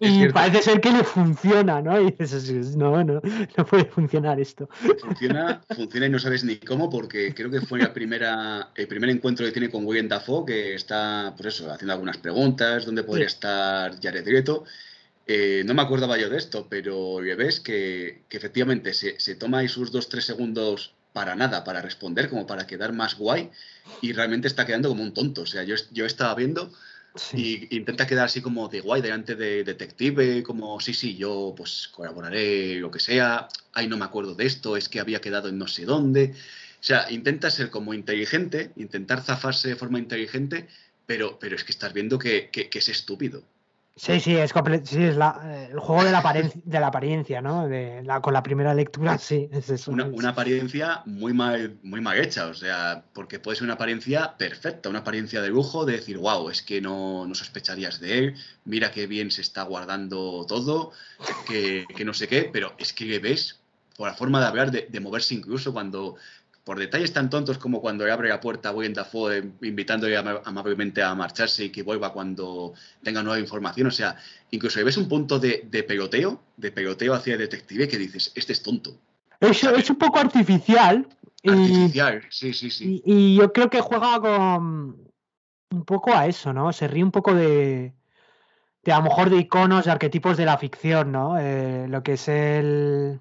y 0.00 0.28
parece 0.28 0.62
ser 0.62 0.80
que 0.80 0.90
le 0.90 1.04
funciona, 1.04 1.82
¿no? 1.82 2.00
Y 2.00 2.10
dices, 2.12 2.74
no, 2.74 3.04
no, 3.04 3.20
no 3.56 3.66
puede 3.66 3.84
funcionar 3.84 4.40
esto. 4.40 4.66
Funciona, 5.00 5.60
funciona 5.76 6.06
y 6.06 6.10
no 6.10 6.18
sabes 6.18 6.42
ni 6.42 6.56
cómo, 6.56 6.88
porque 6.88 7.34
creo 7.34 7.50
que 7.50 7.60
fue 7.60 7.80
la 7.80 7.92
primera, 7.92 8.70
el 8.74 8.88
primer 8.88 9.10
encuentro 9.10 9.44
que 9.44 9.52
tiene 9.52 9.68
con 9.68 9.84
William 9.84 10.08
Dafoe, 10.08 10.46
que 10.46 10.74
está, 10.74 11.34
pues 11.36 11.54
eso, 11.54 11.70
haciendo 11.70 11.92
algunas 11.92 12.16
preguntas, 12.16 12.86
dónde 12.86 13.02
podría 13.02 13.26
estar 13.26 13.92
Jared 14.00 14.26
Leto. 14.26 14.64
Eh, 15.30 15.62
no 15.66 15.74
me 15.74 15.82
acordaba 15.82 16.16
yo 16.16 16.30
de 16.30 16.38
esto, 16.38 16.68
pero 16.70 17.16
ves 17.18 17.60
que, 17.60 18.22
que 18.30 18.38
efectivamente 18.38 18.94
se, 18.94 19.20
se 19.20 19.34
toma 19.34 19.58
ahí 19.58 19.68
sus 19.68 19.92
dos, 19.92 20.08
tres 20.08 20.24
segundos 20.24 20.94
para 21.12 21.36
nada, 21.36 21.64
para 21.64 21.82
responder, 21.82 22.30
como 22.30 22.46
para 22.46 22.66
quedar 22.66 22.94
más 22.94 23.14
guay, 23.18 23.50
y 24.00 24.14
realmente 24.14 24.48
está 24.48 24.64
quedando 24.64 24.88
como 24.88 25.02
un 25.02 25.12
tonto. 25.12 25.42
O 25.42 25.46
sea, 25.46 25.64
yo, 25.64 25.74
yo 25.90 26.06
estaba 26.06 26.34
viendo 26.34 26.72
y 27.34 27.76
intenta 27.76 28.06
quedar 28.06 28.24
así 28.24 28.40
como 28.40 28.68
de 28.68 28.80
guay 28.80 29.02
delante 29.02 29.34
de 29.34 29.64
detective, 29.64 30.42
como 30.42 30.80
sí, 30.80 30.94
sí, 30.94 31.16
yo 31.16 31.52
pues 31.54 31.88
colaboraré, 31.88 32.76
lo 32.76 32.90
que 32.90 33.00
sea, 33.00 33.48
ay, 33.74 33.86
no 33.86 33.98
me 33.98 34.06
acuerdo 34.06 34.34
de 34.34 34.46
esto, 34.46 34.78
es 34.78 34.88
que 34.88 34.98
había 35.00 35.20
quedado 35.20 35.50
en 35.50 35.58
no 35.58 35.68
sé 35.68 35.84
dónde. 35.84 36.32
O 36.80 36.84
sea, 36.84 37.10
intenta 37.10 37.50
ser 37.50 37.68
como 37.68 37.92
inteligente, 37.92 38.70
intentar 38.76 39.22
zafarse 39.22 39.68
de 39.68 39.76
forma 39.76 39.98
inteligente, 39.98 40.68
pero, 41.04 41.38
pero 41.38 41.54
es 41.54 41.64
que 41.64 41.72
estás 41.72 41.92
viendo 41.92 42.18
que 42.18 42.48
es 42.52 42.88
estúpido. 42.88 43.42
Sí, 43.98 44.20
sí, 44.20 44.36
es, 44.36 44.52
sí, 44.84 45.02
es 45.02 45.16
la, 45.16 45.40
eh, 45.44 45.68
el 45.72 45.80
juego 45.80 46.04
de 46.04 46.12
la, 46.12 46.22
de 46.22 46.80
la 46.80 46.86
apariencia, 46.86 47.42
¿no? 47.42 47.66
De 47.66 48.00
la, 48.04 48.20
con 48.20 48.32
la 48.32 48.44
primera 48.44 48.72
lectura, 48.72 49.18
sí, 49.18 49.48
es 49.50 49.68
eso. 49.70 49.90
Una, 49.90 50.28
apariencia 50.28 51.02
muy 51.04 51.32
mal, 51.32 51.78
muy 51.82 52.00
mal 52.00 52.16
hecha, 52.16 52.46
o 52.46 52.54
sea, 52.54 53.02
porque 53.12 53.40
puede 53.40 53.56
ser 53.56 53.64
una 53.64 53.74
apariencia 53.74 54.36
perfecta, 54.38 54.88
una 54.88 55.00
apariencia 55.00 55.42
de 55.42 55.48
lujo, 55.48 55.84
de 55.84 55.94
decir, 55.94 56.16
wow, 56.16 56.48
es 56.48 56.62
que 56.62 56.80
no, 56.80 57.26
no 57.26 57.34
sospecharías 57.34 57.98
de 57.98 58.18
él, 58.18 58.34
mira 58.64 58.92
qué 58.92 59.08
bien 59.08 59.32
se 59.32 59.40
está 59.40 59.64
guardando 59.64 60.46
todo, 60.46 60.92
que, 61.48 61.84
que 61.96 62.04
no 62.04 62.14
sé 62.14 62.28
qué, 62.28 62.48
pero 62.52 62.74
es 62.78 62.92
que 62.92 63.18
ves, 63.18 63.58
por 63.96 64.06
la 64.06 64.14
forma 64.14 64.38
de 64.40 64.46
hablar, 64.46 64.70
de, 64.70 64.86
de 64.88 65.00
moverse 65.00 65.34
incluso 65.34 65.72
cuando 65.72 66.14
por 66.68 66.78
detalles 66.78 67.14
tan 67.14 67.30
tontos 67.30 67.56
como 67.56 67.80
cuando 67.80 68.04
le 68.04 68.12
abre 68.12 68.28
la 68.28 68.42
puerta 68.42 68.68
a 68.68 68.72
William 68.72 68.92
Dafoe 68.92 69.52
invitándole 69.62 70.18
amablemente 70.18 71.02
a 71.02 71.14
marcharse 71.14 71.64
y 71.64 71.70
que 71.70 71.82
vuelva 71.82 72.12
cuando 72.12 72.74
tenga 73.02 73.22
nueva 73.22 73.40
información. 73.40 73.86
O 73.86 73.90
sea, 73.90 74.18
incluso 74.50 74.84
ves 74.84 74.98
un 74.98 75.08
punto 75.08 75.38
de, 75.38 75.66
de 75.70 75.82
peloteo, 75.82 76.42
de 76.58 76.70
peloteo 76.70 77.14
hacia 77.14 77.32
el 77.32 77.38
detective 77.38 77.88
que 77.88 77.96
dices, 77.96 78.32
este 78.34 78.52
es 78.52 78.62
tonto. 78.62 78.98
Es, 79.40 79.64
es 79.64 79.88
un 79.88 79.96
poco 79.96 80.18
artificial. 80.18 81.08
Artificial, 81.42 82.22
sí, 82.28 82.52
sí, 82.52 82.68
sí. 82.68 83.02
Y, 83.02 83.36
yo 83.36 83.50
creo 83.50 83.70
que 83.70 83.80
juega 83.80 84.20
con 84.20 85.08
un 85.70 85.84
poco 85.86 86.14
a 86.14 86.26
eso, 86.26 86.52
¿no? 86.52 86.70
Se 86.74 86.86
ríe 86.86 87.02
un 87.02 87.12
poco 87.12 87.32
de, 87.32 87.94
de 88.84 88.92
a 88.92 88.98
lo 88.98 89.04
mejor 89.04 89.30
de 89.30 89.38
iconos, 89.38 89.86
de 89.86 89.92
arquetipos 89.92 90.36
de 90.36 90.44
la 90.44 90.58
ficción, 90.58 91.12
¿no? 91.12 91.38
Eh, 91.38 91.86
lo 91.88 92.02
que 92.02 92.12
es 92.12 92.28
el 92.28 93.20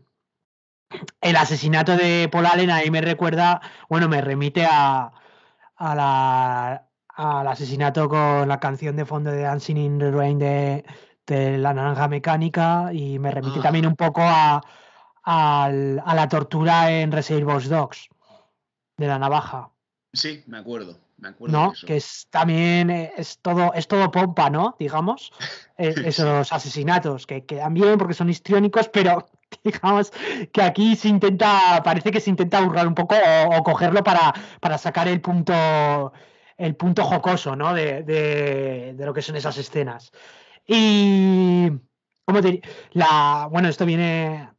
el 1.22 1.36
asesinato 1.36 1.96
de 1.98 2.30
Paul 2.32 2.46
Allen 2.46 2.72
ahí 2.72 2.90
me 2.92 3.02
recuerda, 3.02 3.62
bueno, 3.90 4.08
me 4.08 4.22
remite 4.22 4.66
a, 4.70 5.12
a 5.76 5.96
la, 5.96 6.84
al 7.16 7.48
asesinato 7.48 8.08
con 8.08 8.48
la 8.48 8.60
canción 8.60 8.96
de 8.96 9.06
fondo 9.06 9.32
de 9.32 9.42
Dancing 9.42 9.76
in 9.78 10.00
the 10.00 10.12
Rain 10.12 10.40
de, 10.40 10.86
de 11.26 11.58
La 11.58 11.74
Naranja 11.74 12.08
Mecánica 12.08 12.90
y 12.94 13.20
me 13.20 13.32
remite 13.32 13.60
Ah. 13.60 13.64
también 13.64 13.86
un 13.86 13.96
poco 13.96 14.22
a, 14.24 14.62
al- 15.24 16.02
a 16.06 16.16
la 16.16 16.28
tortura 16.30 16.92
en 16.92 17.12
Reservoir 17.12 17.68
Dogs 17.68 18.08
de 18.98 19.08
la 19.08 19.20
navaja, 19.20 19.70
Sí, 20.14 20.44
me 20.48 20.58
acuerdo. 20.58 20.98
Me 21.18 21.30
acuerdo 21.30 21.58
¿no? 21.58 21.68
de 21.70 21.74
eso. 21.76 21.86
Que 21.88 21.98
es 21.98 22.28
también 22.32 22.90
es 22.90 23.40
todo, 23.40 23.74
es 23.74 23.88
todo 23.88 24.10
pompa, 24.10 24.50
¿no? 24.50 24.76
Digamos, 24.80 25.32
Sí. 25.78 25.94
esos 26.06 26.52
asesinatos 26.54 27.28
que 27.28 27.46
quedan 27.46 27.74
bien 27.76 27.98
porque 28.00 28.14
son 28.16 28.30
histriónicos, 28.30 28.90
pero 28.90 29.28
digamos 29.64 30.12
que 30.52 30.62
aquí 30.62 30.96
se 30.96 31.08
intenta, 31.10 31.82
parece 31.84 32.12
que 32.12 32.20
se 32.20 32.30
intenta 32.30 32.62
burlar 32.62 32.88
un 32.88 32.96
poco 32.96 33.16
o, 33.16 33.58
o 33.58 33.64
cogerlo 33.64 34.04
para, 34.04 34.34
para 34.62 34.78
sacar 34.78 35.08
el 35.08 35.22
punto, 35.22 36.12
el 36.58 36.76
punto 36.76 37.04
jocoso, 37.04 37.56
¿no? 37.56 37.74
De, 37.74 38.04
de- 38.04 38.94
de 38.96 39.06
lo 39.06 39.14
que 39.14 39.22
son 39.22 39.36
esas 39.36 39.58
escenas. 39.58 40.12
Y, 40.68 41.70
¿cómo 42.26 42.42
te 42.42 42.62
La, 42.94 43.48
bueno, 43.52 43.70
esto 43.70 43.86
viene 43.86 44.50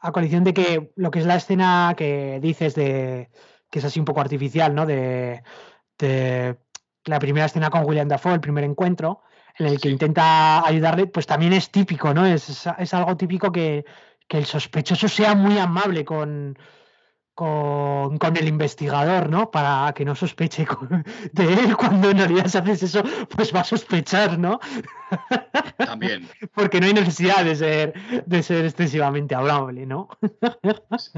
a 0.00 0.12
coalición 0.12 0.44
de 0.44 0.54
que 0.54 0.92
lo 0.96 1.10
que 1.10 1.20
es 1.20 1.26
la 1.26 1.36
escena 1.36 1.94
que 1.96 2.38
dices 2.40 2.74
de 2.74 3.30
que 3.70 3.78
es 3.80 3.84
así 3.84 3.98
un 3.98 4.04
poco 4.06 4.20
artificial, 4.20 4.74
¿no? 4.74 4.86
De, 4.86 5.42
de 5.98 6.58
la 7.04 7.18
primera 7.18 7.46
escena 7.46 7.70
con 7.70 7.84
William 7.86 8.08
Dafoe, 8.08 8.34
el 8.34 8.40
primer 8.40 8.64
encuentro, 8.64 9.22
en 9.58 9.66
el 9.66 9.76
que 9.80 9.88
Sí. 9.88 9.92
intenta 9.94 10.66
ayudarle, 10.66 11.06
pues 11.06 11.26
también 11.26 11.52
es 11.52 11.70
típico, 11.70 12.14
¿no? 12.14 12.26
Es, 12.26 12.48
es- 12.48 12.68
es 12.78 12.94
algo 12.94 13.16
típico 13.16 13.52
que, 13.52 13.84
que 14.28 14.38
el 14.38 14.44
sospechoso 14.46 15.08
sea 15.08 15.34
muy 15.34 15.58
amable 15.58 16.04
con, 16.04 16.58
con, 17.34 18.18
con 18.18 18.36
el 18.36 18.48
investigador, 18.48 19.28
¿no? 19.28 19.50
Para 19.50 19.92
que 19.94 20.04
no 20.04 20.14
sospeche 20.14 20.64
con- 20.66 21.04
de 21.32 21.52
él 21.52 21.76
cuando 21.76 22.10
en 22.10 22.18
realidad 22.18 22.46
si 22.48 22.58
haces 22.58 22.82
eso, 22.82 23.02
pues 23.28 23.54
va 23.54 23.60
a 23.60 23.64
sospechar, 23.64 24.38
¿no? 24.38 24.58
También. 25.78 26.28
Porque 26.54 26.80
no 26.80 26.86
hay 26.86 26.94
necesidad 26.94 27.44
de 27.44 27.54
ser, 27.56 27.94
de 28.26 28.42
ser 28.42 28.64
excesivamente 28.64 29.34
amable, 29.34 29.86
¿no? 29.86 30.08
Es, 30.92 31.12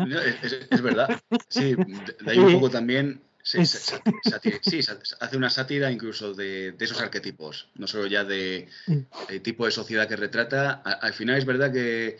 es- 0.53 0.67
es 0.71 0.83
verdad. 0.83 1.21
Sí, 1.49 1.75
de 1.75 2.31
ahí 2.31 2.39
un 2.39 2.53
poco 2.53 2.71
también. 2.71 3.23
sí, 4.63 4.83
sa- 4.83 4.99
hace 5.21 5.37
una 5.37 5.49
sátira 5.49 5.91
incluso 5.91 6.35
de, 6.35 6.73
de 6.73 6.85
esos 6.85 7.01
arquetipos, 7.01 7.69
no 7.77 7.87
solo 7.87 8.07
ya 8.07 8.25
de, 8.25 8.69
el 9.31 9.41
tipo 9.41 9.65
de 9.65 9.71
sociedad 9.71 10.07
que 10.09 10.17
retrata. 10.17 10.83
Al 10.83 11.15
final 11.15 11.39
es 11.39 11.47
verdad 11.47 11.73
que, 11.73 12.19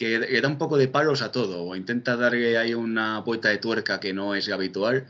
que 0.00 0.18
le 0.18 0.40
da 0.40 0.48
un 0.48 0.56
poco 0.56 0.78
de 0.78 0.88
palos 0.88 1.20
a 1.20 1.30
todo, 1.30 1.62
o 1.62 1.76
intenta 1.76 2.16
darle 2.16 2.56
ahí 2.56 2.72
una 2.72 3.18
vuelta 3.20 3.50
de 3.50 3.58
tuerca 3.58 4.00
que 4.00 4.14
no 4.14 4.34
es 4.34 4.48
habitual. 4.48 5.06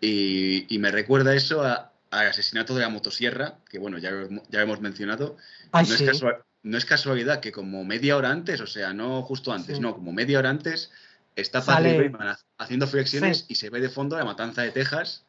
Y, 0.00 0.66
y 0.68 0.78
me 0.80 0.90
recuerda 0.90 1.32
eso 1.32 1.62
a- 1.62 1.92
al 2.10 2.26
asesinato 2.26 2.74
de 2.74 2.80
la 2.80 2.88
motosierra, 2.88 3.58
que 3.70 3.78
bueno, 3.78 3.98
ya, 3.98 4.10
ya 4.50 4.62
hemos 4.62 4.80
mencionado. 4.80 5.36
Ay, 5.70 5.86
no, 5.88 5.94
sí. 5.96 6.02
es 6.04 6.10
casua- 6.10 6.42
no 6.64 6.76
es 6.76 6.84
casualidad 6.84 7.38
que 7.38 7.52
como 7.52 7.84
media 7.84 8.16
hora 8.16 8.32
antes, 8.32 8.60
o 8.60 8.66
sea, 8.66 8.92
no 8.92 9.22
justo 9.22 9.52
antes, 9.52 9.76
Sí. 9.76 9.80
no, 9.82 9.94
como 9.94 10.12
media 10.12 10.40
hora 10.40 10.50
antes, 10.50 10.90
está 11.36 11.64
Patrick 11.64 12.12
haciendo 12.58 12.88
flexiones 12.88 13.38
Sí. 13.38 13.44
y 13.50 13.54
se 13.54 13.70
ve 13.70 13.80
de 13.80 13.90
fondo 13.90 14.18
la 14.18 14.24
matanza 14.24 14.62
de 14.62 14.72
Texas, 14.72 15.24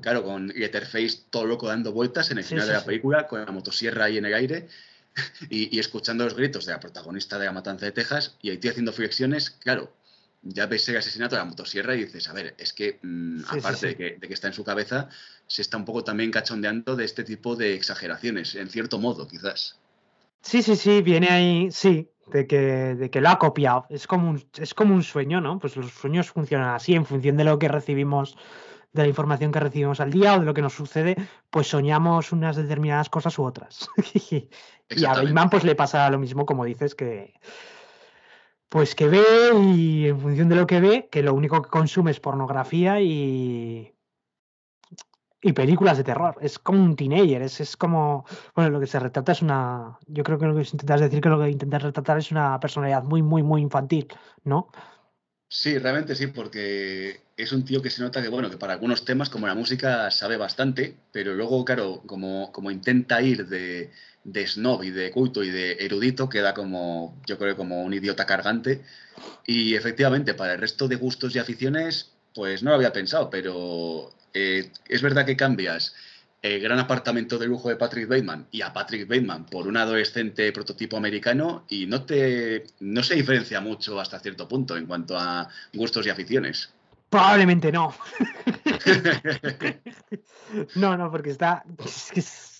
claro, 0.00 0.22
con 0.22 0.46
Letterface 0.54 1.22
todo 1.30 1.46
loco 1.46 1.66
dando 1.66 1.90
vueltas 1.90 2.30
en 2.30 2.38
el 2.38 2.44
final 2.44 2.68
de 2.68 2.74
la 2.74 2.84
película, 2.84 3.26
con 3.26 3.44
la 3.44 3.50
motosierra 3.50 4.04
ahí 4.04 4.18
en 4.18 4.26
el 4.26 4.34
aire 4.34 4.68
y, 5.50 5.74
y 5.74 5.78
escuchando 5.78 6.24
los 6.24 6.34
gritos 6.34 6.66
de 6.66 6.72
la 6.72 6.80
protagonista 6.80 7.38
de 7.38 7.46
la 7.46 7.52
matanza 7.52 7.86
de 7.86 7.92
Texas 7.92 8.36
y 8.42 8.56
tío 8.58 8.70
haciendo 8.70 8.92
flexiones, 8.92 9.50
claro. 9.50 9.92
Ya 10.48 10.66
ves 10.66 10.88
el 10.88 10.96
asesinato 10.96 11.34
de 11.34 11.40
la 11.40 11.46
motosierra 11.46 11.96
y 11.96 12.04
dices, 12.04 12.28
a 12.28 12.32
ver, 12.32 12.54
es 12.56 12.72
que 12.72 13.00
mm, 13.02 13.40
Sí, 13.40 13.44
sí, 13.50 13.58
aparte 13.58 13.78
sí. 13.78 13.86
De, 13.86 13.96
que, 13.96 14.16
de 14.20 14.28
que 14.28 14.34
está 14.34 14.46
en 14.46 14.52
su 14.52 14.62
cabeza, 14.62 15.08
se 15.46 15.62
está 15.62 15.76
un 15.76 15.84
poco 15.84 16.04
también 16.04 16.30
cachondeando 16.30 16.94
de 16.94 17.04
este 17.04 17.24
tipo 17.24 17.56
de 17.56 17.74
exageraciones, 17.74 18.54
en 18.54 18.68
cierto 18.68 18.98
modo, 19.00 19.26
quizás. 19.26 19.76
Sí, 20.42 20.62
sí, 20.62 20.76
sí, 20.76 21.02
viene 21.02 21.28
ahí, 21.28 21.68
sí, 21.72 22.08
de 22.26 22.46
que, 22.46 22.94
de 22.94 23.10
que 23.10 23.20
lo 23.20 23.30
ha 23.30 23.38
copiado. 23.38 23.86
Es 23.88 24.06
como, 24.06 24.30
un, 24.30 24.44
es 24.58 24.74
como 24.74 24.94
un 24.94 25.02
sueño, 25.02 25.40
¿no? 25.40 25.58
Pues 25.58 25.76
los 25.76 25.90
sueños 25.90 26.30
funcionan 26.30 26.74
así, 26.74 26.94
en 26.94 27.06
función 27.06 27.36
de 27.36 27.44
lo 27.44 27.58
que 27.58 27.68
recibimos, 27.68 28.36
de 28.92 29.02
la 29.02 29.08
información 29.08 29.52
que 29.52 29.60
recibimos 29.60 30.00
al 30.00 30.12
día 30.12 30.34
o 30.34 30.40
de 30.40 30.46
lo 30.46 30.54
que 30.54 30.62
nos 30.62 30.74
sucede, 30.74 31.16
pues 31.50 31.68
soñamos 31.68 32.32
unas 32.32 32.56
determinadas 32.56 33.08
cosas 33.08 33.38
u 33.38 33.44
otras. 33.44 33.88
y 34.90 35.04
a. 35.04 35.14
Bateman 35.14 35.50
pues 35.50 35.64
le 35.64 35.74
pasa 35.74 36.08
lo 36.10 36.18
mismo, 36.18 36.46
como 36.46 36.64
dices, 36.64 36.94
que 36.94 37.34
pues 38.68 38.94
que 38.94 39.08
ve 39.08 39.24
y 39.74 40.08
en 40.08 40.20
función 40.20 40.48
de 40.48 40.56
lo 40.56 40.66
que 40.66 40.80
ve, 40.80 41.08
que 41.10 41.22
lo 41.22 41.34
único 41.34 41.62
que 41.62 41.70
consume 41.70 42.10
es 42.10 42.20
pornografía 42.20 43.00
y 43.00 43.96
y 45.46 45.52
películas 45.52 45.96
de 45.96 46.04
terror. 46.04 46.36
Es 46.40 46.58
como 46.58 46.82
un 46.82 46.96
teenager, 46.96 47.42
es, 47.42 47.60
es 47.60 47.76
como, 47.76 48.26
bueno, 48.54 48.70
lo 48.70 48.80
que 48.80 48.86
se 48.86 48.98
retrata 48.98 49.32
es 49.32 49.42
una, 49.42 49.96
yo 50.06 50.24
creo 50.24 50.38
que 50.38 50.46
lo 50.46 50.56
que 50.56 50.62
intentas 50.62 51.00
decir 51.00 51.20
que 51.20 51.28
lo 51.28 51.40
que 51.40 51.50
intentas 51.50 51.82
retratar 51.82 52.18
es 52.18 52.32
una 52.32 52.58
personalidad 52.58 53.04
muy, 53.04 53.22
muy, 53.22 53.44
muy 53.44 53.62
infantil, 53.62 54.08
¿no? 54.42 54.68
Sí, 55.48 55.78
realmente 55.78 56.16
sí, 56.16 56.26
porque 56.26 57.20
es 57.36 57.52
un 57.52 57.64
tío 57.64 57.80
que 57.80 57.90
se 57.90 58.02
nota 58.02 58.20
que, 58.20 58.28
bueno, 58.28 58.50
que 58.50 58.56
para 58.56 58.72
algunos 58.72 59.04
temas 59.04 59.30
como 59.30 59.46
la 59.46 59.54
música 59.54 60.10
sabe 60.10 60.36
bastante, 60.36 60.96
pero 61.12 61.34
luego, 61.34 61.64
claro, 61.64 62.02
como, 62.06 62.50
como 62.50 62.72
intenta 62.72 63.22
ir 63.22 63.46
de, 63.46 63.92
de 64.26 64.46
snob 64.46 64.82
y 64.82 64.90
de 64.90 65.10
culto 65.12 65.42
y 65.44 65.50
de 65.50 65.72
erudito, 65.80 66.28
queda 66.28 66.52
como, 66.52 67.16
yo 67.26 67.38
creo, 67.38 67.56
como 67.56 67.82
un 67.82 67.94
idiota 67.94 68.26
cargante. 68.26 68.82
Y 69.46 69.74
efectivamente, 69.74 70.34
para 70.34 70.54
el 70.54 70.60
resto 70.60 70.88
de 70.88 70.96
gustos 70.96 71.34
y 71.34 71.38
aficiones, 71.38 72.12
pues 72.34 72.62
no 72.62 72.70
lo 72.70 72.76
había 72.76 72.92
pensado, 72.92 73.30
pero 73.30 74.12
eh, 74.34 74.70
es 74.88 75.00
verdad 75.00 75.24
que 75.24 75.36
cambias 75.36 75.94
el 76.42 76.60
gran 76.60 76.78
apartamento 76.78 77.38
de 77.38 77.46
lujo 77.46 77.68
de 77.68 77.76
Patrick 77.76 78.08
Bateman 78.08 78.46
y 78.50 78.62
a 78.62 78.72
Patrick 78.72 79.08
Bateman 79.08 79.46
por 79.46 79.66
un 79.66 79.76
adolescente 79.76 80.52
prototipo 80.52 80.96
americano 80.96 81.64
y 81.68 81.86
no 81.86 82.04
te 82.04 82.64
no 82.80 83.02
se 83.02 83.14
diferencia 83.14 83.60
mucho 83.60 83.98
hasta 83.98 84.20
cierto 84.20 84.46
punto 84.46 84.76
en 84.76 84.86
cuanto 84.86 85.16
a 85.16 85.48
gustos 85.72 86.06
y 86.06 86.10
aficiones. 86.10 86.72
Probablemente 87.08 87.72
no. 87.72 87.94
no, 90.74 90.96
no, 90.96 91.10
porque 91.10 91.30
está, 91.30 91.64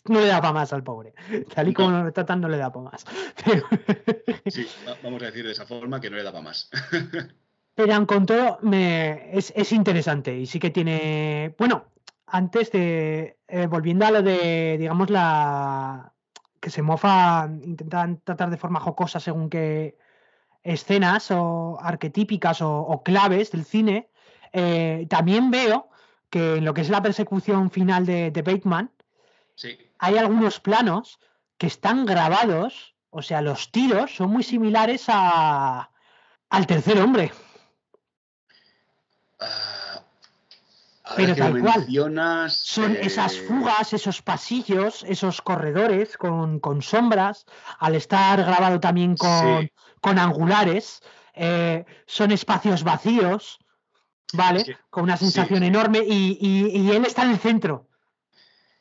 no 0.08 0.20
le 0.20 0.26
da 0.26 0.40
para 0.40 0.52
más 0.52 0.72
al 0.72 0.82
pobre. 0.82 1.14
Tal 1.54 1.68
y 1.68 1.74
como 1.74 1.90
No. 1.90 1.98
lo 1.98 2.04
retratan, 2.04 2.40
no 2.40 2.48
le 2.48 2.56
da 2.58 2.72
para 2.72 2.90
más. 2.90 3.04
Sí, 4.48 4.66
va- 4.86 4.96
vamos 5.02 5.22
a 5.22 5.26
decir 5.26 5.44
de 5.44 5.52
esa 5.52 5.66
forma 5.66 6.00
que 6.00 6.10
no 6.10 6.16
le 6.16 6.22
da 6.22 6.32
para 6.32 6.44
más. 6.44 6.70
Pero 7.74 8.06
con 8.06 8.24
todo, 8.26 8.58
me, 8.62 9.36
es, 9.36 9.52
es 9.54 9.72
interesante 9.72 10.34
y 10.36 10.46
sí 10.46 10.58
que 10.58 10.70
tiene. 10.70 11.54
Bueno, 11.58 11.84
antes 12.26 12.70
de. 12.72 13.38
eh, 13.48 13.66
volviendo 13.66 14.06
a 14.06 14.10
lo 14.10 14.22
de, 14.22 14.76
digamos, 14.78 15.10
la. 15.10 16.12
que 16.60 16.70
se 16.70 16.80
mofa, 16.82 17.48
intentan 17.62 18.20
tratar 18.22 18.48
de 18.50 18.56
forma 18.56 18.80
jocosa 18.80 19.20
según 19.20 19.50
qué 19.50 19.98
escenas 20.62 21.30
o 21.30 21.78
arquetípicas 21.80 22.62
o, 22.62 22.78
o 22.80 23.02
claves 23.02 23.50
del 23.52 23.64
cine. 23.64 24.08
eh, 24.52 25.06
también 25.10 25.50
veo 25.50 25.90
que 26.30 26.56
en 26.56 26.64
lo 26.64 26.72
que 26.72 26.80
es 26.80 26.88
la 26.88 27.02
persecución 27.02 27.70
final 27.70 28.06
de, 28.06 28.30
de 28.30 28.42
Bateman, 28.42 28.90
Sí, 29.54 29.76
hay 29.98 30.18
algunos 30.18 30.60
planos 30.60 31.18
que 31.58 31.66
están 31.66 32.04
grabados, 32.06 32.94
o 33.10 33.22
sea, 33.22 33.40
los 33.40 33.70
tiros 33.70 34.14
son 34.14 34.30
muy 34.30 34.42
similares 34.42 35.04
a, 35.08 35.90
al 36.50 36.66
tercer 36.66 36.98
hombre. 37.00 37.32
Ah, 39.38 40.02
Pero 41.16 41.36
tal 41.36 41.60
cual. 41.60 41.86
Son 42.50 42.92
eh, 42.96 43.00
esas 43.02 43.38
fugas, 43.38 43.92
esos 43.92 44.22
pasillos, 44.22 45.04
esos 45.04 45.40
corredores 45.40 46.16
con, 46.16 46.58
con 46.58 46.82
sombras, 46.82 47.46
al 47.78 47.94
estar 47.94 48.42
grabado 48.42 48.80
también 48.80 49.16
con, 49.16 49.62
Sí. 49.62 49.72
con 50.00 50.18
angulares, 50.18 51.00
eh, 51.34 51.84
son 52.06 52.32
espacios 52.32 52.82
vacíos, 52.82 53.58
¿vale? 54.32 54.76
Con 54.90 55.04
una 55.04 55.16
sí. 55.16 55.26
sensación 55.26 55.62
enorme 55.62 55.98
y, 56.04 56.38
y- 56.40 56.76
y 56.80 56.90
él 56.90 57.04
está 57.04 57.22
en 57.22 57.30
el 57.30 57.38
centro. 57.38 57.85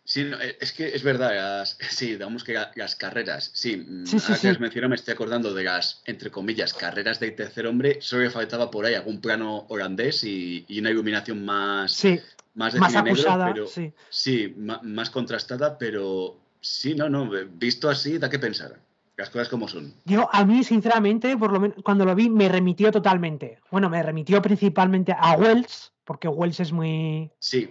Sí, 0.08 0.24
no, 0.24 0.40
eh, 0.40 0.56
es 0.62 0.72
que 0.72 0.88
es 0.96 1.02
verdad, 1.04 1.34
las- 1.36 1.78
sí, 1.90 2.12
digamos 2.12 2.44
que 2.44 2.54
la- 2.54 2.72
las 2.76 2.96
carreras, 2.96 3.50
sí, 3.54 3.76
mm, 3.78 4.06
Sí, 4.06 4.20
sí, 4.20 4.26
ahora 4.26 4.36
que 4.36 4.42
sí. 4.42 4.48
las 4.48 4.60
menciono 4.60 4.90
me 4.90 4.96
estoy 4.96 5.14
acordando 5.16 5.54
de 5.54 5.64
las, 5.64 6.02
entre 6.06 6.30
comillas, 6.30 6.74
carreras 6.74 7.20
de 7.20 7.32
tercer 7.32 7.66
hombre, 7.66 7.98
solo 8.02 8.30
faltaba 8.30 8.70
por 8.70 8.86
ahí 8.86 8.94
algún 8.94 9.20
plano 9.20 9.66
holandés 9.70 10.24
y, 10.24 10.64
y 10.68 10.80
una 10.80 10.92
iluminación 10.92 11.44
más, 11.44 11.92
Sí, 11.94 12.20
más 12.54 12.74
de 12.74 12.80
más 12.80 12.92
cine 12.92 13.04
negro, 13.04 13.20
acusada, 13.22 13.46
pero 13.52 13.68
sí. 13.68 13.92
sí, 14.10 14.54
ma- 14.58 14.80
más 14.84 15.10
contrastada, 15.10 15.76
pero 15.78 16.38
sí, 16.62 16.94
no, 16.94 17.10
no, 17.10 17.36
eh, 17.36 17.48
visto 17.52 17.90
así, 17.90 18.20
da 18.20 18.30
que 18.30 18.38
pensar, 18.38 18.80
las 19.18 19.32
cosas 19.32 19.50
como 19.50 19.68
son. 19.68 19.92
Yo, 20.06 20.30
a 20.32 20.46
mí, 20.46 20.64
sinceramente, 20.64 21.36
por 21.36 21.52
lo 21.52 21.60
menos 21.60 21.78
cuando 21.84 22.06
lo 22.06 22.14
vi, 22.14 22.30
me 22.30 22.48
remitió 22.48 22.92
totalmente. 22.92 23.60
Bueno, 23.72 23.90
me 23.90 24.04
remitió 24.04 24.40
principalmente 24.40 25.16
a 25.18 25.36
Wells, 25.36 25.94
porque 26.04 26.28
Wells 26.28 26.60
es 26.60 26.72
muy. 26.72 27.32
Sí. 27.40 27.70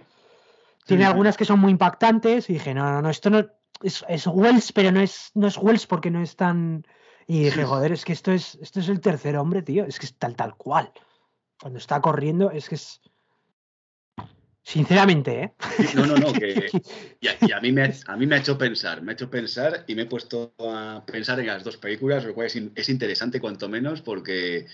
Tiene 0.85 1.05
algunas 1.05 1.35
que 1.35 1.45
son 1.45 1.59
muy 1.59 1.71
impactantes 1.71 2.49
y 2.49 2.53
dije, 2.53 2.73
no, 2.73 2.91
no, 2.91 3.01
no, 3.01 3.09
esto 3.09 3.29
no 3.29 3.45
es, 3.81 4.05
es 4.07 4.27
Wells, 4.27 4.71
pero 4.71 4.91
no 4.91 5.01
es, 5.01 5.31
no 5.33 5.47
es 5.47 5.57
Wells 5.57 5.87
porque 5.87 6.11
no 6.11 6.21
es 6.21 6.35
tan 6.35 6.85
Y 7.27 7.45
dije, 7.45 7.63
joder, 7.63 7.91
es 7.91 8.05
que 8.05 8.13
esto 8.13 8.31
es, 8.31 8.55
esto 8.61 8.79
es 8.79 8.89
el 8.89 9.01
tercer 9.01 9.37
hombre, 9.37 9.61
tío. 9.61 9.85
Es 9.85 9.99
que 9.99 10.05
es 10.05 10.15
tal, 10.15 10.35
tal 10.35 10.55
cual. 10.55 10.91
Cuando 11.59 11.79
está 11.79 12.01
corriendo, 12.01 12.51
es 12.51 12.69
que 12.69 12.75
es. 12.75 13.01
Sinceramente, 14.67 15.43
¿eh? 15.43 15.53
No, 15.93 16.07
no, 16.07 16.17
no, 16.17 16.33
que, 16.33 16.71
y, 17.21 17.51
a, 17.51 17.61
mí 17.61 17.71
me, 17.71 17.93
a 18.07 18.17
mí 18.17 18.25
me 18.25 18.35
ha 18.35 18.39
hecho 18.39 18.57
pensar, 18.57 19.03
me 19.03 19.11
ha 19.11 19.13
hecho 19.13 19.29
pensar 19.29 19.83
y 19.85 19.93
me 19.93 20.01
he 20.03 20.05
puesto 20.07 20.55
a 20.57 21.03
pensar 21.05 21.39
en 21.39 21.45
las 21.45 21.63
dos 21.63 21.77
películas, 21.77 22.25
lo 22.25 22.33
cual 22.33 22.47
es, 22.47 22.89
interesante 22.89 23.39
cuanto 23.39 23.69
menos 23.69 24.01
porque, 24.01 24.65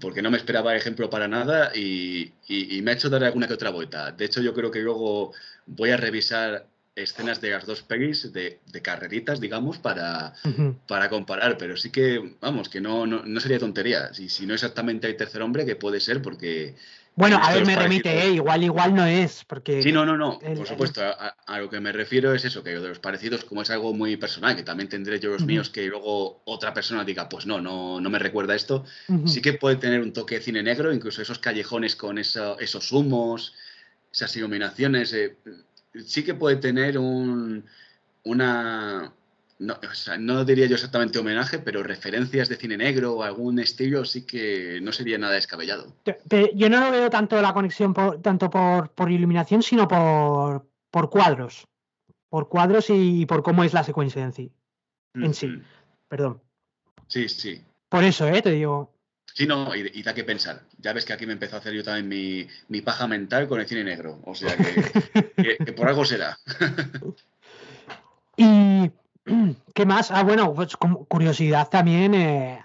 porque 0.00 0.20
no 0.20 0.32
me 0.32 0.36
esperaba 0.36 0.74
ejemplo 0.74 1.08
para 1.08 1.28
nada 1.28 1.70
y, 1.72 2.32
y, 2.48 2.82
me 2.82 2.90
ha 2.90 2.94
hecho 2.94 3.08
dar 3.08 3.22
alguna 3.22 3.46
que 3.46 3.54
otra 3.54 3.70
vuelta. 3.70 4.10
De 4.10 4.24
hecho, 4.24 4.42
yo 4.42 4.52
creo 4.52 4.72
que 4.72 4.80
luego 4.80 5.32
voy 5.66 5.90
a 5.90 5.96
revisar 5.96 6.66
escenas 6.94 7.40
de 7.42 7.50
las 7.50 7.66
dos 7.66 7.82
pelis 7.82 8.32
de, 8.32 8.60
de 8.72 8.82
carreritas, 8.82 9.38
digamos, 9.38 9.78
para, 9.78 10.32
para 10.88 11.10
comparar, 11.10 11.58
pero 11.58 11.76
sí 11.76 11.90
que, 11.90 12.36
vamos, 12.40 12.70
que 12.70 12.80
no, 12.80 13.06
no, 13.06 13.22
no 13.24 13.40
sería 13.40 13.58
tontería. 13.58 14.14
Si, 14.14 14.30
si 14.30 14.46
no 14.46 14.54
exactamente 14.54 15.06
hay 15.06 15.16
tercer 15.16 15.42
hombre, 15.42 15.66
que 15.66 15.76
puede 15.76 16.00
ser 16.00 16.22
porque 16.22 16.74
bueno, 17.16 17.40
a 17.42 17.54
ver, 17.54 17.64
me 17.64 17.74
remite, 17.74 18.26
¿eh? 18.26 18.32
igual, 18.32 18.62
igual 18.62 18.94
no 18.94 19.06
es, 19.06 19.42
porque... 19.46 19.82
Sí, 19.82 19.90
no, 19.90 20.04
no, 20.04 20.18
no, 20.18 20.38
por 20.38 20.66
supuesto, 20.66 21.00
a, 21.02 21.58
lo 21.58 21.70
que 21.70 21.80
me 21.80 21.90
refiero 21.90 22.34
es 22.34 22.44
eso, 22.44 22.62
que 22.62 22.78
de 22.78 22.88
los 22.88 22.98
parecidos, 22.98 23.42
como 23.44 23.62
es 23.62 23.70
algo 23.70 23.94
muy 23.94 24.18
personal, 24.18 24.54
que 24.54 24.62
también 24.62 24.90
tendré 24.90 25.18
yo 25.18 25.30
los 25.30 25.46
míos, 25.46 25.70
que 25.70 25.86
luego 25.86 26.42
otra 26.44 26.74
persona 26.74 27.04
diga, 27.04 27.26
pues 27.26 27.46
no, 27.46 27.58
no, 27.58 28.02
no 28.02 28.10
me 28.10 28.18
recuerda 28.18 28.54
esto, 28.54 28.84
sí 29.24 29.40
que 29.40 29.54
puede 29.54 29.76
tener 29.76 30.02
un 30.02 30.12
toque 30.12 30.36
de 30.36 30.40
cine 30.42 30.62
negro, 30.62 30.92
incluso 30.92 31.22
esos 31.22 31.38
callejones 31.38 31.96
con 31.96 32.18
esos 32.18 32.92
humos, 32.92 33.54
esas 34.16 34.34
iluminaciones, 34.34 35.12
eh, 35.12 35.36
sí 36.06 36.24
que 36.24 36.32
puede 36.32 36.56
tener 36.56 36.96
un, 36.96 37.62
una, 38.24 39.12
no, 39.58 39.78
no 40.18 40.44
diría 40.46 40.66
yo 40.66 40.76
exactamente 40.76 41.18
homenaje, 41.18 41.58
pero 41.58 41.82
referencias 41.82 42.48
de 42.48 42.56
cine 42.56 42.78
negro 42.78 43.16
o 43.16 43.22
algún 43.22 43.58
estilo 43.58 44.06
sí 44.06 44.24
que 44.24 44.80
no 44.80 44.90
sería 44.92 45.18
nada 45.18 45.34
descabellado. 45.34 45.92
yo 46.54 46.70
no 46.70 46.80
lo 46.80 46.90
veo 46.90 47.10
tanto 47.10 47.40
la 47.42 47.52
conexión 47.52 47.92
por, 47.92 48.22
tanto 48.22 48.48
por, 48.48 48.90
por 48.92 49.10
iluminación, 49.10 49.62
sino 49.62 49.86
por, 49.86 50.66
por, 50.90 51.10
cuadros. 51.10 51.66
Por 52.30 52.48
cuadros 52.48 52.86
y 52.88 53.26
por 53.26 53.42
cómo 53.42 53.64
es 53.64 53.74
la 53.74 53.84
secuencia 53.84 54.22
en 54.24 54.32
sí. 54.32 54.50
En 55.12 55.34
sí. 55.34 55.60
Perdón. 56.08 56.40
Sí, 57.06 57.28
sí. 57.28 57.62
Por 57.90 58.02
eso, 58.02 58.26
¿eh? 58.28 58.40
Te 58.40 58.50
digo. 58.50 58.95
Sí, 59.34 59.46
no, 59.46 59.74
y, 59.74 60.02
da 60.02 60.14
que 60.14 60.24
pensar. 60.24 60.62
Ya 60.78 60.92
ves 60.92 61.04
que 61.04 61.12
aquí 61.12 61.26
me 61.26 61.34
empezó 61.34 61.56
a 61.56 61.58
hacer 61.58 61.74
yo 61.74 61.84
también 61.84 62.08
mi, 62.08 62.48
mi 62.68 62.80
paja 62.80 63.06
mental 63.06 63.48
con 63.48 63.60
el 63.60 63.66
cine 63.66 63.84
negro. 63.84 64.20
O 64.24 64.34
sea 64.34 64.56
que, 64.56 65.56
que 65.64 65.72
por 65.72 65.88
algo 65.88 66.04
será. 66.04 66.38
y 68.36 68.90
¿Qué 69.74 69.86
más? 69.86 70.10
Ah, 70.10 70.22
bueno, 70.22 70.54
pues 70.54 70.76
curiosidad 70.76 71.68
también, 71.68 72.14
eh, 72.14 72.60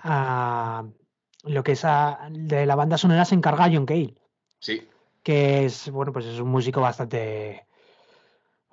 lo 1.44 1.64
que 1.64 1.72
es 1.72 1.84
de 2.30 2.66
la 2.66 2.76
banda 2.76 2.98
sonora 2.98 3.26
se 3.26 3.36
encarga 3.36 3.70
John 3.72 3.86
Cale. 3.86 4.16
Sí. 4.60 4.88
Que 5.24 5.66
es, 5.66 5.90
bueno, 5.90 6.14
pues 6.14 6.26
es 6.26 6.40
un 6.40 6.50
músico 6.50 6.82
bastante 6.82 7.66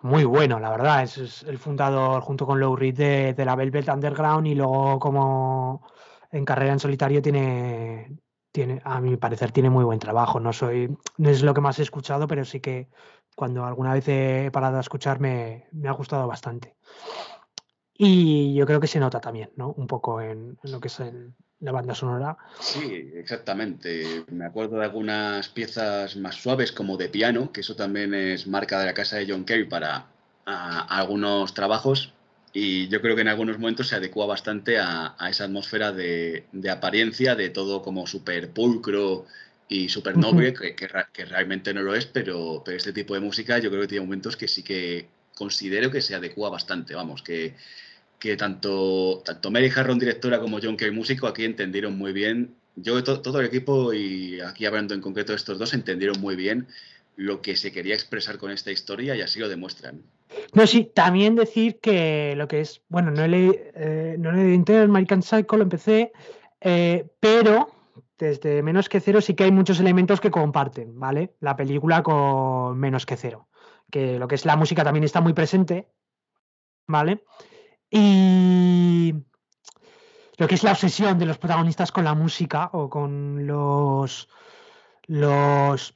muy 0.02 0.24
bueno, 0.24 0.60
la 0.60 0.70
verdad. 0.70 1.02
Es, 1.02 1.42
el 1.44 1.58
fundador 1.58 2.22
junto 2.22 2.46
con 2.46 2.60
Lou 2.60 2.76
Reed 2.76 3.34
de, 3.34 3.44
la 3.44 3.56
Velvet 3.56 3.88
Underground 3.88 4.46
y 4.46 4.54
luego 4.54 4.98
como 4.98 5.82
en 6.30 6.44
carrera 6.44 6.72
en 6.72 6.80
solitario 6.80 7.22
tiene, 7.22 8.18
tiene, 8.52 8.80
a 8.84 9.00
mi 9.00 9.16
parecer, 9.16 9.52
tiene 9.52 9.70
muy 9.70 9.84
buen 9.84 9.98
trabajo. 9.98 10.40
No 10.40 10.52
soy, 10.52 10.96
no 11.16 11.30
es 11.30 11.42
lo 11.42 11.54
que 11.54 11.60
más 11.60 11.78
he 11.78 11.82
escuchado, 11.82 12.26
pero 12.26 12.44
sí 12.44 12.60
que 12.60 12.88
cuando 13.36 13.64
alguna 13.64 13.94
vez 13.94 14.08
he 14.08 14.50
parado 14.52 14.78
a 14.78 14.80
escuchar 14.80 15.20
me 15.20 15.68
ha 15.86 15.92
gustado 15.92 16.26
bastante. 16.26 16.76
Y 18.00 18.54
yo 18.54 18.64
creo 18.64 18.78
que 18.78 18.86
se 18.86 19.00
nota 19.00 19.20
también, 19.20 19.50
¿no? 19.56 19.72
Un 19.72 19.88
poco 19.88 20.20
en, 20.20 20.56
lo 20.62 20.80
que 20.80 20.86
es 20.86 21.00
en 21.00 21.34
la 21.58 21.72
banda 21.72 21.96
sonora. 21.96 22.38
Sí, 22.60 23.10
exactamente. 23.16 24.24
Me 24.30 24.44
acuerdo 24.44 24.78
de 24.78 24.84
algunas 24.84 25.48
piezas 25.48 26.14
más 26.14 26.36
suaves 26.36 26.70
como 26.70 26.96
de 26.96 27.08
piano, 27.08 27.50
que 27.50 27.62
eso 27.62 27.74
también 27.74 28.14
es 28.14 28.46
marca 28.46 28.78
de 28.78 28.86
la 28.86 28.94
casa 28.94 29.16
de 29.16 29.26
John 29.28 29.44
Kerry 29.44 29.64
para 29.64 30.06
algunos 30.44 31.52
trabajos. 31.54 32.14
Y 32.60 32.88
yo 32.88 33.00
creo 33.00 33.14
que 33.14 33.22
en 33.22 33.28
algunos 33.28 33.56
momentos 33.56 33.86
se 33.86 33.94
adecua 33.94 34.26
bastante 34.26 34.80
a, 34.80 35.14
esa 35.30 35.44
atmósfera 35.44 35.92
de, 35.92 36.44
apariencia, 36.68 37.36
de 37.36 37.50
todo 37.50 37.82
como 37.82 38.04
súper 38.08 38.50
pulcro 38.50 39.26
y 39.68 39.88
súper 39.88 40.16
noble, 40.16 40.54
que, 40.54 40.74
que, 40.74 41.24
realmente 41.24 41.72
no 41.72 41.82
lo 41.82 41.94
es, 41.94 42.06
pero, 42.06 42.62
pero 42.64 42.76
este 42.76 42.92
tipo 42.92 43.14
de 43.14 43.20
música 43.20 43.60
yo 43.60 43.70
creo 43.70 43.82
que 43.82 43.86
tiene 43.86 44.04
momentos 44.04 44.36
que 44.36 44.48
sí 44.48 44.64
que 44.64 45.06
considero 45.36 45.92
que 45.92 46.00
se 46.00 46.16
adecua 46.16 46.50
bastante, 46.50 46.96
vamos, 46.96 47.22
que, 47.22 47.54
que 48.18 48.36
tanto, 48.36 49.22
tanto 49.24 49.52
Mary 49.52 49.70
Harron, 49.76 50.00
directora, 50.00 50.40
como 50.40 50.58
John 50.60 50.76
Kay, 50.76 50.90
músico, 50.90 51.28
aquí 51.28 51.44
entendieron 51.44 51.96
muy 51.96 52.12
bien. 52.12 52.56
Yo, 52.74 53.04
todo 53.04 53.38
el 53.38 53.46
equipo, 53.46 53.92
y 53.92 54.40
aquí 54.40 54.66
hablando 54.66 54.94
en 54.94 55.00
concreto 55.00 55.30
de 55.30 55.36
estos 55.36 55.60
dos, 55.60 55.74
entendieron 55.74 56.20
muy 56.20 56.34
bien 56.34 56.66
lo 57.14 57.40
que 57.40 57.54
se 57.54 57.70
quería 57.70 57.94
expresar 57.94 58.36
con 58.36 58.50
esta 58.50 58.72
historia 58.72 59.14
y 59.14 59.20
así 59.20 59.38
lo 59.38 59.48
demuestran. 59.48 60.02
No, 60.54 60.66
sí, 60.66 60.90
también 60.94 61.34
decir 61.34 61.80
que 61.80 62.34
lo 62.36 62.48
que 62.48 62.60
es, 62.60 62.82
bueno, 62.88 63.10
no 63.10 63.24
he 63.24 63.72
eh, 63.74 64.16
no 64.18 64.32
leído 64.32 64.82
American 64.82 65.22
Psycho, 65.22 65.56
lo 65.56 65.62
empecé, 65.62 66.12
eh, 66.60 67.08
pero 67.20 67.70
desde 68.18 68.62
Menos 68.62 68.88
que 68.88 69.00
Cero 69.00 69.20
sí 69.20 69.34
que 69.34 69.44
hay 69.44 69.52
muchos 69.52 69.80
elementos 69.80 70.20
que 70.20 70.30
comparten, 70.30 70.98
¿vale? 70.98 71.34
La 71.40 71.56
película 71.56 72.02
con 72.02 72.78
Menos 72.78 73.06
que 73.06 73.16
Cero, 73.16 73.48
que 73.90 74.18
lo 74.18 74.28
que 74.28 74.34
es 74.34 74.44
la 74.44 74.56
música 74.56 74.84
también 74.84 75.04
está 75.04 75.20
muy 75.20 75.32
presente, 75.32 75.88
¿vale? 76.86 77.24
Y 77.90 79.14
lo 80.36 80.46
que 80.46 80.54
es 80.54 80.62
la 80.62 80.72
obsesión 80.72 81.18
de 81.18 81.26
los 81.26 81.38
protagonistas 81.38 81.92
con 81.92 82.04
la 82.04 82.14
música 82.14 82.70
o 82.72 82.90
con 82.90 83.46
los, 83.46 84.28
los, 85.06 85.94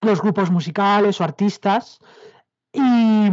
los 0.00 0.22
grupos 0.22 0.50
musicales 0.50 1.20
o 1.20 1.24
artistas. 1.24 2.00
Y, 2.74 3.30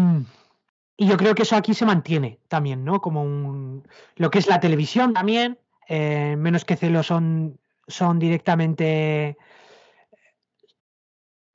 yo 0.97 1.17
creo 1.17 1.33
que 1.33 1.41
eso 1.41 1.55
aquí 1.55 1.73
se 1.73 1.85
mantiene 1.85 2.39
también, 2.47 2.85
¿no? 2.85 3.01
Como 3.01 3.23
un, 3.23 3.87
lo 4.15 4.29
que 4.29 4.37
es 4.37 4.47
la 4.47 4.59
televisión 4.59 5.13
también, 5.13 5.57
eh, 5.87 6.35
menos 6.37 6.63
que 6.63 6.75
celo 6.75 7.01
son, 7.01 7.59
son 7.87 8.19
directamente, 8.19 9.35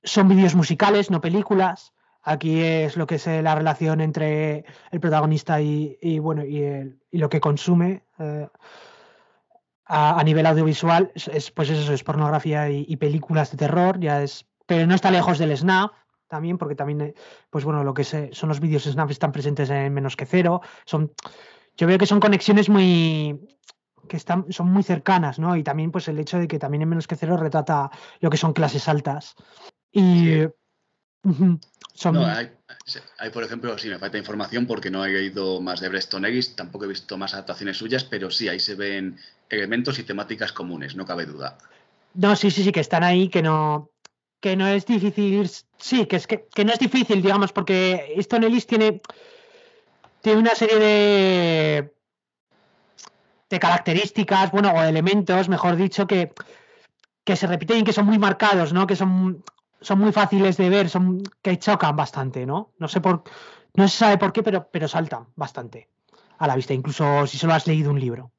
son 0.03 0.27
vídeos 0.27 0.53
musicales, 0.53 1.09
no 1.09 1.21
películas. 1.21 1.93
Aquí 2.23 2.59
es 2.61 2.97
lo 2.97 3.07
que 3.07 3.15
es 3.15 3.27
eh, 3.27 3.41
la 3.41 3.55
relación 3.55 4.01
entre 4.01 4.65
el 4.91 4.99
protagonista 4.99 5.61
y, 5.61 6.19
bueno 6.19 6.43
y, 6.43 6.93
lo 7.11 7.29
que 7.29 7.39
consume 7.39 8.03
eh, 8.19 8.49
a, 9.85 10.21
nivel 10.25 10.45
audiovisual. 10.45 11.13
Es, 11.15 11.51
pues 11.51 11.69
eso 11.69 11.93
es 11.93 12.03
pornografía 12.03 12.69
y, 12.69 12.97
películas 12.97 13.51
de 13.51 13.57
terror. 13.57 13.97
Ya 14.01 14.23
es, 14.23 14.45
pero 14.65 14.85
no 14.87 14.93
está 14.93 15.09
lejos 15.09 15.37
del 15.37 15.55
snap 15.55 15.93
también, 16.27 16.57
porque 16.57 16.75
también, 16.75 17.01
eh, 17.01 17.13
pues 17.49 17.65
bueno, 17.65 17.83
lo 17.83 17.93
que 17.93 18.03
son 18.03 18.49
los 18.49 18.59
vídeos 18.59 18.83
snap 18.83 19.09
están 19.11 19.31
presentes 19.31 19.69
en 19.69 19.93
menos 19.93 20.15
que 20.15 20.25
cero. 20.25 20.61
Son, 20.85 21.11
yo 21.75 21.87
veo 21.87 21.97
que 21.97 22.05
son 22.05 22.19
conexiones 22.19 22.69
muy 22.69 23.39
que 24.07 24.17
están, 24.17 24.45
son 24.51 24.71
muy 24.71 24.83
cercanas, 24.83 25.37
¿no? 25.37 25.55
Y 25.55 25.63
también, 25.63 25.91
pues 25.91 26.07
el 26.07 26.19
hecho 26.19 26.39
de 26.39 26.47
que 26.47 26.59
también 26.59 26.81
en 26.81 26.89
menos 26.89 27.07
que 27.07 27.15
cero 27.15 27.37
retrata 27.37 27.89
lo 28.19 28.29
que 28.29 28.37
son 28.37 28.53
clases 28.53 28.87
altas. 28.87 29.35
Y 29.91 30.43
no, 31.23 32.25
hay, 33.17 33.29
por 33.31 33.43
ejemplo, 33.43 33.77
si 33.77 33.89
me 33.89 33.99
falta 33.99 34.17
información 34.17 34.65
porque 34.65 34.91
no 34.91 35.03
he 35.05 35.09
leído 35.09 35.59
más 35.61 35.79
de 35.81 35.89
Breston 35.89 36.25
Eggs, 36.25 36.55
tampoco 36.55 36.85
he 36.85 36.89
visto 36.89 37.17
más 37.17 37.33
adaptaciones 37.33 37.77
suyas, 37.77 38.03
pero 38.03 38.29
sí, 38.29 38.47
ahí 38.47 38.59
se 38.59 38.75
ven 38.75 39.17
elementos 39.49 39.99
y 39.99 40.03
temáticas 40.03 40.51
comunes, 40.51 40.95
no 40.95 41.05
cabe 41.05 41.25
duda. 41.25 41.57
No, 42.13 42.35
sí, 42.35 42.49
sí, 42.51 42.63
sí, 42.63 42.71
que 42.71 42.79
están 42.79 43.03
ahí, 43.03 43.29
que 43.29 43.41
no, 43.41 43.91
que 44.39 44.55
no 44.55 44.67
es 44.67 44.85
difícil, 44.85 45.49
sí, 45.77 46.05
que 46.05 46.15
es 46.15 46.27
que, 46.27 46.47
no 46.63 46.71
es 46.71 46.79
difícil, 46.79 47.21
digamos, 47.21 47.51
porque 47.51 48.13
Stone 48.17 48.47
Ellis 48.47 48.67
tiene, 48.67 49.01
tiene 50.21 50.39
una 50.39 50.55
serie 50.55 50.77
de, 50.77 51.93
de 53.49 53.59
características, 53.59 54.51
bueno, 54.51 54.71
o 54.71 54.81
elementos, 54.81 55.49
mejor 55.49 55.75
dicho, 55.75 56.07
que, 56.07 56.33
que 57.23 57.35
se 57.35 57.47
repiten 57.47 57.79
y 57.79 57.83
que 57.83 57.93
son 57.93 58.05
muy 58.05 58.19
marcados, 58.19 58.73
¿no? 58.73 58.87
Que 58.87 58.95
son 58.95 59.43
son 59.81 59.99
muy 59.99 60.11
fáciles 60.11 60.57
de 60.57 60.69
ver, 60.69 60.89
son 60.89 61.23
que 61.41 61.57
chocan 61.59 61.95
bastante, 61.95 62.45
¿no? 62.45 62.71
No 62.79 62.87
sé 62.87 63.01
por 63.01 63.23
no 63.75 63.87
se 63.87 63.97
sabe 63.97 64.17
por 64.17 64.33
qué, 64.33 64.41
pero, 64.43 64.69
pero 64.71 64.87
saltan 64.87 65.27
bastante 65.35 65.89
a 66.39 66.47
la 66.47 66.55
vista, 66.55 66.73
incluso 66.73 67.27
si 67.27 67.37
solo 67.37 67.53
has 67.53 67.67
leído 67.67 67.91
un 67.91 67.99
libro. 67.99 68.31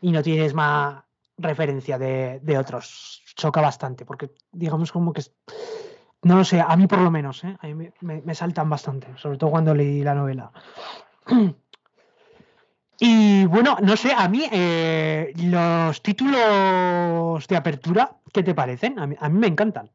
Y 0.00 0.10
no 0.10 0.22
tienes 0.22 0.54
más 0.54 1.03
referencia 1.38 1.98
de, 1.98 2.58
otros. 2.58 3.22
Choca 3.36 3.60
bastante, 3.60 4.04
porque 4.04 4.30
digamos 4.52 4.92
como 4.92 5.12
que 5.12 5.22
no 6.22 6.36
lo 6.36 6.44
sé, 6.44 6.60
a 6.60 6.76
mí 6.76 6.86
por 6.86 7.00
lo 7.00 7.10
menos, 7.10 7.44
¿eh? 7.44 7.56
a 7.60 7.66
mí 7.66 7.90
me, 8.00 8.34
saltan 8.34 8.70
bastante, 8.70 9.08
sobre 9.18 9.36
todo 9.36 9.50
cuando 9.50 9.74
leí 9.74 10.02
la 10.02 10.14
novela. 10.14 10.50
Y 12.98 13.44
bueno, 13.46 13.76
no 13.82 13.96
sé, 13.96 14.12
a 14.16 14.28
mí 14.28 14.48
eh, 14.50 15.32
los 15.36 16.00
títulos 16.00 17.46
de 17.46 17.56
apertura, 17.56 18.16
¿qué 18.32 18.42
te 18.42 18.54
parecen? 18.54 18.98
A 18.98 19.06
mí, 19.06 19.16
me 19.30 19.48
encantan. 19.48 19.90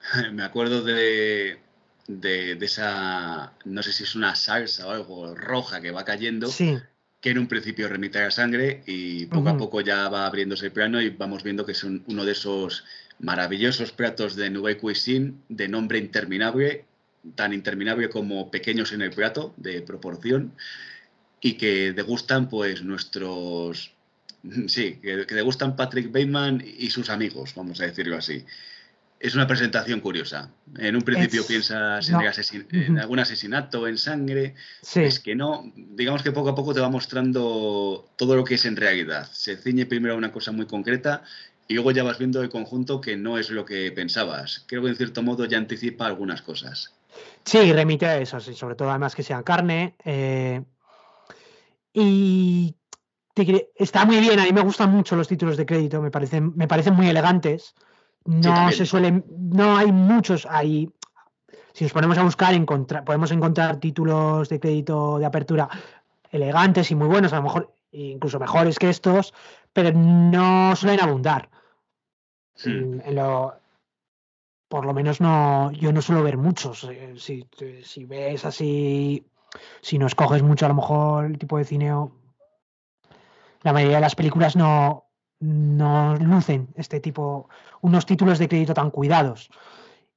Me 0.32 0.42
acuerdo 0.42 0.82
de, 0.82 1.60
de, 2.08 2.58
esa, 2.60 3.52
no 3.64 3.82
sé 3.82 3.92
si 3.92 4.04
es 4.04 4.14
una 4.14 4.34
salsa 4.34 4.86
o 4.86 4.90
algo 4.90 5.34
roja 5.34 5.80
que 5.80 5.90
va 5.90 6.04
cayendo, 6.04 6.48
sí. 6.48 6.78
Que 7.26 7.32
en 7.32 7.38
un 7.40 7.48
principio 7.48 7.88
remite 7.88 8.20
a 8.20 8.30
sangre 8.30 8.84
y 8.86 9.26
poco 9.26 9.48
a 9.48 9.56
poco 9.58 9.80
ya 9.80 10.08
va 10.08 10.26
abriéndose 10.26 10.66
el 10.66 10.70
plano 10.70 11.02
y 11.02 11.10
vamos 11.10 11.42
viendo 11.42 11.66
que 11.66 11.72
es 11.72 11.82
uno 11.82 12.24
de 12.24 12.30
esos 12.30 12.84
maravillosos 13.18 13.90
platos 13.90 14.36
de 14.36 14.48
Nouvelle 14.48 14.78
Cuisine 14.78 15.34
de 15.48 15.66
nombre 15.66 15.98
interminable, 15.98 16.84
tan 17.34 17.52
interminable 17.52 18.10
como 18.10 18.48
pequeños 18.52 18.92
en 18.92 19.02
el 19.02 19.10
plato 19.10 19.52
de 19.56 19.82
proporción 19.82 20.52
y 21.40 21.54
que 21.54 21.92
degustan 21.92 22.48
pues 22.48 22.84
nuestros 22.84 23.92
sí, 24.68 25.00
que, 25.02 25.26
degustan 25.26 25.74
Patrick 25.74 26.12
Bateman 26.12 26.62
y 26.64 26.90
sus 26.90 27.10
amigos, 27.10 27.54
vamos 27.56 27.80
a 27.80 27.86
decirlo 27.86 28.18
así. 28.18 28.44
Es 29.18 29.34
una 29.34 29.46
presentación 29.46 30.00
curiosa. 30.00 30.50
En 30.78 30.94
un 30.94 31.02
principio 31.02 31.46
piensas 31.46 32.08
en, 32.08 32.98
algún 32.98 33.18
asesinato, 33.18 33.88
en 33.88 33.96
sangre. 33.96 34.54
Es 34.94 35.20
que 35.20 35.34
no. 35.34 35.72
Digamos 35.74 36.22
que 36.22 36.32
poco 36.32 36.50
a 36.50 36.54
poco 36.54 36.74
te 36.74 36.80
va 36.80 36.90
mostrando 36.90 38.08
todo 38.16 38.36
lo 38.36 38.44
que 38.44 38.56
es 38.56 38.64
en 38.66 38.76
realidad. 38.76 39.28
Se 39.32 39.56
ciñe 39.56 39.86
primero 39.86 40.14
a 40.14 40.18
una 40.18 40.32
cosa 40.32 40.52
muy 40.52 40.66
concreta 40.66 41.22
y 41.66 41.74
luego 41.74 41.92
ya 41.92 42.04
vas 42.04 42.18
viendo 42.18 42.42
el 42.42 42.50
conjunto 42.50 43.00
que 43.00 43.16
no 43.16 43.38
es 43.38 43.50
lo 43.50 43.64
que 43.64 43.90
pensabas. 43.90 44.64
Creo 44.66 44.82
que 44.82 44.88
en 44.88 44.96
cierto 44.96 45.22
modo 45.22 45.46
ya 45.46 45.56
anticipa 45.56 46.06
algunas 46.06 46.42
cosas. 46.42 46.92
Sí, 47.44 47.72
remite 47.72 48.06
a 48.06 48.18
eso, 48.18 48.38
sobre 48.40 48.74
todo 48.74 48.90
además 48.90 49.14
que 49.14 49.22
sea 49.22 49.42
carne. 49.42 49.96
Eh, 50.04 50.62
y 51.94 52.76
está 53.74 54.04
muy 54.04 54.18
bien, 54.18 54.38
a 54.38 54.44
mí 54.44 54.52
me 54.52 54.60
gustan 54.60 54.90
mucho 54.90 55.16
los 55.16 55.28
títulos 55.28 55.56
de 55.56 55.64
crédito, 55.64 56.02
me 56.02 56.10
parecen, 56.10 56.52
me 56.54 56.68
parecen 56.68 56.94
muy 56.94 57.08
elegantes. 57.08 57.74
No 58.26 58.72
se 58.72 58.86
suelen, 58.86 59.24
no 59.38 59.76
hay 59.76 59.92
muchos, 59.92 60.46
hay, 60.50 60.90
si 61.72 61.84
nos 61.84 61.92
ponemos 61.92 62.18
a 62.18 62.22
buscar, 62.22 62.54
podemos 63.04 63.30
encontrar 63.30 63.76
títulos 63.76 64.48
de 64.48 64.60
crédito 64.60 65.18
de 65.18 65.26
apertura 65.26 65.68
elegantes 66.30 66.90
y 66.90 66.94
muy 66.94 67.06
buenos, 67.06 67.32
a 67.32 67.36
lo 67.36 67.42
mejor 67.42 67.72
incluso 67.92 68.38
mejores 68.38 68.78
que 68.78 68.90
estos, 68.90 69.32
pero 69.72 69.92
no 69.92 70.74
suelen 70.76 71.00
abundar. 71.00 71.48
Hmm. 72.64 73.00
por 74.68 74.86
lo 74.86 74.94
menos 74.94 75.20
no, 75.20 75.70
yo 75.72 75.92
no 75.92 76.00
suelo 76.02 76.22
ver 76.22 76.38
muchos. 76.38 76.84
Eh, 76.84 77.14
si, 77.18 77.46
si, 77.82 78.04
ves 78.04 78.44
así, 78.44 79.26
si 79.82 79.98
no 79.98 80.06
escoges 80.06 80.42
mucho 80.42 80.64
a 80.64 80.68
lo 80.68 80.74
mejor 80.74 81.26
el 81.26 81.38
tipo 81.38 81.58
de 81.58 81.64
cine, 81.64 81.92
la 83.62 83.72
mayoría 83.72 83.96
de 83.96 84.02
las 84.02 84.14
películas 84.14 84.56
no, 84.56 85.05
no 85.40 86.16
lucen 86.16 86.68
este 86.76 87.00
tipo, 87.00 87.48
unos 87.80 88.06
títulos 88.06 88.38
de 88.38 88.48
crédito 88.48 88.74
tan 88.74 88.90
cuidados. 88.90 89.50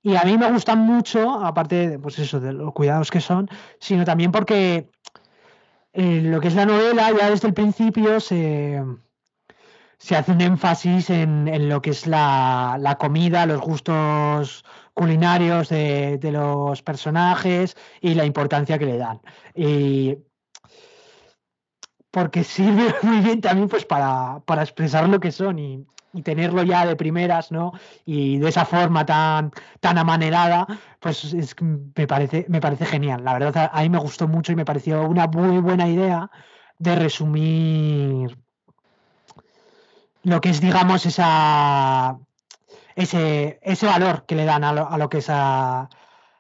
Y 0.02 0.16
a 0.16 0.24
mí 0.24 0.38
me 0.38 0.52
gustan 0.52 0.80
mucho, 0.80 1.34
aparte 1.44 1.90
de, 1.90 2.00
pues 2.00 2.20
eso, 2.20 2.40
de 2.40 2.54
los 2.54 2.74
cuidados 2.74 3.12
que 3.12 3.20
son, 3.20 3.50
sino 3.80 4.06
también 4.06 4.32
porque 4.32 4.90
eh, 5.94 6.22
lo 6.24 6.40
que 6.40 6.48
es 6.48 6.56
la 6.56 6.66
novela 6.66 7.12
ya 7.12 7.30
desde 7.30 7.50
el 7.50 7.54
principio 7.54 8.20
se, 8.22 8.82
se 9.98 10.16
hace 10.16 10.32
un 10.32 10.42
énfasis 10.42 11.10
en, 11.10 11.68
lo 11.68 11.82
que 11.82 11.90
es 11.90 12.08
la, 12.08 12.98
comida, 13.00 13.46
los 13.46 13.60
gustos 13.60 14.64
culinarios 14.94 15.70
de, 15.70 16.18
de, 16.18 16.32
los 16.32 16.82
personajes 16.82 17.76
y 18.02 18.14
la 18.14 18.26
importancia 18.26 18.80
que 18.80 18.86
le 18.86 18.98
dan. 18.98 19.20
Y 19.54 20.18
porque 22.12 22.44
sirve 22.44 22.94
muy 23.04 23.20
bien 23.20 23.42
también 23.42 23.70
pues 23.70 23.86
para, 23.86 24.42
para 24.46 24.64
expresar 24.64 25.08
lo 25.08 25.20
que 25.20 25.32
son 25.32 25.60
y, 25.60 25.86
tenerlo 26.24 26.64
ya 26.64 26.88
de 26.88 26.96
primeras, 26.96 27.52
¿no? 27.52 27.72
Y 28.04 28.40
de 28.40 28.50
esa 28.50 28.66
forma 28.66 29.06
tan, 29.06 29.52
tan 29.80 29.96
amanerada, 30.00 30.66
pues 31.00 31.36
me, 31.62 32.08
parece, 32.08 32.48
me 32.50 32.60
parece 32.60 32.88
genial. 32.88 33.24
La 33.24 33.34
verdad, 33.34 33.70
a 33.72 33.82
mí 33.84 33.90
me 33.90 34.00
gustó 34.00 34.28
mucho 34.28 34.52
y 34.52 34.56
me 34.56 34.66
pareció 34.66 35.04
una 35.08 35.28
muy 35.28 35.60
buena 35.60 35.88
idea 35.88 36.32
de 36.80 36.96
resumir 36.96 38.36
lo 40.24 40.42
que 40.42 40.50
es, 40.50 40.62
digamos, 40.62 41.06
esa, 41.06 42.18
ese, 42.96 43.60
ese 43.62 43.86
valor 43.86 44.26
que 44.26 44.36
le 44.36 44.46
dan 44.46 44.64
a 44.64 44.98
lo, 44.98 45.10
que 45.10 45.20
es 45.20 45.30
a, 45.30 45.90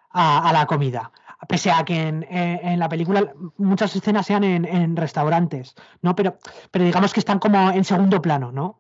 a 0.09 0.51
la 0.51 0.65
comida 0.65 1.11
pese 1.47 1.71
a 1.71 1.83
que 1.85 2.07
en, 2.07 2.79
la 2.79 2.89
película 2.89 3.33
muchas 3.57 3.95
escenas 3.95 4.25
sean 4.25 4.43
en, 4.43 4.95
restaurantes, 4.95 5.75
¿no? 6.01 6.15
Pero, 6.15 6.37
pero 6.71 6.85
digamos 6.85 7.13
que 7.13 7.19
están 7.19 7.39
como 7.39 7.71
en 7.71 7.83
segundo 7.83 8.21
plano, 8.21 8.51
¿no? 8.51 8.79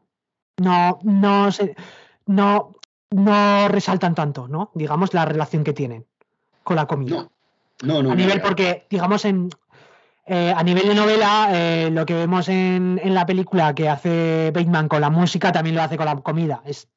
No, 0.57 0.99
no, 1.03 1.49
no, 2.25 2.75
no 3.11 3.67
resaltan 3.69 4.13
tanto, 4.15 4.47
¿no? 4.47 4.71
Digamos 4.73 5.13
la 5.13 5.25
relación 5.25 5.63
que 5.63 5.73
tienen 5.73 6.05
con 6.63 6.75
la 6.75 6.85
comida. 6.85 7.29
No, 7.81 8.03
no, 8.03 8.11
A 8.11 8.15
nivel, 8.15 8.41
porque, 8.41 8.85
digamos, 8.89 9.23
en, 9.23 9.49
eh, 10.31 10.53
a 10.55 10.61
nivel 10.61 10.87
de 10.87 10.93
novela, 10.93 11.49
eh, 11.51 11.89
lo 11.91 12.05
que 12.05 12.13
vemos 12.13 12.49
en, 12.49 12.99
la 13.03 13.25
película 13.25 13.73
que 13.73 13.89
hace 13.89 14.51
Bateman 14.53 14.87
con 14.87 15.01
la 15.01 15.09
música 15.09 15.51
también 15.51 15.75
lo 15.75 15.81
hace 15.81 15.97
con 15.97 16.05
la 16.05 16.15
comida. 16.17 16.61
Es, 16.65 16.87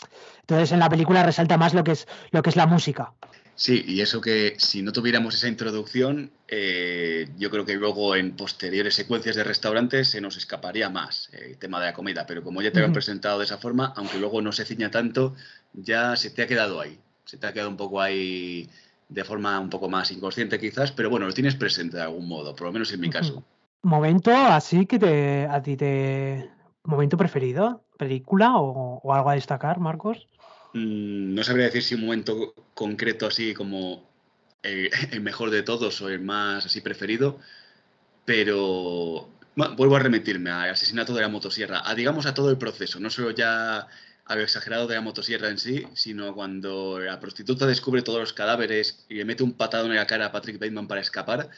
entonces 0.40 0.70
en 0.72 0.80
la 0.80 0.90
película 0.90 1.22
resalta 1.22 1.56
más 1.56 1.72
lo 1.72 1.82
que 1.82 1.92
es, 1.92 2.06
lo 2.30 2.42
que 2.42 2.50
es 2.50 2.56
la 2.56 2.66
música. 2.66 3.14
Sí, 3.62 3.84
y 3.86 4.00
eso 4.00 4.20
que 4.20 4.56
si 4.58 4.82
no 4.82 4.90
tuviéramos 4.90 5.36
esa 5.36 5.46
introducción, 5.46 6.32
eh, 6.48 7.28
yo 7.38 7.48
creo 7.48 7.64
que 7.64 7.76
luego 7.76 8.16
en 8.16 8.34
posteriores 8.34 8.96
secuencias 8.96 9.36
de 9.36 9.44
restaurantes 9.44 10.10
se 10.10 10.20
nos 10.20 10.36
escaparía 10.36 10.90
más 10.90 11.30
el 11.32 11.56
tema 11.58 11.78
de 11.78 11.86
la 11.86 11.92
comida, 11.92 12.26
pero 12.26 12.42
como 12.42 12.60
ya 12.60 12.72
te 12.72 12.80
lo 12.80 12.86
han 12.86 12.92
presentado 12.92 13.38
de 13.38 13.44
esa 13.44 13.58
forma, 13.58 13.92
aunque 13.94 14.18
luego 14.18 14.42
no 14.42 14.50
se 14.50 14.64
ciña 14.64 14.90
tanto, 14.90 15.36
ya 15.74 16.16
se 16.16 16.30
te 16.30 16.42
ha 16.42 16.48
quedado 16.48 16.80
ahí, 16.80 16.98
se 17.24 17.36
te 17.36 17.46
ha 17.46 17.52
quedado 17.52 17.70
un 17.70 17.76
poco 17.76 18.00
ahí 18.00 18.68
de 19.08 19.22
forma 19.22 19.60
un 19.60 19.70
poco 19.70 19.88
más 19.88 20.10
inconsciente 20.10 20.58
quizás, 20.58 20.90
pero 20.90 21.08
bueno, 21.08 21.26
lo 21.26 21.32
tienes 21.32 21.54
presente 21.54 21.98
de 21.98 22.02
algún 22.02 22.26
modo, 22.26 22.56
por 22.56 22.66
lo 22.66 22.72
menos 22.72 22.92
en 22.92 22.98
mi 22.98 23.10
caso. 23.10 23.44
Momento 23.82 24.34
así 24.34 24.86
que 24.86 24.98
te, 24.98 25.46
a 25.46 25.62
ti 25.62 25.76
te... 25.76 26.50
¿Momento 26.82 27.16
preferido? 27.16 27.84
¿Película 27.96 28.56
o 28.56 29.12
algo 29.14 29.30
a 29.30 29.34
destacar, 29.34 29.78
Marcos? 29.78 30.26
Mm, 30.74 31.34
no 31.34 31.44
sabría 31.44 31.66
decir 31.66 31.82
si 31.82 31.94
un 31.94 32.02
momento 32.02 32.54
concreto 32.74 33.26
así 33.26 33.54
como 33.54 34.08
el, 34.62 34.90
mejor 35.20 35.50
de 35.50 35.62
todos 35.62 36.00
o 36.00 36.08
el 36.08 36.20
más 36.20 36.66
así 36.66 36.80
preferido, 36.80 37.38
pero 38.24 39.28
vuelvo 39.54 39.96
a 39.96 40.00
remitirme 40.00 40.50
al 40.50 40.70
asesinato 40.70 41.14
de 41.14 41.22
la 41.22 41.28
motosierra, 41.28 41.82
a 41.84 41.94
digamos 41.94 42.26
a 42.26 42.34
todo 42.34 42.50
el 42.50 42.58
proceso, 42.58 43.00
no 43.00 43.10
solo 43.10 43.32
ya 43.32 43.86
a 44.24 44.36
lo 44.36 44.42
exagerado 44.42 44.86
de 44.86 44.94
la 44.94 45.00
motosierra 45.00 45.48
en 45.48 45.58
sí, 45.58 45.86
sino 45.94 46.34
cuando 46.34 46.98
la 47.00 47.20
prostituta 47.20 47.66
descubre 47.66 48.02
todos 48.02 48.20
los 48.20 48.32
cadáveres 48.32 49.04
y 49.08 49.16
le 49.16 49.24
mete 49.24 49.42
un 49.42 49.52
patado 49.52 49.86
en 49.86 49.96
la 49.96 50.06
cara 50.06 50.26
a 50.26 50.32
Patrick 50.32 50.58
Bateman 50.58 50.86
para 50.86 51.00
escapar, 51.00 51.50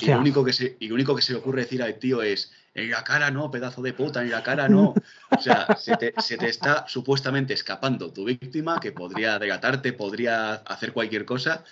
y 0.00 0.06
lo, 0.06 0.18
único 0.18 0.44
que 0.44 0.52
se, 0.52 0.76
y 0.78 0.88
lo 0.88 0.94
único 0.94 1.16
que 1.16 1.22
se 1.22 1.32
le 1.32 1.40
ocurre 1.40 1.62
decir 1.62 1.82
al 1.82 1.98
tío 1.98 2.22
es, 2.22 2.52
en 2.74 2.90
la 2.90 3.04
cara 3.04 3.30
no, 3.30 3.50
pedazo 3.50 3.82
de 3.82 3.92
puta, 3.92 4.22
en 4.22 4.30
la 4.30 4.42
cara 4.42 4.68
no. 4.68 4.94
O 5.30 5.40
sea, 5.40 5.76
se 5.78 5.96
te, 5.96 6.14
está 6.48 6.86
supuestamente 6.88 7.54
escapando 7.54 8.12
tu 8.12 8.24
víctima, 8.24 8.80
que 8.80 8.92
podría 8.92 9.38
delatarte, 9.38 9.92
podría 9.92 10.54
hacer 10.54 10.92
cualquier 10.92 11.24
cosa, 11.24 11.64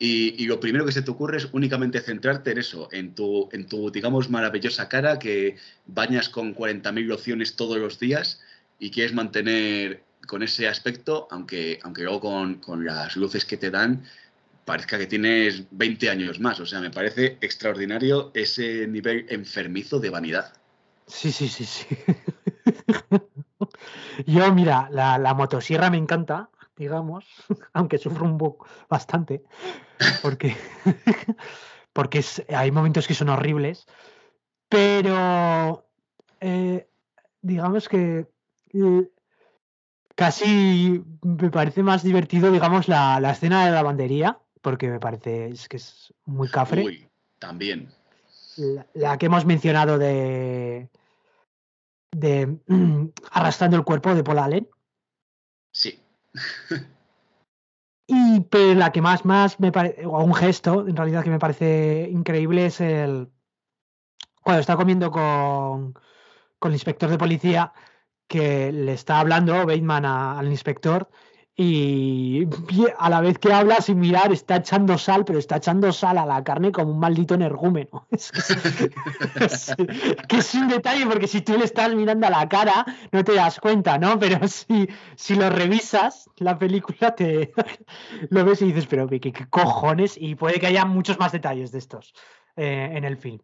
y, 0.00 0.46
lo 0.46 0.60
primero 0.60 0.86
que 0.86 0.92
se 0.92 1.02
te 1.02 1.10
ocurre 1.10 1.38
es 1.38 1.48
únicamente 1.50 2.00
centrarte 2.00 2.52
en 2.52 2.58
eso, 2.58 2.88
en 2.92 3.16
tu, 3.16 3.48
en 3.50 3.66
tu 3.66 3.90
digamos, 3.90 4.30
maravillosa 4.30 4.88
cara 4.88 5.18
que 5.18 5.56
bañas 5.86 6.28
con 6.28 6.54
40.000 6.54 7.04
lociones 7.04 7.56
todos 7.56 7.78
los 7.78 7.98
días 7.98 8.40
y 8.78 8.92
quieres 8.92 9.12
mantener 9.12 10.04
con 10.28 10.44
ese 10.44 10.68
aspecto, 10.68 11.26
aunque, 11.32 11.80
aunque 11.82 12.02
luego 12.02 12.20
con, 12.20 12.54
con 12.56 12.84
las 12.84 13.16
luces 13.16 13.44
que 13.44 13.56
te 13.56 13.72
dan 13.72 14.04
parezca 14.68 14.98
que 14.98 15.06
tienes 15.06 15.64
20 15.70 16.10
años 16.10 16.40
más. 16.40 16.60
O 16.60 16.66
sea, 16.66 16.80
me 16.80 16.90
parece 16.90 17.38
extraordinario 17.40 18.30
ese 18.34 18.86
nivel 18.86 19.24
enfermizo 19.30 19.98
de 19.98 20.10
vanidad. 20.10 20.52
Sí, 21.06 21.32
sí, 21.32 21.48
sí, 21.48 21.64
sí. 21.64 21.86
Yo, 24.26 24.52
mira, 24.52 24.88
la, 24.90 25.34
motosierra 25.34 25.88
me 25.88 25.96
encanta, 25.96 26.50
digamos, 26.76 27.24
aunque 27.72 27.96
sufro 27.96 28.26
un 28.26 28.36
poco 28.36 28.66
bastante, 28.90 29.42
porque, 30.20 30.54
porque 31.94 32.22
hay 32.54 32.70
momentos 32.70 33.06
que 33.06 33.14
son 33.14 33.30
horribles, 33.30 33.86
pero 34.68 35.86
eh, 36.40 36.86
digamos 37.40 37.88
que 37.88 38.26
casi 40.14 41.02
me 41.22 41.50
parece 41.50 41.82
más 41.82 42.02
divertido, 42.02 42.52
digamos, 42.52 42.86
la, 42.86 43.18
la 43.18 43.30
escena 43.30 43.64
de 43.64 43.70
la 43.70 43.76
lavandería, 43.76 44.38
porque 44.60 44.88
me 44.88 45.00
parece 45.00 45.52
que 45.68 45.76
es 45.76 46.12
muy 46.24 46.48
cafre. 46.48 46.84
Uy, 46.84 47.08
también. 47.38 47.88
La, 48.94 49.18
que 49.18 49.26
hemos 49.26 49.44
mencionado 49.44 49.98
de, 49.98 50.88
de 52.12 52.58
arrastrando 53.30 53.76
el 53.76 53.84
cuerpo 53.84 54.14
de 54.14 54.24
Paul 54.24 54.38
Allen. 54.38 54.68
Sí. 55.72 56.00
y 58.06 58.40
pero 58.40 58.74
la 58.74 58.90
que 58.92 59.00
más, 59.00 59.24
más 59.24 59.60
me 59.60 59.70
parece, 59.70 60.04
o 60.06 60.22
un 60.22 60.34
gesto 60.34 60.86
en 60.86 60.96
realidad 60.96 61.22
que 61.22 61.30
me 61.30 61.38
parece 61.38 62.08
increíble 62.10 62.66
es 62.66 62.80
el 62.80 63.30
cuando 64.42 64.60
está 64.60 64.76
comiendo 64.76 65.10
con, 65.10 65.92
con 66.58 66.70
el 66.70 66.74
inspector 66.74 67.10
de 67.10 67.18
policía 67.18 67.72
que 68.26 68.72
le 68.72 68.92
está 68.92 69.20
hablando 69.20 69.66
Bateman 69.66 70.04
al 70.04 70.48
inspector 70.48 71.10
y 71.60 72.46
a 72.98 73.10
la 73.10 73.20
vez 73.20 73.36
que 73.36 73.52
habla 73.52 73.80
sin 73.80 73.98
mirar 73.98 74.30
está 74.32 74.56
echando 74.56 74.96
sal, 74.96 75.24
pero 75.24 75.40
está 75.40 75.56
echando 75.56 75.92
sal 75.92 76.16
a 76.16 76.24
la 76.24 76.44
carne 76.44 76.70
como 76.70 76.92
un 76.92 77.00
maldito 77.00 77.34
energúmeno. 77.34 78.06
Que 80.28 80.36
es, 80.36 80.54
un 80.54 80.68
detalle 80.68 81.04
porque 81.06 81.26
si 81.26 81.40
tú 81.40 81.58
le 81.58 81.64
estás 81.64 81.92
mirando 81.94 82.26
a 82.28 82.30
la 82.30 82.48
cara 82.48 82.86
no 83.10 83.24
te 83.24 83.34
das 83.34 83.58
cuenta, 83.58 83.98
¿no? 83.98 84.18
Pero 84.20 84.46
si, 84.46 84.88
si 85.16 85.34
lo 85.34 85.50
revisas, 85.50 86.30
la 86.36 86.58
película 86.58 87.16
te 87.16 87.52
lo 88.30 88.44
ves 88.44 88.62
y 88.62 88.66
dices, 88.66 88.86
pero 88.86 89.08
¿qué, 89.08 89.32
cojones? 89.50 90.16
Y 90.16 90.36
puede 90.36 90.60
que 90.60 90.68
haya 90.68 90.84
muchos 90.84 91.18
más 91.18 91.32
detalles 91.32 91.72
de 91.72 91.78
estos 91.78 92.14
eh, 92.56 92.90
en 92.92 93.04
el 93.04 93.16
film. 93.16 93.40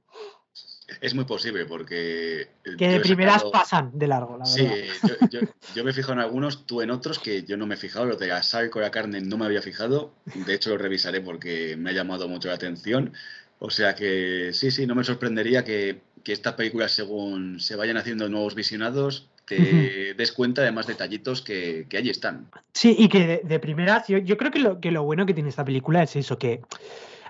Es 1.01 1.15
muy 1.15 1.25
posible 1.25 1.65
porque... 1.67 2.43
Eh, 2.65 2.77
que 2.77 2.89
de 2.89 3.01
primeras 3.01 3.45
pasan 3.45 3.91
de 3.95 4.07
largo, 4.07 4.39
la 4.39 4.45
sí, 4.45 4.69
Yo, 5.75 5.85
me 5.85 5.91
he 5.91 5.95
fijado 5.95 6.15
en 6.15 6.21
algunos, 6.21 6.67
tú 6.67 6.83
en 6.83 6.91
otros 6.91 7.19
que 7.19 7.43
yo 7.43 7.57
no 7.57 7.67
me 7.67 7.75
he 7.75 7.79
fijado. 7.79 8.07
Lo 8.07 8.17
de 8.17 8.29
la 8.29 8.43
sal 8.43 8.71
con 8.71 8.83
la 8.83 8.91
carne 8.91 9.21
no 9.21 9.37
me 9.37 9.47
había 9.47 9.63
fijado. 9.63 10.13
De 10.35 10.55
hecho, 10.55 10.71
lo 10.71 10.79
revisaré 10.79 11.21
porque 11.21 11.77
me 11.77 11.91
ha 11.91 11.93
llamado 11.93 12.29
mucho 12.29 12.49
la 12.49 12.55
atención. 12.55 13.13
O 13.59 13.71
sea 13.71 13.95
que 13.95 14.51
sí, 14.53 14.71
sí, 14.71 14.87
no 14.87 14.95
me 14.95 15.05
sorprendería 15.05 15.65
que, 15.65 16.01
que 16.23 16.33
estas 16.33 16.55
películas, 16.55 16.93
según 16.93 17.61
se 17.61 17.77
vayan 17.77 17.97
haciendo 17.97 18.29
nuevos 18.29 18.55
visionados, 18.55 19.29
te 19.47 20.15
des 20.15 20.33
cuenta 20.33 20.63
de 20.63 20.73
más 20.73 20.87
detallitos 20.87 21.43
que, 21.43 21.87
que 21.89 21.99
allí 21.99 22.11
están. 22.11 22.49
Sí, 22.73 22.95
y 22.99 23.09
que 23.09 23.43
de, 23.45 23.59
primeras, 23.59 24.09
yo, 24.09 24.19
yo 24.19 24.37
creo 24.37 24.51
que 24.51 24.59
lo, 24.59 24.81
que 24.81 24.91
lo 24.91 25.05
bueno 25.05 25.27
que 25.27 25.35
tiene 25.35 25.51
esta 25.51 25.65
película 25.65 26.03
es 26.03 26.17
eso, 26.17 26.39
que 26.39 26.61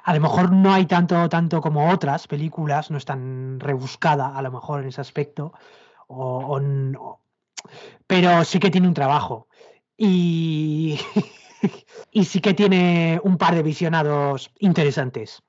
a 0.04 0.14
lo 0.14 0.20
mejor 0.20 0.52
no 0.52 0.72
hay 0.72 0.84
tanto, 0.84 1.28
tanto 1.30 1.62
como 1.62 1.90
otras 1.90 2.28
películas, 2.28 2.90
no 2.90 2.98
es 2.98 3.06
tan 3.06 3.58
rebuscada 3.58 4.36
a 4.36 4.42
lo 4.42 4.52
mejor 4.52 4.82
en 4.82 4.88
ese 4.88 5.00
aspecto, 5.00 5.54
pero 8.06 8.44
sí 8.44 8.60
que 8.60 8.70
tiene 8.70 8.86
un 8.86 8.92
trabajo. 8.92 9.48
Y, 9.96 11.00
y 12.12 12.24
sí 12.26 12.40
que 12.40 12.52
tiene 12.52 13.18
un 13.24 13.38
par 13.38 13.54
de 13.54 13.62
visionados 13.62 14.50
interesantes. 14.58 15.42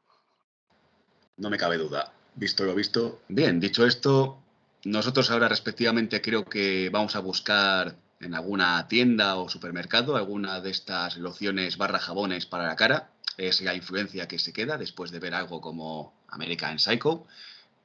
No 1.36 1.50
me 1.50 1.58
cabe 1.58 1.78
duda. 1.78 2.14
Visto 2.36 2.64
lo 2.64 2.76
visto. 2.76 3.20
Bien, 3.28 3.60
dicho 3.60 3.86
esto, 3.86 4.38
nosotros 4.86 5.32
ahora 5.32 5.50
respectivamente 5.50 6.22
creo 6.22 6.46
que 6.46 6.90
vamos 6.90 7.18
a 7.18 7.20
buscar 7.20 7.98
en 8.22 8.34
alguna 8.34 8.88
tienda 8.88 9.36
o 9.36 9.50
supermercado 9.50 10.16
alguna 10.16 10.62
de 10.62 10.72
estas 10.72 11.18
lociones 11.18 11.78
barra 11.78 12.00
jabones 12.00 12.46
para 12.46 12.68
la 12.68 12.78
cara 12.78 13.10
es 13.38 13.62
la 13.62 13.76
influencia 13.76 14.28
que 14.28 14.40
se 14.40 14.54
queda 14.54 14.78
después 14.78 15.12
de 15.12 15.20
ver 15.20 15.34
algo 15.34 15.62
como 15.62 16.14
American 16.28 16.80
Psycho, 16.80 17.26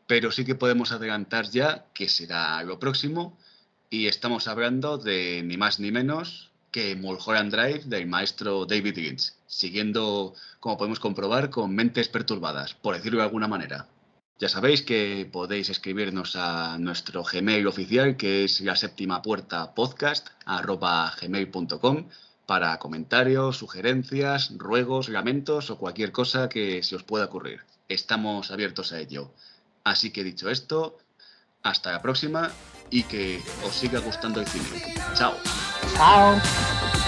pero 0.07 0.33
sí 0.33 0.45
que 0.45 0.55
podemos 0.55 0.93
adelantar 0.93 1.49
ya 1.51 1.87
que 1.95 2.09
será 2.09 2.63
lo 2.63 2.79
próximo 2.79 3.39
y 3.91 4.07
estamos 4.07 4.49
hablando 4.49 4.99
de 4.99 5.43
ni 5.45 5.57
más 5.57 5.81
ni 5.81 5.91
menos 5.91 6.51
que 6.71 6.95
Mulholland 6.95 7.53
Drive 7.53 7.85
del 7.87 8.07
maestro 8.07 8.65
David 8.65 8.97
Lynch, 8.97 9.33
siguiendo, 9.47 10.35
como 10.61 10.79
podemos 10.79 11.01
comprobar, 11.01 11.51
con 11.51 11.75
mentes 11.75 12.09
perturbadas, 12.09 12.75
por 12.75 12.95
decirlo 12.95 13.19
de 13.19 13.25
alguna 13.25 13.49
manera. 13.49 13.89
Ya 14.39 14.49
sabéis 14.49 14.83
que 14.83 15.29
podéis 15.31 15.69
escribirnos 15.69 16.35
a 16.35 16.79
nuestro 16.79 17.23
Gmail 17.25 17.67
oficial, 17.67 18.17
que 18.17 18.45
es 18.45 18.61
la 18.61 18.77
séptima 18.77 19.21
puerta 19.21 19.75
podcast, 19.75 20.29
arroba 20.47 21.15
gmail.com, 21.21 22.09
para 22.51 22.81
comentarios, 22.81 23.59
sugerencias, 23.59 24.51
ruegos, 24.59 25.09
lamentos 25.09 25.71
o 25.71 25.79
cualquier 25.79 26.11
cosa 26.11 26.49
que 26.49 26.83
se 26.83 26.97
os 26.97 27.05
pueda 27.05 27.27
ocurrir. 27.27 27.61
Estamos 27.89 28.51
abiertos 28.51 28.91
a 28.93 28.99
ello. 28.99 29.31
Así 29.85 30.11
que 30.11 30.25
dicho 30.25 30.51
esto, 30.51 30.99
hasta 31.63 31.93
la 31.93 32.03
próxima 32.03 32.51
y 32.91 33.05
que 33.05 33.41
os 33.65 33.73
siga 33.73 34.01
gustando 34.01 34.41
el 34.41 34.49
cine. 34.49 34.97
Chao. 35.15 35.37
Chao. 35.95 37.00